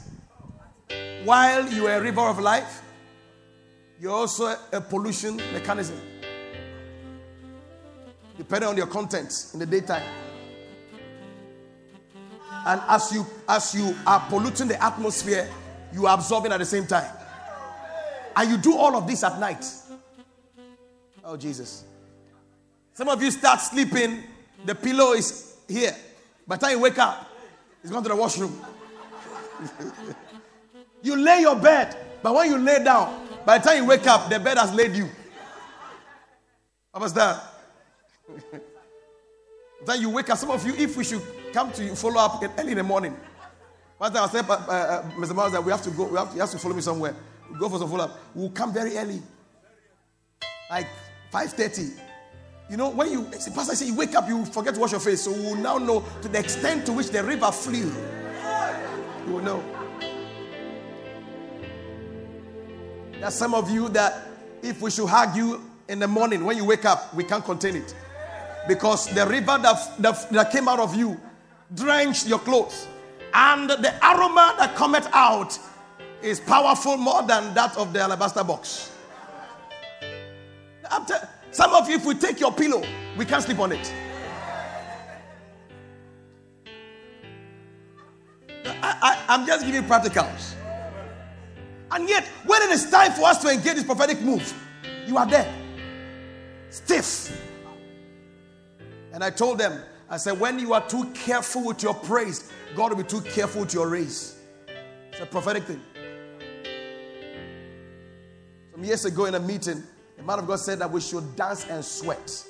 while 1.24 1.68
you 1.68 1.86
are 1.86 1.96
a 1.96 2.00
river 2.00 2.22
of 2.22 2.38
life, 2.38 2.82
you're 4.00 4.12
also 4.12 4.56
a 4.72 4.80
pollution 4.80 5.36
mechanism. 5.52 6.00
Depending 8.38 8.70
on 8.70 8.76
your 8.76 8.86
content 8.86 9.50
in 9.52 9.60
the 9.60 9.66
daytime. 9.66 10.06
And 12.66 12.80
as 12.88 13.12
you 13.12 13.26
as 13.48 13.74
you 13.74 13.94
are 14.06 14.20
polluting 14.28 14.68
the 14.68 14.82
atmosphere, 14.82 15.48
you 15.92 16.06
are 16.06 16.14
absorbing 16.14 16.52
at 16.52 16.58
the 16.58 16.64
same 16.64 16.86
time. 16.86 17.10
And 18.36 18.50
you 18.50 18.56
do 18.56 18.76
all 18.76 18.96
of 18.96 19.06
this 19.06 19.22
at 19.24 19.38
night. 19.38 19.64
Oh 21.24 21.36
Jesus. 21.36 21.84
Some 22.94 23.08
of 23.08 23.22
you 23.22 23.30
start 23.30 23.60
sleeping, 23.60 24.24
the 24.64 24.74
pillow 24.74 25.12
is 25.12 25.56
here. 25.68 25.94
By 26.46 26.56
the 26.56 26.66
time 26.66 26.76
you 26.76 26.82
wake 26.82 26.98
up, 26.98 27.30
it's 27.82 27.92
gone 27.92 28.02
to 28.02 28.08
the 28.08 28.16
washroom. 28.16 28.58
you 31.02 31.16
lay 31.16 31.40
your 31.40 31.56
bed, 31.56 31.96
but 32.22 32.34
when 32.34 32.50
you 32.50 32.58
lay 32.58 32.82
down, 32.82 33.26
by 33.44 33.58
the 33.58 33.64
time 33.64 33.76
you 33.78 33.86
wake 33.86 34.06
up, 34.06 34.28
the 34.28 34.38
bed 34.38 34.58
has 34.58 34.72
laid 34.74 34.94
you. 34.94 35.08
What 36.90 37.02
was 37.02 37.12
that? 37.14 37.42
then 39.86 40.00
you 40.00 40.10
wake 40.10 40.28
up. 40.30 40.38
Some 40.38 40.50
of 40.50 40.66
you, 40.66 40.74
if 40.74 40.96
we 40.96 41.04
should 41.04 41.22
come 41.52 41.72
to 41.72 41.84
you, 41.84 41.94
follow 41.94 42.20
up 42.20 42.42
early 42.58 42.72
in 42.72 42.78
the 42.78 42.82
morning. 42.82 43.16
One 43.98 44.12
time 44.12 44.24
I 44.24 44.28
said, 44.28 44.48
uh, 44.48 44.54
uh, 44.54 45.02
Mr. 45.12 45.34
Miles, 45.34 45.52
that 45.52 45.62
we 45.62 45.70
have 45.70 45.82
to 45.82 45.90
go. 45.90 46.04
We 46.04 46.16
have 46.16 46.30
to, 46.30 46.34
you 46.34 46.40
have 46.40 46.50
to 46.50 46.58
follow 46.58 46.74
me 46.74 46.80
somewhere. 46.80 47.14
We 47.50 47.58
go 47.58 47.68
for 47.68 47.78
some 47.78 47.90
follow 47.90 48.04
up. 48.04 48.18
We'll 48.34 48.50
come 48.50 48.72
very 48.72 48.96
early, 48.96 49.22
like 50.70 50.86
5:30. 51.32 51.98
You 52.70 52.76
know, 52.76 52.90
when 52.90 53.10
you, 53.10 53.24
Pastor 53.24 53.74
say 53.74 53.86
you 53.86 53.96
wake 53.96 54.14
up, 54.14 54.28
you 54.28 54.44
forget 54.46 54.74
to 54.74 54.80
wash 54.80 54.92
your 54.92 55.00
face. 55.00 55.22
So 55.22 55.32
we 55.32 55.42
will 55.42 55.56
now 55.56 55.76
know 55.76 56.04
to 56.22 56.28
the 56.28 56.38
extent 56.38 56.86
to 56.86 56.92
which 56.92 57.08
the 57.08 57.22
river 57.22 57.50
flew. 57.50 57.92
You 59.26 59.32
will 59.32 59.42
know. 59.42 59.79
There 63.20 63.28
are 63.28 63.30
some 63.30 63.52
of 63.52 63.70
you 63.70 63.90
that 63.90 64.26
if 64.62 64.80
we 64.80 64.90
should 64.90 65.06
hug 65.06 65.36
you 65.36 65.62
in 65.88 65.98
the 65.98 66.08
morning 66.08 66.42
when 66.42 66.56
you 66.56 66.64
wake 66.64 66.86
up, 66.86 67.12
we 67.12 67.22
can't 67.22 67.44
contain 67.44 67.76
it. 67.76 67.94
Because 68.66 69.08
the 69.14 69.26
river 69.26 69.58
that, 69.60 69.92
that, 69.98 70.30
that 70.30 70.50
came 70.50 70.66
out 70.68 70.78
of 70.80 70.94
you 70.94 71.20
drenched 71.74 72.26
your 72.26 72.38
clothes. 72.38 72.88
And 73.34 73.68
the 73.68 73.94
aroma 74.02 74.54
that 74.58 74.74
cometh 74.74 75.06
out 75.12 75.58
is 76.22 76.40
powerful 76.40 76.96
more 76.96 77.22
than 77.22 77.52
that 77.52 77.76
of 77.76 77.92
the 77.92 78.00
alabaster 78.00 78.42
box. 78.42 78.90
After, 80.90 81.28
some 81.50 81.74
of 81.74 81.90
you, 81.90 81.96
if 81.96 82.06
we 82.06 82.14
take 82.14 82.40
your 82.40 82.52
pillow, 82.52 82.82
we 83.18 83.26
can't 83.26 83.42
sleep 83.42 83.58
on 83.58 83.72
it. 83.72 83.92
I, 88.64 89.24
am 89.28 89.46
just 89.46 89.66
giving 89.66 89.82
practicals. 89.82 90.54
And 91.92 92.08
yet, 92.08 92.26
when 92.46 92.62
it 92.62 92.70
is 92.70 92.90
time 92.90 93.12
for 93.12 93.24
us 93.24 93.38
to 93.42 93.48
engage 93.48 93.74
this 93.74 93.84
prophetic 93.84 94.20
move, 94.20 94.52
you 95.06 95.16
are 95.16 95.26
there, 95.26 95.52
stiff. 96.70 97.36
And 99.12 99.24
I 99.24 99.30
told 99.30 99.58
them, 99.58 99.82
I 100.08 100.16
said, 100.16 100.38
when 100.38 100.58
you 100.58 100.72
are 100.72 100.86
too 100.88 101.10
careful 101.14 101.64
with 101.64 101.82
your 101.82 101.94
praise, 101.94 102.50
God 102.76 102.90
will 102.90 103.02
be 103.02 103.08
too 103.08 103.20
careful 103.20 103.62
with 103.62 103.74
your 103.74 103.88
race. 103.88 104.38
It's 105.10 105.20
a 105.20 105.26
prophetic 105.26 105.64
thing. 105.64 105.82
Some 108.72 108.84
years 108.84 109.04
ago 109.04 109.24
in 109.26 109.34
a 109.34 109.40
meeting, 109.40 109.82
the 110.16 110.22
man 110.22 110.38
of 110.38 110.46
God 110.46 110.60
said 110.60 110.78
that 110.78 110.90
we 110.90 111.00
should 111.00 111.34
dance 111.34 111.66
and 111.66 111.84
sweat. 111.84 112.44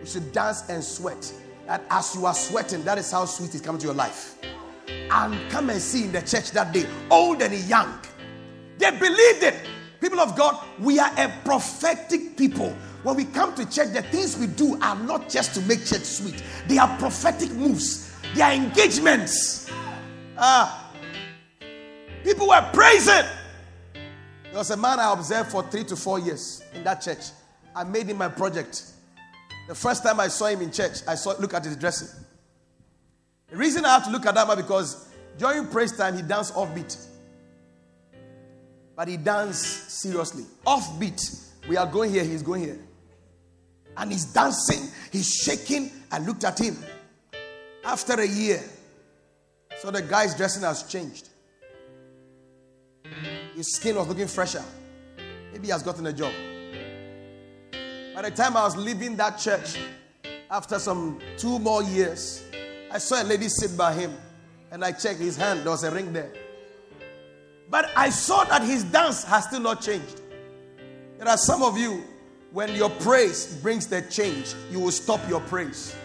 We 0.00 0.06
should 0.06 0.32
dance 0.32 0.68
and 0.68 0.82
sweat. 0.82 1.32
That 1.66 1.82
as 1.90 2.14
you 2.14 2.26
are 2.26 2.34
sweating, 2.34 2.82
that 2.84 2.98
is 2.98 3.10
how 3.10 3.24
sweet 3.24 3.54
is 3.54 3.60
coming 3.60 3.80
to 3.80 3.86
your 3.86 3.94
life. 3.94 4.36
And 4.88 5.50
come 5.50 5.70
and 5.70 5.80
see 5.80 6.04
in 6.04 6.12
the 6.12 6.20
church 6.20 6.50
that 6.52 6.72
day, 6.72 6.86
old 7.10 7.40
and 7.40 7.54
young. 7.68 7.98
They 8.78 8.90
believed 8.90 9.42
it. 9.42 9.54
People 10.00 10.20
of 10.20 10.36
God, 10.36 10.62
we 10.78 10.98
are 10.98 11.10
a 11.16 11.32
prophetic 11.44 12.36
people. 12.36 12.76
When 13.02 13.16
we 13.16 13.24
come 13.24 13.54
to 13.54 13.70
church, 13.70 13.92
the 13.92 14.02
things 14.02 14.36
we 14.38 14.46
do 14.46 14.78
are 14.80 14.96
not 14.96 15.28
just 15.28 15.54
to 15.54 15.60
make 15.62 15.84
church 15.84 16.04
sweet, 16.04 16.42
they 16.66 16.78
are 16.78 16.88
prophetic 16.98 17.50
moves, 17.52 18.14
they 18.34 18.42
are 18.42 18.52
engagements. 18.52 19.70
Ah, 20.36 20.90
people 22.22 22.48
were 22.48 22.70
praising. 22.72 23.24
There 23.92 24.58
was 24.58 24.70
a 24.70 24.76
man 24.76 25.00
I 25.00 25.12
observed 25.12 25.50
for 25.50 25.62
three 25.64 25.84
to 25.84 25.96
four 25.96 26.18
years 26.18 26.62
in 26.74 26.84
that 26.84 27.02
church. 27.02 27.30
I 27.74 27.84
made 27.84 28.06
him 28.06 28.18
my 28.18 28.28
project. 28.28 28.84
The 29.68 29.74
first 29.74 30.02
time 30.02 30.20
I 30.20 30.28
saw 30.28 30.46
him 30.46 30.62
in 30.62 30.70
church, 30.70 30.98
I 31.08 31.14
saw 31.14 31.34
look 31.38 31.54
at 31.54 31.64
his 31.64 31.76
dressing. 31.76 32.08
The 33.48 33.56
reason 33.56 33.84
I 33.84 33.94
have 33.94 34.04
to 34.04 34.10
look 34.10 34.26
at 34.26 34.34
that 34.34 34.46
man 34.46 34.56
because 34.56 35.08
during 35.38 35.66
praise 35.66 35.96
time 35.96 36.16
he 36.16 36.22
danced 36.22 36.54
offbeat. 36.54 37.06
But 38.96 39.08
he 39.08 39.16
danced 39.16 39.90
seriously. 39.90 40.44
Offbeat. 40.66 41.50
We 41.68 41.76
are 41.76 41.86
going 41.86 42.10
here, 42.12 42.24
he's 42.24 42.42
going 42.42 42.62
here. 42.62 42.78
And 43.96 44.10
he's 44.10 44.26
dancing, 44.26 44.88
he's 45.10 45.32
shaking. 45.32 45.90
I 46.10 46.18
looked 46.18 46.44
at 46.44 46.58
him. 46.58 46.76
After 47.84 48.14
a 48.14 48.26
year, 48.26 48.62
so 49.80 49.90
the 49.90 50.02
guy's 50.02 50.34
dressing 50.34 50.62
has 50.62 50.82
changed. 50.84 51.28
His 53.54 53.74
skin 53.74 53.96
was 53.96 54.08
looking 54.08 54.26
fresher. 54.26 54.64
Maybe 55.52 55.66
he 55.66 55.72
has 55.72 55.82
gotten 55.82 56.06
a 56.06 56.12
job. 56.12 56.32
By 58.14 58.22
the 58.22 58.30
time 58.30 58.56
I 58.56 58.64
was 58.64 58.76
leaving 58.76 59.16
that 59.16 59.38
church, 59.38 59.76
after 60.50 60.78
some 60.78 61.20
two 61.36 61.58
more 61.58 61.82
years, 61.82 62.44
I 62.90 62.98
saw 62.98 63.22
a 63.22 63.24
lady 63.24 63.48
sit 63.48 63.76
by 63.76 63.92
him 63.92 64.14
and 64.70 64.84
I 64.84 64.92
checked 64.92 65.20
his 65.20 65.36
hand. 65.36 65.60
There 65.60 65.70
was 65.70 65.84
a 65.84 65.90
ring 65.90 66.12
there. 66.12 66.32
But 67.70 67.90
I 67.96 68.10
saw 68.10 68.44
that 68.44 68.62
his 68.62 68.84
dance 68.84 69.24
has 69.24 69.44
still 69.44 69.60
not 69.60 69.80
changed. 69.80 70.20
There 71.18 71.28
are 71.28 71.36
some 71.36 71.62
of 71.62 71.78
you, 71.78 72.04
when 72.52 72.74
your 72.74 72.90
praise 72.90 73.56
brings 73.62 73.86
the 73.86 74.02
change, 74.02 74.54
you 74.70 74.78
will 74.80 74.92
stop 74.92 75.20
your 75.28 75.40
praise. 75.40 75.96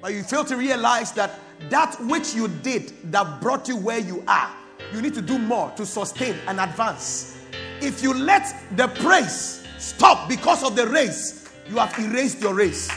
But 0.00 0.14
you 0.14 0.22
fail 0.22 0.44
to 0.46 0.56
realize 0.56 1.12
that 1.12 1.38
that 1.70 1.94
which 2.06 2.34
you 2.34 2.48
did 2.48 3.12
that 3.12 3.40
brought 3.40 3.68
you 3.68 3.76
where 3.76 3.98
you 3.98 4.24
are 4.26 4.50
you 4.92 5.00
need 5.00 5.14
to 5.14 5.22
do 5.22 5.38
more 5.38 5.70
to 5.76 5.86
sustain 5.86 6.36
and 6.46 6.60
advance. 6.60 7.38
If 7.80 8.02
you 8.02 8.12
let 8.12 8.54
the 8.76 8.88
praise 8.88 9.66
stop 9.78 10.28
because 10.28 10.62
of 10.62 10.76
the 10.76 10.86
race, 10.86 11.48
you 11.68 11.76
have 11.76 11.98
erased 11.98 12.40
your 12.40 12.54
race. 12.54 12.90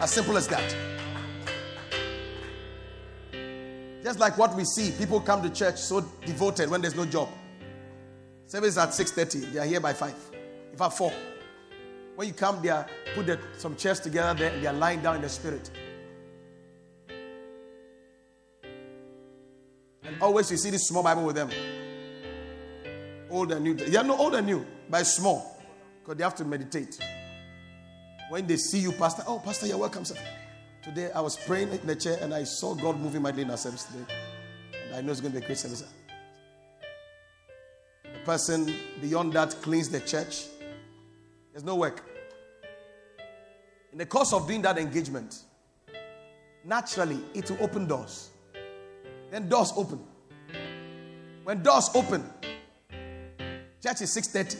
As 0.00 0.10
simple 0.10 0.36
as 0.36 0.48
that. 0.48 0.85
Just 4.06 4.20
like 4.20 4.38
what 4.38 4.54
we 4.54 4.64
see, 4.64 4.92
people 4.92 5.20
come 5.20 5.42
to 5.42 5.50
church 5.50 5.78
so 5.78 6.00
devoted 6.24 6.70
when 6.70 6.80
there's 6.80 6.94
no 6.94 7.04
job. 7.04 7.28
Service 8.46 8.78
at 8.78 8.90
6:30, 8.90 9.52
they 9.52 9.58
are 9.58 9.64
here 9.64 9.80
by 9.80 9.92
5. 9.92 10.14
If 10.72 10.78
fact, 10.78 10.96
4. 10.96 11.12
When 12.14 12.28
you 12.28 12.34
come 12.34 12.62
there, 12.62 12.86
put 13.16 13.26
the, 13.26 13.36
some 13.58 13.74
chairs 13.74 13.98
together 13.98 14.38
there, 14.38 14.52
and 14.52 14.62
they 14.62 14.68
are 14.68 14.72
lying 14.72 15.02
down 15.02 15.16
in 15.16 15.22
the 15.22 15.28
spirit. 15.28 15.68
And 20.04 20.22
always 20.22 20.52
you 20.52 20.56
see 20.56 20.70
this 20.70 20.86
small 20.86 21.02
Bible 21.02 21.24
with 21.24 21.34
them. 21.34 21.50
Old 23.28 23.50
and 23.50 23.64
new. 23.64 23.74
They 23.74 23.96
are 23.96 24.04
not 24.04 24.20
old 24.20 24.36
and 24.36 24.46
new, 24.46 24.64
but 24.88 25.04
small. 25.04 25.60
Because 25.98 26.16
they 26.16 26.22
have 26.22 26.36
to 26.36 26.44
meditate. 26.44 26.96
When 28.30 28.46
they 28.46 28.56
see 28.56 28.78
you, 28.78 28.92
Pastor, 28.92 29.24
oh, 29.26 29.40
Pastor, 29.40 29.66
you're 29.66 29.78
welcome, 29.78 30.04
sir. 30.04 30.14
Today 30.86 31.10
I 31.12 31.20
was 31.20 31.36
praying 31.36 31.72
in 31.72 31.84
the 31.84 31.96
chair 31.96 32.16
and 32.20 32.32
I 32.32 32.44
saw 32.44 32.72
God 32.72 33.00
moving 33.00 33.20
mightily 33.20 33.42
in 33.42 33.50
our 33.50 33.56
service 33.56 33.82
today. 33.82 34.04
And 34.84 34.94
I 34.94 35.00
know 35.00 35.10
it's 35.10 35.20
going 35.20 35.32
to 35.32 35.40
be 35.40 35.44
a 35.44 35.46
great 35.48 35.58
service. 35.58 35.82
The 38.04 38.20
person 38.24 38.72
beyond 39.00 39.32
that 39.32 39.50
cleans 39.62 39.88
the 39.88 39.98
church. 39.98 40.44
There's 41.50 41.64
no 41.64 41.74
work. 41.74 42.08
In 43.90 43.98
the 43.98 44.06
course 44.06 44.32
of 44.32 44.46
doing 44.46 44.62
that 44.62 44.78
engagement, 44.78 45.42
naturally 46.64 47.18
it 47.34 47.50
will 47.50 47.64
open 47.64 47.88
doors. 47.88 48.30
Then 49.32 49.48
doors 49.48 49.72
open. 49.74 49.98
When 51.42 51.64
doors 51.64 51.90
open, 51.96 52.30
church 53.82 54.02
is 54.02 54.14
6:30. 54.14 54.56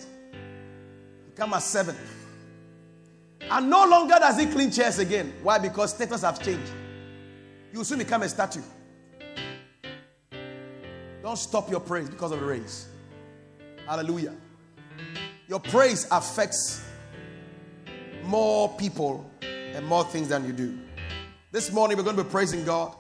come 1.37 1.55
at 1.55 1.63
7. 1.63 1.95
And 3.51 3.71
no 3.71 3.87
longer 3.87 4.17
does 4.19 4.39
he 4.39 4.47
clean 4.47 4.71
chairs 4.71 4.99
again. 4.99 5.33
Why? 5.43 5.59
Because 5.59 5.95
status 5.95 6.23
have 6.23 6.43
changed. 6.43 6.73
You 7.73 7.79
will 7.79 7.85
soon 7.85 7.99
become 7.99 8.23
a 8.23 8.29
statue. 8.29 8.63
Don't 11.23 11.37
stop 11.37 11.71
your 11.71 11.81
praise 11.81 12.09
because 12.09 12.33
of 12.33 12.41
the 12.41 12.47
race. 12.47 12.89
Hallelujah. 13.87 14.35
Your 15.49 15.61
praise 15.61 16.07
affects 16.11 16.85
more 18.25 18.69
people 18.77 19.31
and 19.43 19.87
more 19.87 20.05
things 20.05 20.29
than 20.29 20.45
you 20.45 20.53
do. 20.53 20.79
This 21.53 21.73
morning 21.73 21.97
we're 21.97 22.05
going 22.05 22.17
to 22.17 22.25
be 22.25 22.31
praising 22.31 22.65
God. 22.65 22.95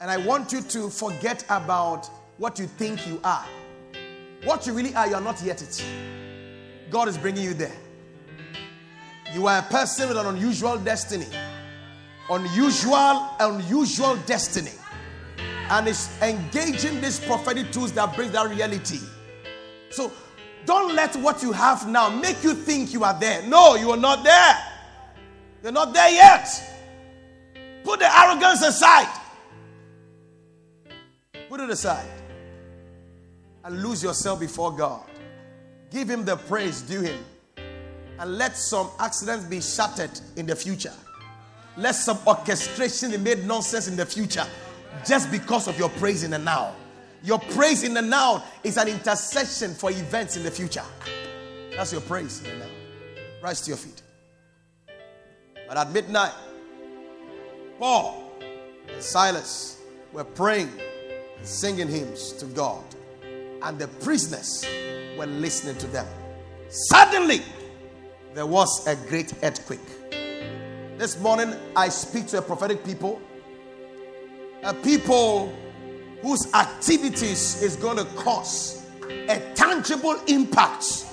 And 0.00 0.10
I 0.10 0.16
want 0.16 0.52
you 0.52 0.62
to 0.62 0.90
forget 0.90 1.44
about 1.48 2.10
what 2.38 2.58
you 2.58 2.66
think 2.66 3.06
you 3.06 3.20
are. 3.22 3.46
What 4.44 4.66
you 4.66 4.72
really 4.72 4.94
are, 4.96 5.06
you 5.06 5.14
are 5.14 5.20
not 5.20 5.40
yet 5.42 5.62
it. 5.62 5.84
God 6.90 7.06
is 7.06 7.16
bringing 7.16 7.44
you 7.44 7.54
there. 7.54 7.76
You 9.32 9.46
are 9.46 9.58
a 9.58 9.62
person 9.62 10.08
with 10.08 10.18
an 10.18 10.26
unusual 10.26 10.78
destiny. 10.78 11.26
Unusual, 12.30 13.30
unusual 13.40 14.16
destiny. 14.26 14.72
And 15.70 15.88
it's 15.88 16.10
engaging 16.20 17.00
these 17.00 17.18
prophetic 17.18 17.72
tools 17.72 17.92
that 17.92 18.14
bring 18.14 18.30
that 18.32 18.48
reality. 18.50 19.00
So 19.90 20.12
don't 20.66 20.94
let 20.94 21.16
what 21.16 21.42
you 21.42 21.52
have 21.52 21.88
now 21.88 22.08
make 22.08 22.42
you 22.44 22.54
think 22.54 22.92
you 22.92 23.04
are 23.04 23.18
there. 23.18 23.42
No, 23.42 23.74
you 23.76 23.90
are 23.90 23.96
not 23.96 24.22
there. 24.22 24.58
You're 25.62 25.72
not 25.72 25.94
there 25.94 26.10
yet. 26.10 26.48
Put 27.84 28.00
the 28.00 28.18
arrogance 28.18 28.62
aside. 28.62 29.18
Put 31.48 31.60
it 31.60 31.70
aside 31.70 32.08
and 33.64 33.82
lose 33.82 34.02
yourself 34.02 34.40
before 34.40 34.72
God. 34.72 35.04
Give 35.90 36.08
Him 36.08 36.24
the 36.24 36.36
praise 36.36 36.82
due 36.82 37.00
Him. 37.00 37.24
And 38.22 38.38
let 38.38 38.56
some 38.56 38.88
accidents 39.00 39.46
be 39.46 39.60
shattered 39.60 40.12
in 40.36 40.46
the 40.46 40.54
future. 40.54 40.92
Let 41.76 41.96
some 41.96 42.18
orchestration 42.24 43.10
be 43.10 43.16
made 43.16 43.44
nonsense 43.44 43.88
in 43.88 43.96
the 43.96 44.06
future 44.06 44.46
just 45.04 45.28
because 45.32 45.66
of 45.66 45.76
your 45.76 45.88
praise 45.88 46.22
in 46.22 46.30
the 46.30 46.38
now. 46.38 46.72
Your 47.24 47.40
praise 47.40 47.82
in 47.82 47.94
the 47.94 48.02
now 48.02 48.44
is 48.62 48.76
an 48.76 48.86
intercession 48.86 49.74
for 49.74 49.90
events 49.90 50.36
in 50.36 50.44
the 50.44 50.52
future. 50.52 50.84
That's 51.74 51.90
your 51.90 52.00
praise 52.02 52.44
in 52.44 52.60
the 52.60 52.64
now. 52.64 52.70
Rise 53.42 53.60
to 53.62 53.70
your 53.70 53.76
feet. 53.76 54.02
But 55.66 55.76
at 55.76 55.90
midnight, 55.90 56.32
Paul 57.80 58.30
and 58.88 59.02
Silas 59.02 59.78
were 60.12 60.22
praying 60.22 60.70
and 61.38 61.46
singing 61.46 61.88
hymns 61.88 62.30
to 62.34 62.44
God, 62.46 62.84
and 63.62 63.80
the 63.80 63.88
prisoners 63.88 64.64
were 65.18 65.26
listening 65.26 65.76
to 65.78 65.88
them. 65.88 66.06
Suddenly, 66.68 67.42
there 68.34 68.46
was 68.46 68.86
a 68.86 68.96
great 68.96 69.32
earthquake, 69.42 69.80
This 70.98 71.20
morning, 71.20 71.54
I 71.76 71.88
speak 71.88 72.26
to 72.28 72.38
a 72.38 72.42
prophetic 72.42 72.84
people, 72.84 73.20
a 74.62 74.72
people 74.72 75.54
whose 76.22 76.52
activities 76.54 77.62
is 77.62 77.76
going 77.76 77.98
to 77.98 78.04
cause 78.16 78.86
a 79.28 79.38
tangible 79.54 80.18
impact, 80.28 81.06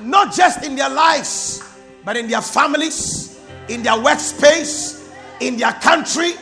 not 0.00 0.32
just 0.32 0.64
in 0.64 0.76
their 0.76 0.90
lives, 0.90 1.64
but 2.04 2.16
in 2.16 2.28
their 2.28 2.42
families, 2.42 3.40
in 3.68 3.82
their 3.82 3.94
workspace, 3.94 5.10
in 5.40 5.56
their 5.56 5.72
country, 5.72 6.32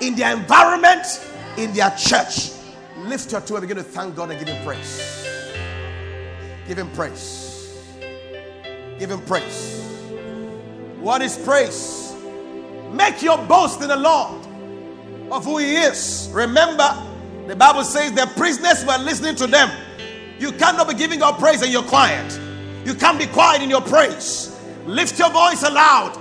in 0.00 0.16
their 0.16 0.36
environment, 0.36 1.06
in 1.56 1.72
their 1.72 1.90
church. 1.92 2.50
Lift 2.98 3.32
your 3.32 3.40
two 3.40 3.56
and 3.56 3.62
begin 3.62 3.76
to 3.76 3.82
thank 3.82 4.14
God 4.14 4.30
and 4.30 4.38
give 4.38 4.48
Him 4.48 4.64
praise. 4.64 5.26
Give 6.66 6.78
Him 6.78 6.90
praise. 6.90 7.47
Give 8.98 9.10
Him 9.10 9.22
praise. 9.22 9.82
What 11.00 11.22
is 11.22 11.36
praise? 11.36 12.14
Make 12.92 13.22
your 13.22 13.38
boast 13.38 13.80
in 13.82 13.88
the 13.88 13.96
Lord 13.96 14.46
of 15.30 15.44
who 15.44 15.58
He 15.58 15.76
is. 15.76 16.28
Remember, 16.32 16.96
the 17.46 17.56
Bible 17.56 17.84
says 17.84 18.12
the 18.12 18.26
prisoners 18.36 18.84
were 18.84 18.98
listening 18.98 19.36
to 19.36 19.46
them. 19.46 19.70
You 20.38 20.52
cannot 20.52 20.88
be 20.88 20.94
giving 20.94 21.18
God 21.18 21.38
praise 21.38 21.62
and 21.62 21.72
you're 21.72 21.82
quiet. 21.82 22.38
You 22.84 22.94
can't 22.94 23.18
be 23.18 23.26
quiet 23.26 23.62
in 23.62 23.70
your 23.70 23.80
praise. 23.80 24.56
Lift 24.86 25.18
your 25.18 25.30
voice 25.30 25.62
aloud. 25.62 26.18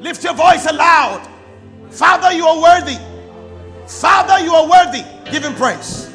Lift 0.00 0.24
your 0.24 0.34
voice 0.34 0.66
aloud. 0.66 1.28
Father, 1.90 2.32
you 2.32 2.46
are 2.46 2.60
worthy. 2.60 2.96
Father, 3.86 4.44
you 4.44 4.54
are 4.54 4.68
worthy. 4.68 5.02
Give 5.30 5.44
him 5.44 5.54
praise. 5.54 6.06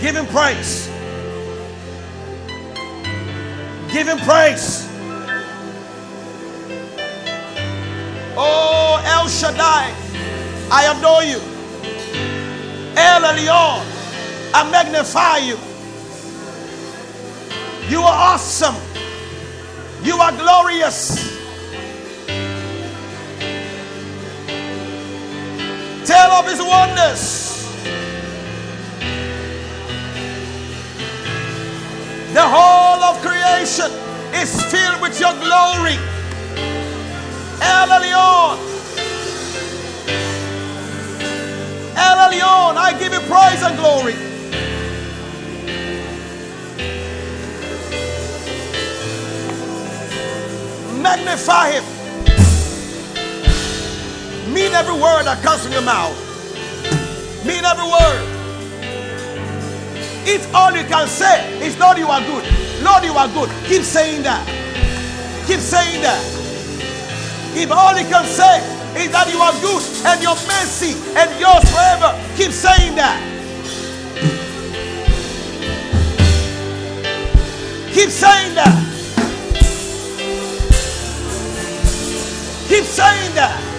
Give 0.00 0.16
him 0.16 0.26
praise. 0.26 0.90
Give 3.92 4.06
him 4.06 4.18
praise. 4.18 4.86
Oh, 8.36 9.02
El 9.04 9.28
Shaddai, 9.28 9.92
I 10.70 10.86
adore 10.96 11.24
you. 11.24 11.40
El 12.96 13.22
Elyon, 13.22 13.84
I 14.54 14.70
magnify 14.70 15.38
you. 15.38 15.58
You 17.88 18.02
are 18.02 18.34
awesome. 18.34 18.76
You 20.04 20.14
are 20.16 20.32
glorious. 20.32 21.38
Tell 26.06 26.30
of 26.30 26.46
his 26.46 26.62
wonders. 26.62 27.49
The 32.32 32.42
whole 32.42 33.02
of 33.02 33.20
creation 33.22 33.90
is 34.34 34.54
filled 34.70 35.02
with 35.02 35.18
your 35.18 35.32
glory. 35.32 35.98
El 37.60 37.88
Elyon. 37.90 38.56
El 41.96 42.18
Elyon, 42.30 42.76
I 42.76 42.96
give 43.00 43.12
you 43.12 43.18
praise 43.26 43.62
and 43.64 43.76
glory. 43.76 44.14
Magnify 51.02 51.72
him. 51.72 51.84
Mean 54.54 54.72
every 54.72 54.94
word 54.94 55.24
that 55.24 55.42
comes 55.42 55.64
from 55.64 55.72
your 55.72 55.82
mouth. 55.82 56.14
Mean 57.44 57.64
every 57.64 57.90
word. 57.90 58.39
If 60.32 60.54
all 60.54 60.70
you 60.70 60.84
can 60.84 61.08
say 61.08 61.58
is, 61.58 61.76
Lord, 61.76 61.98
you 61.98 62.06
are 62.06 62.20
good. 62.20 62.44
Lord, 62.82 63.02
you 63.02 63.12
are 63.14 63.26
good. 63.26 63.50
Keep 63.66 63.82
saying 63.82 64.22
that. 64.22 64.46
Keep 65.48 65.58
saying 65.58 66.02
that. 66.02 66.22
If 67.56 67.72
all 67.72 67.98
you 67.98 68.06
can 68.06 68.24
say 68.26 68.62
is 69.02 69.10
that 69.10 69.26
you 69.32 69.40
are 69.40 69.52
good 69.58 69.82
and 70.06 70.22
your 70.22 70.36
mercy 70.46 70.94
and 71.18 71.28
yours 71.40 71.66
forever, 71.74 72.14
keep 72.36 72.52
saying 72.52 72.94
that. 72.94 73.18
Keep 77.92 78.10
saying 78.10 78.54
that. 78.54 78.76
Keep 82.68 82.84
saying 82.84 83.34
that. 83.34 83.69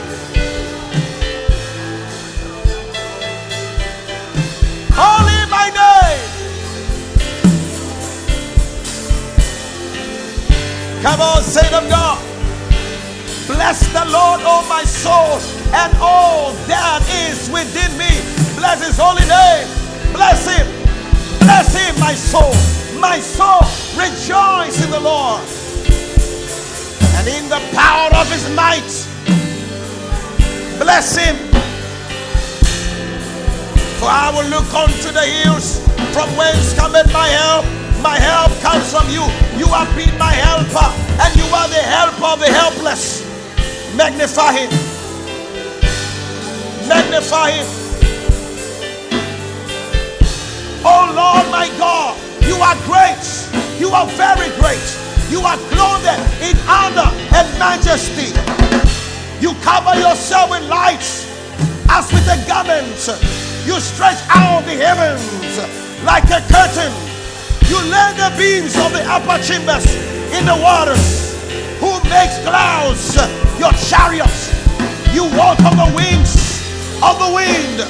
Might, 28.55 28.91
bless 30.79 31.15
him. 31.15 31.35
For 33.99 34.09
I 34.09 34.31
will 34.33 34.49
look 34.49 34.73
unto 34.73 35.11
the 35.11 35.21
hills 35.21 35.79
from 36.13 36.29
whence 36.35 36.73
cometh 36.73 37.11
my 37.13 37.27
help. 37.27 37.65
My 38.01 38.17
help 38.17 38.51
comes 38.61 38.89
from 38.91 39.07
you. 39.09 39.21
You 39.59 39.67
have 39.67 39.95
been 39.95 40.17
my 40.17 40.33
helper, 40.33 40.89
and 41.21 41.35
you 41.37 41.45
are 41.53 41.67
the 41.69 41.83
helper 41.85 42.25
of 42.25 42.39
the 42.39 42.51
helpless. 42.51 43.21
Magnify 43.95 44.53
him. 44.53 44.71
Magnify 46.89 47.51
him. 47.51 47.67
Oh 50.83 51.13
Lord 51.13 51.45
my 51.51 51.69
God, 51.77 52.17
you 52.41 52.55
are 52.55 52.75
great. 52.89 53.21
You 53.79 53.89
are 53.89 54.07
very 54.17 54.49
great. 54.57 54.81
You 55.29 55.41
are 55.41 55.57
clothed 55.69 56.09
in 56.41 56.57
honor 56.67 57.20
and 57.33 57.47
majesty. 57.59 58.31
You 59.39 59.53
cover 59.61 59.97
yourself 59.97 60.51
with 60.51 60.67
light 60.69 61.01
as 61.89 62.11
with 62.11 62.27
a 62.27 62.37
garment. 62.47 62.87
You 63.65 63.79
stretch 63.79 64.19
out 64.29 64.65
the 64.65 64.75
heavens 64.77 65.57
like 66.03 66.25
a 66.29 66.41
curtain. 66.49 66.91
You 67.69 67.77
lay 67.87 68.13
the 68.17 68.29
beams 68.37 68.75
of 68.75 68.91
the 68.91 69.03
upper 69.07 69.41
chambers 69.43 69.85
in 70.35 70.45
the 70.45 70.57
waters. 70.61 71.31
Who 71.79 71.91
makes 72.09 72.37
clouds 72.43 73.15
your 73.57 73.73
chariots? 73.73 74.53
You 75.13 75.23
walk 75.37 75.59
on 75.61 75.77
the 75.77 75.91
wings 75.95 76.35
of 77.01 77.17
the 77.17 77.31
wind. 77.33 77.85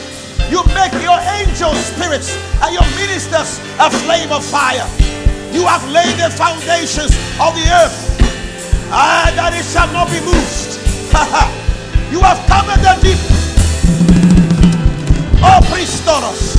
You 0.51 0.63
make 0.75 0.91
your 1.01 1.19
angel 1.39 1.73
spirits 1.75 2.35
and 2.61 2.73
your 2.73 2.87
ministers 2.99 3.59
a 3.79 3.89
flame 3.89 4.31
of 4.31 4.43
fire. 4.43 4.87
You 5.51 5.65
have 5.67 5.83
laid 5.89 6.15
the 6.19 6.29
foundations 6.29 7.11
of 7.39 7.55
the 7.55 7.67
earth, 7.83 8.10
ah, 8.91 9.31
that 9.35 9.53
it 9.53 9.65
shall 9.65 9.91
not 9.93 10.07
be 10.11 10.19
moved. 10.19 10.79
you 12.11 12.19
have 12.19 12.39
covered 12.47 12.81
the 12.83 12.93
deep 13.01 13.19
Oh, 15.43 15.59
Pristoros. 15.71 16.50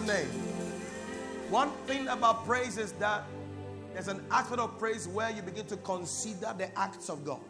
Mighty 0.00 0.06
name. 0.06 0.28
One 1.50 1.70
thing 1.86 2.08
about 2.08 2.44
praise 2.44 2.76
is 2.76 2.92
that 2.92 3.24
there's 3.92 4.08
an 4.08 4.22
aspect 4.30 4.60
of 4.60 4.78
praise 4.78 5.08
where 5.08 5.30
you 5.30 5.42
begin 5.42 5.66
to 5.66 5.76
consider 5.78 6.54
the 6.56 6.76
acts 6.78 7.08
of 7.08 7.24
God. 7.24 7.40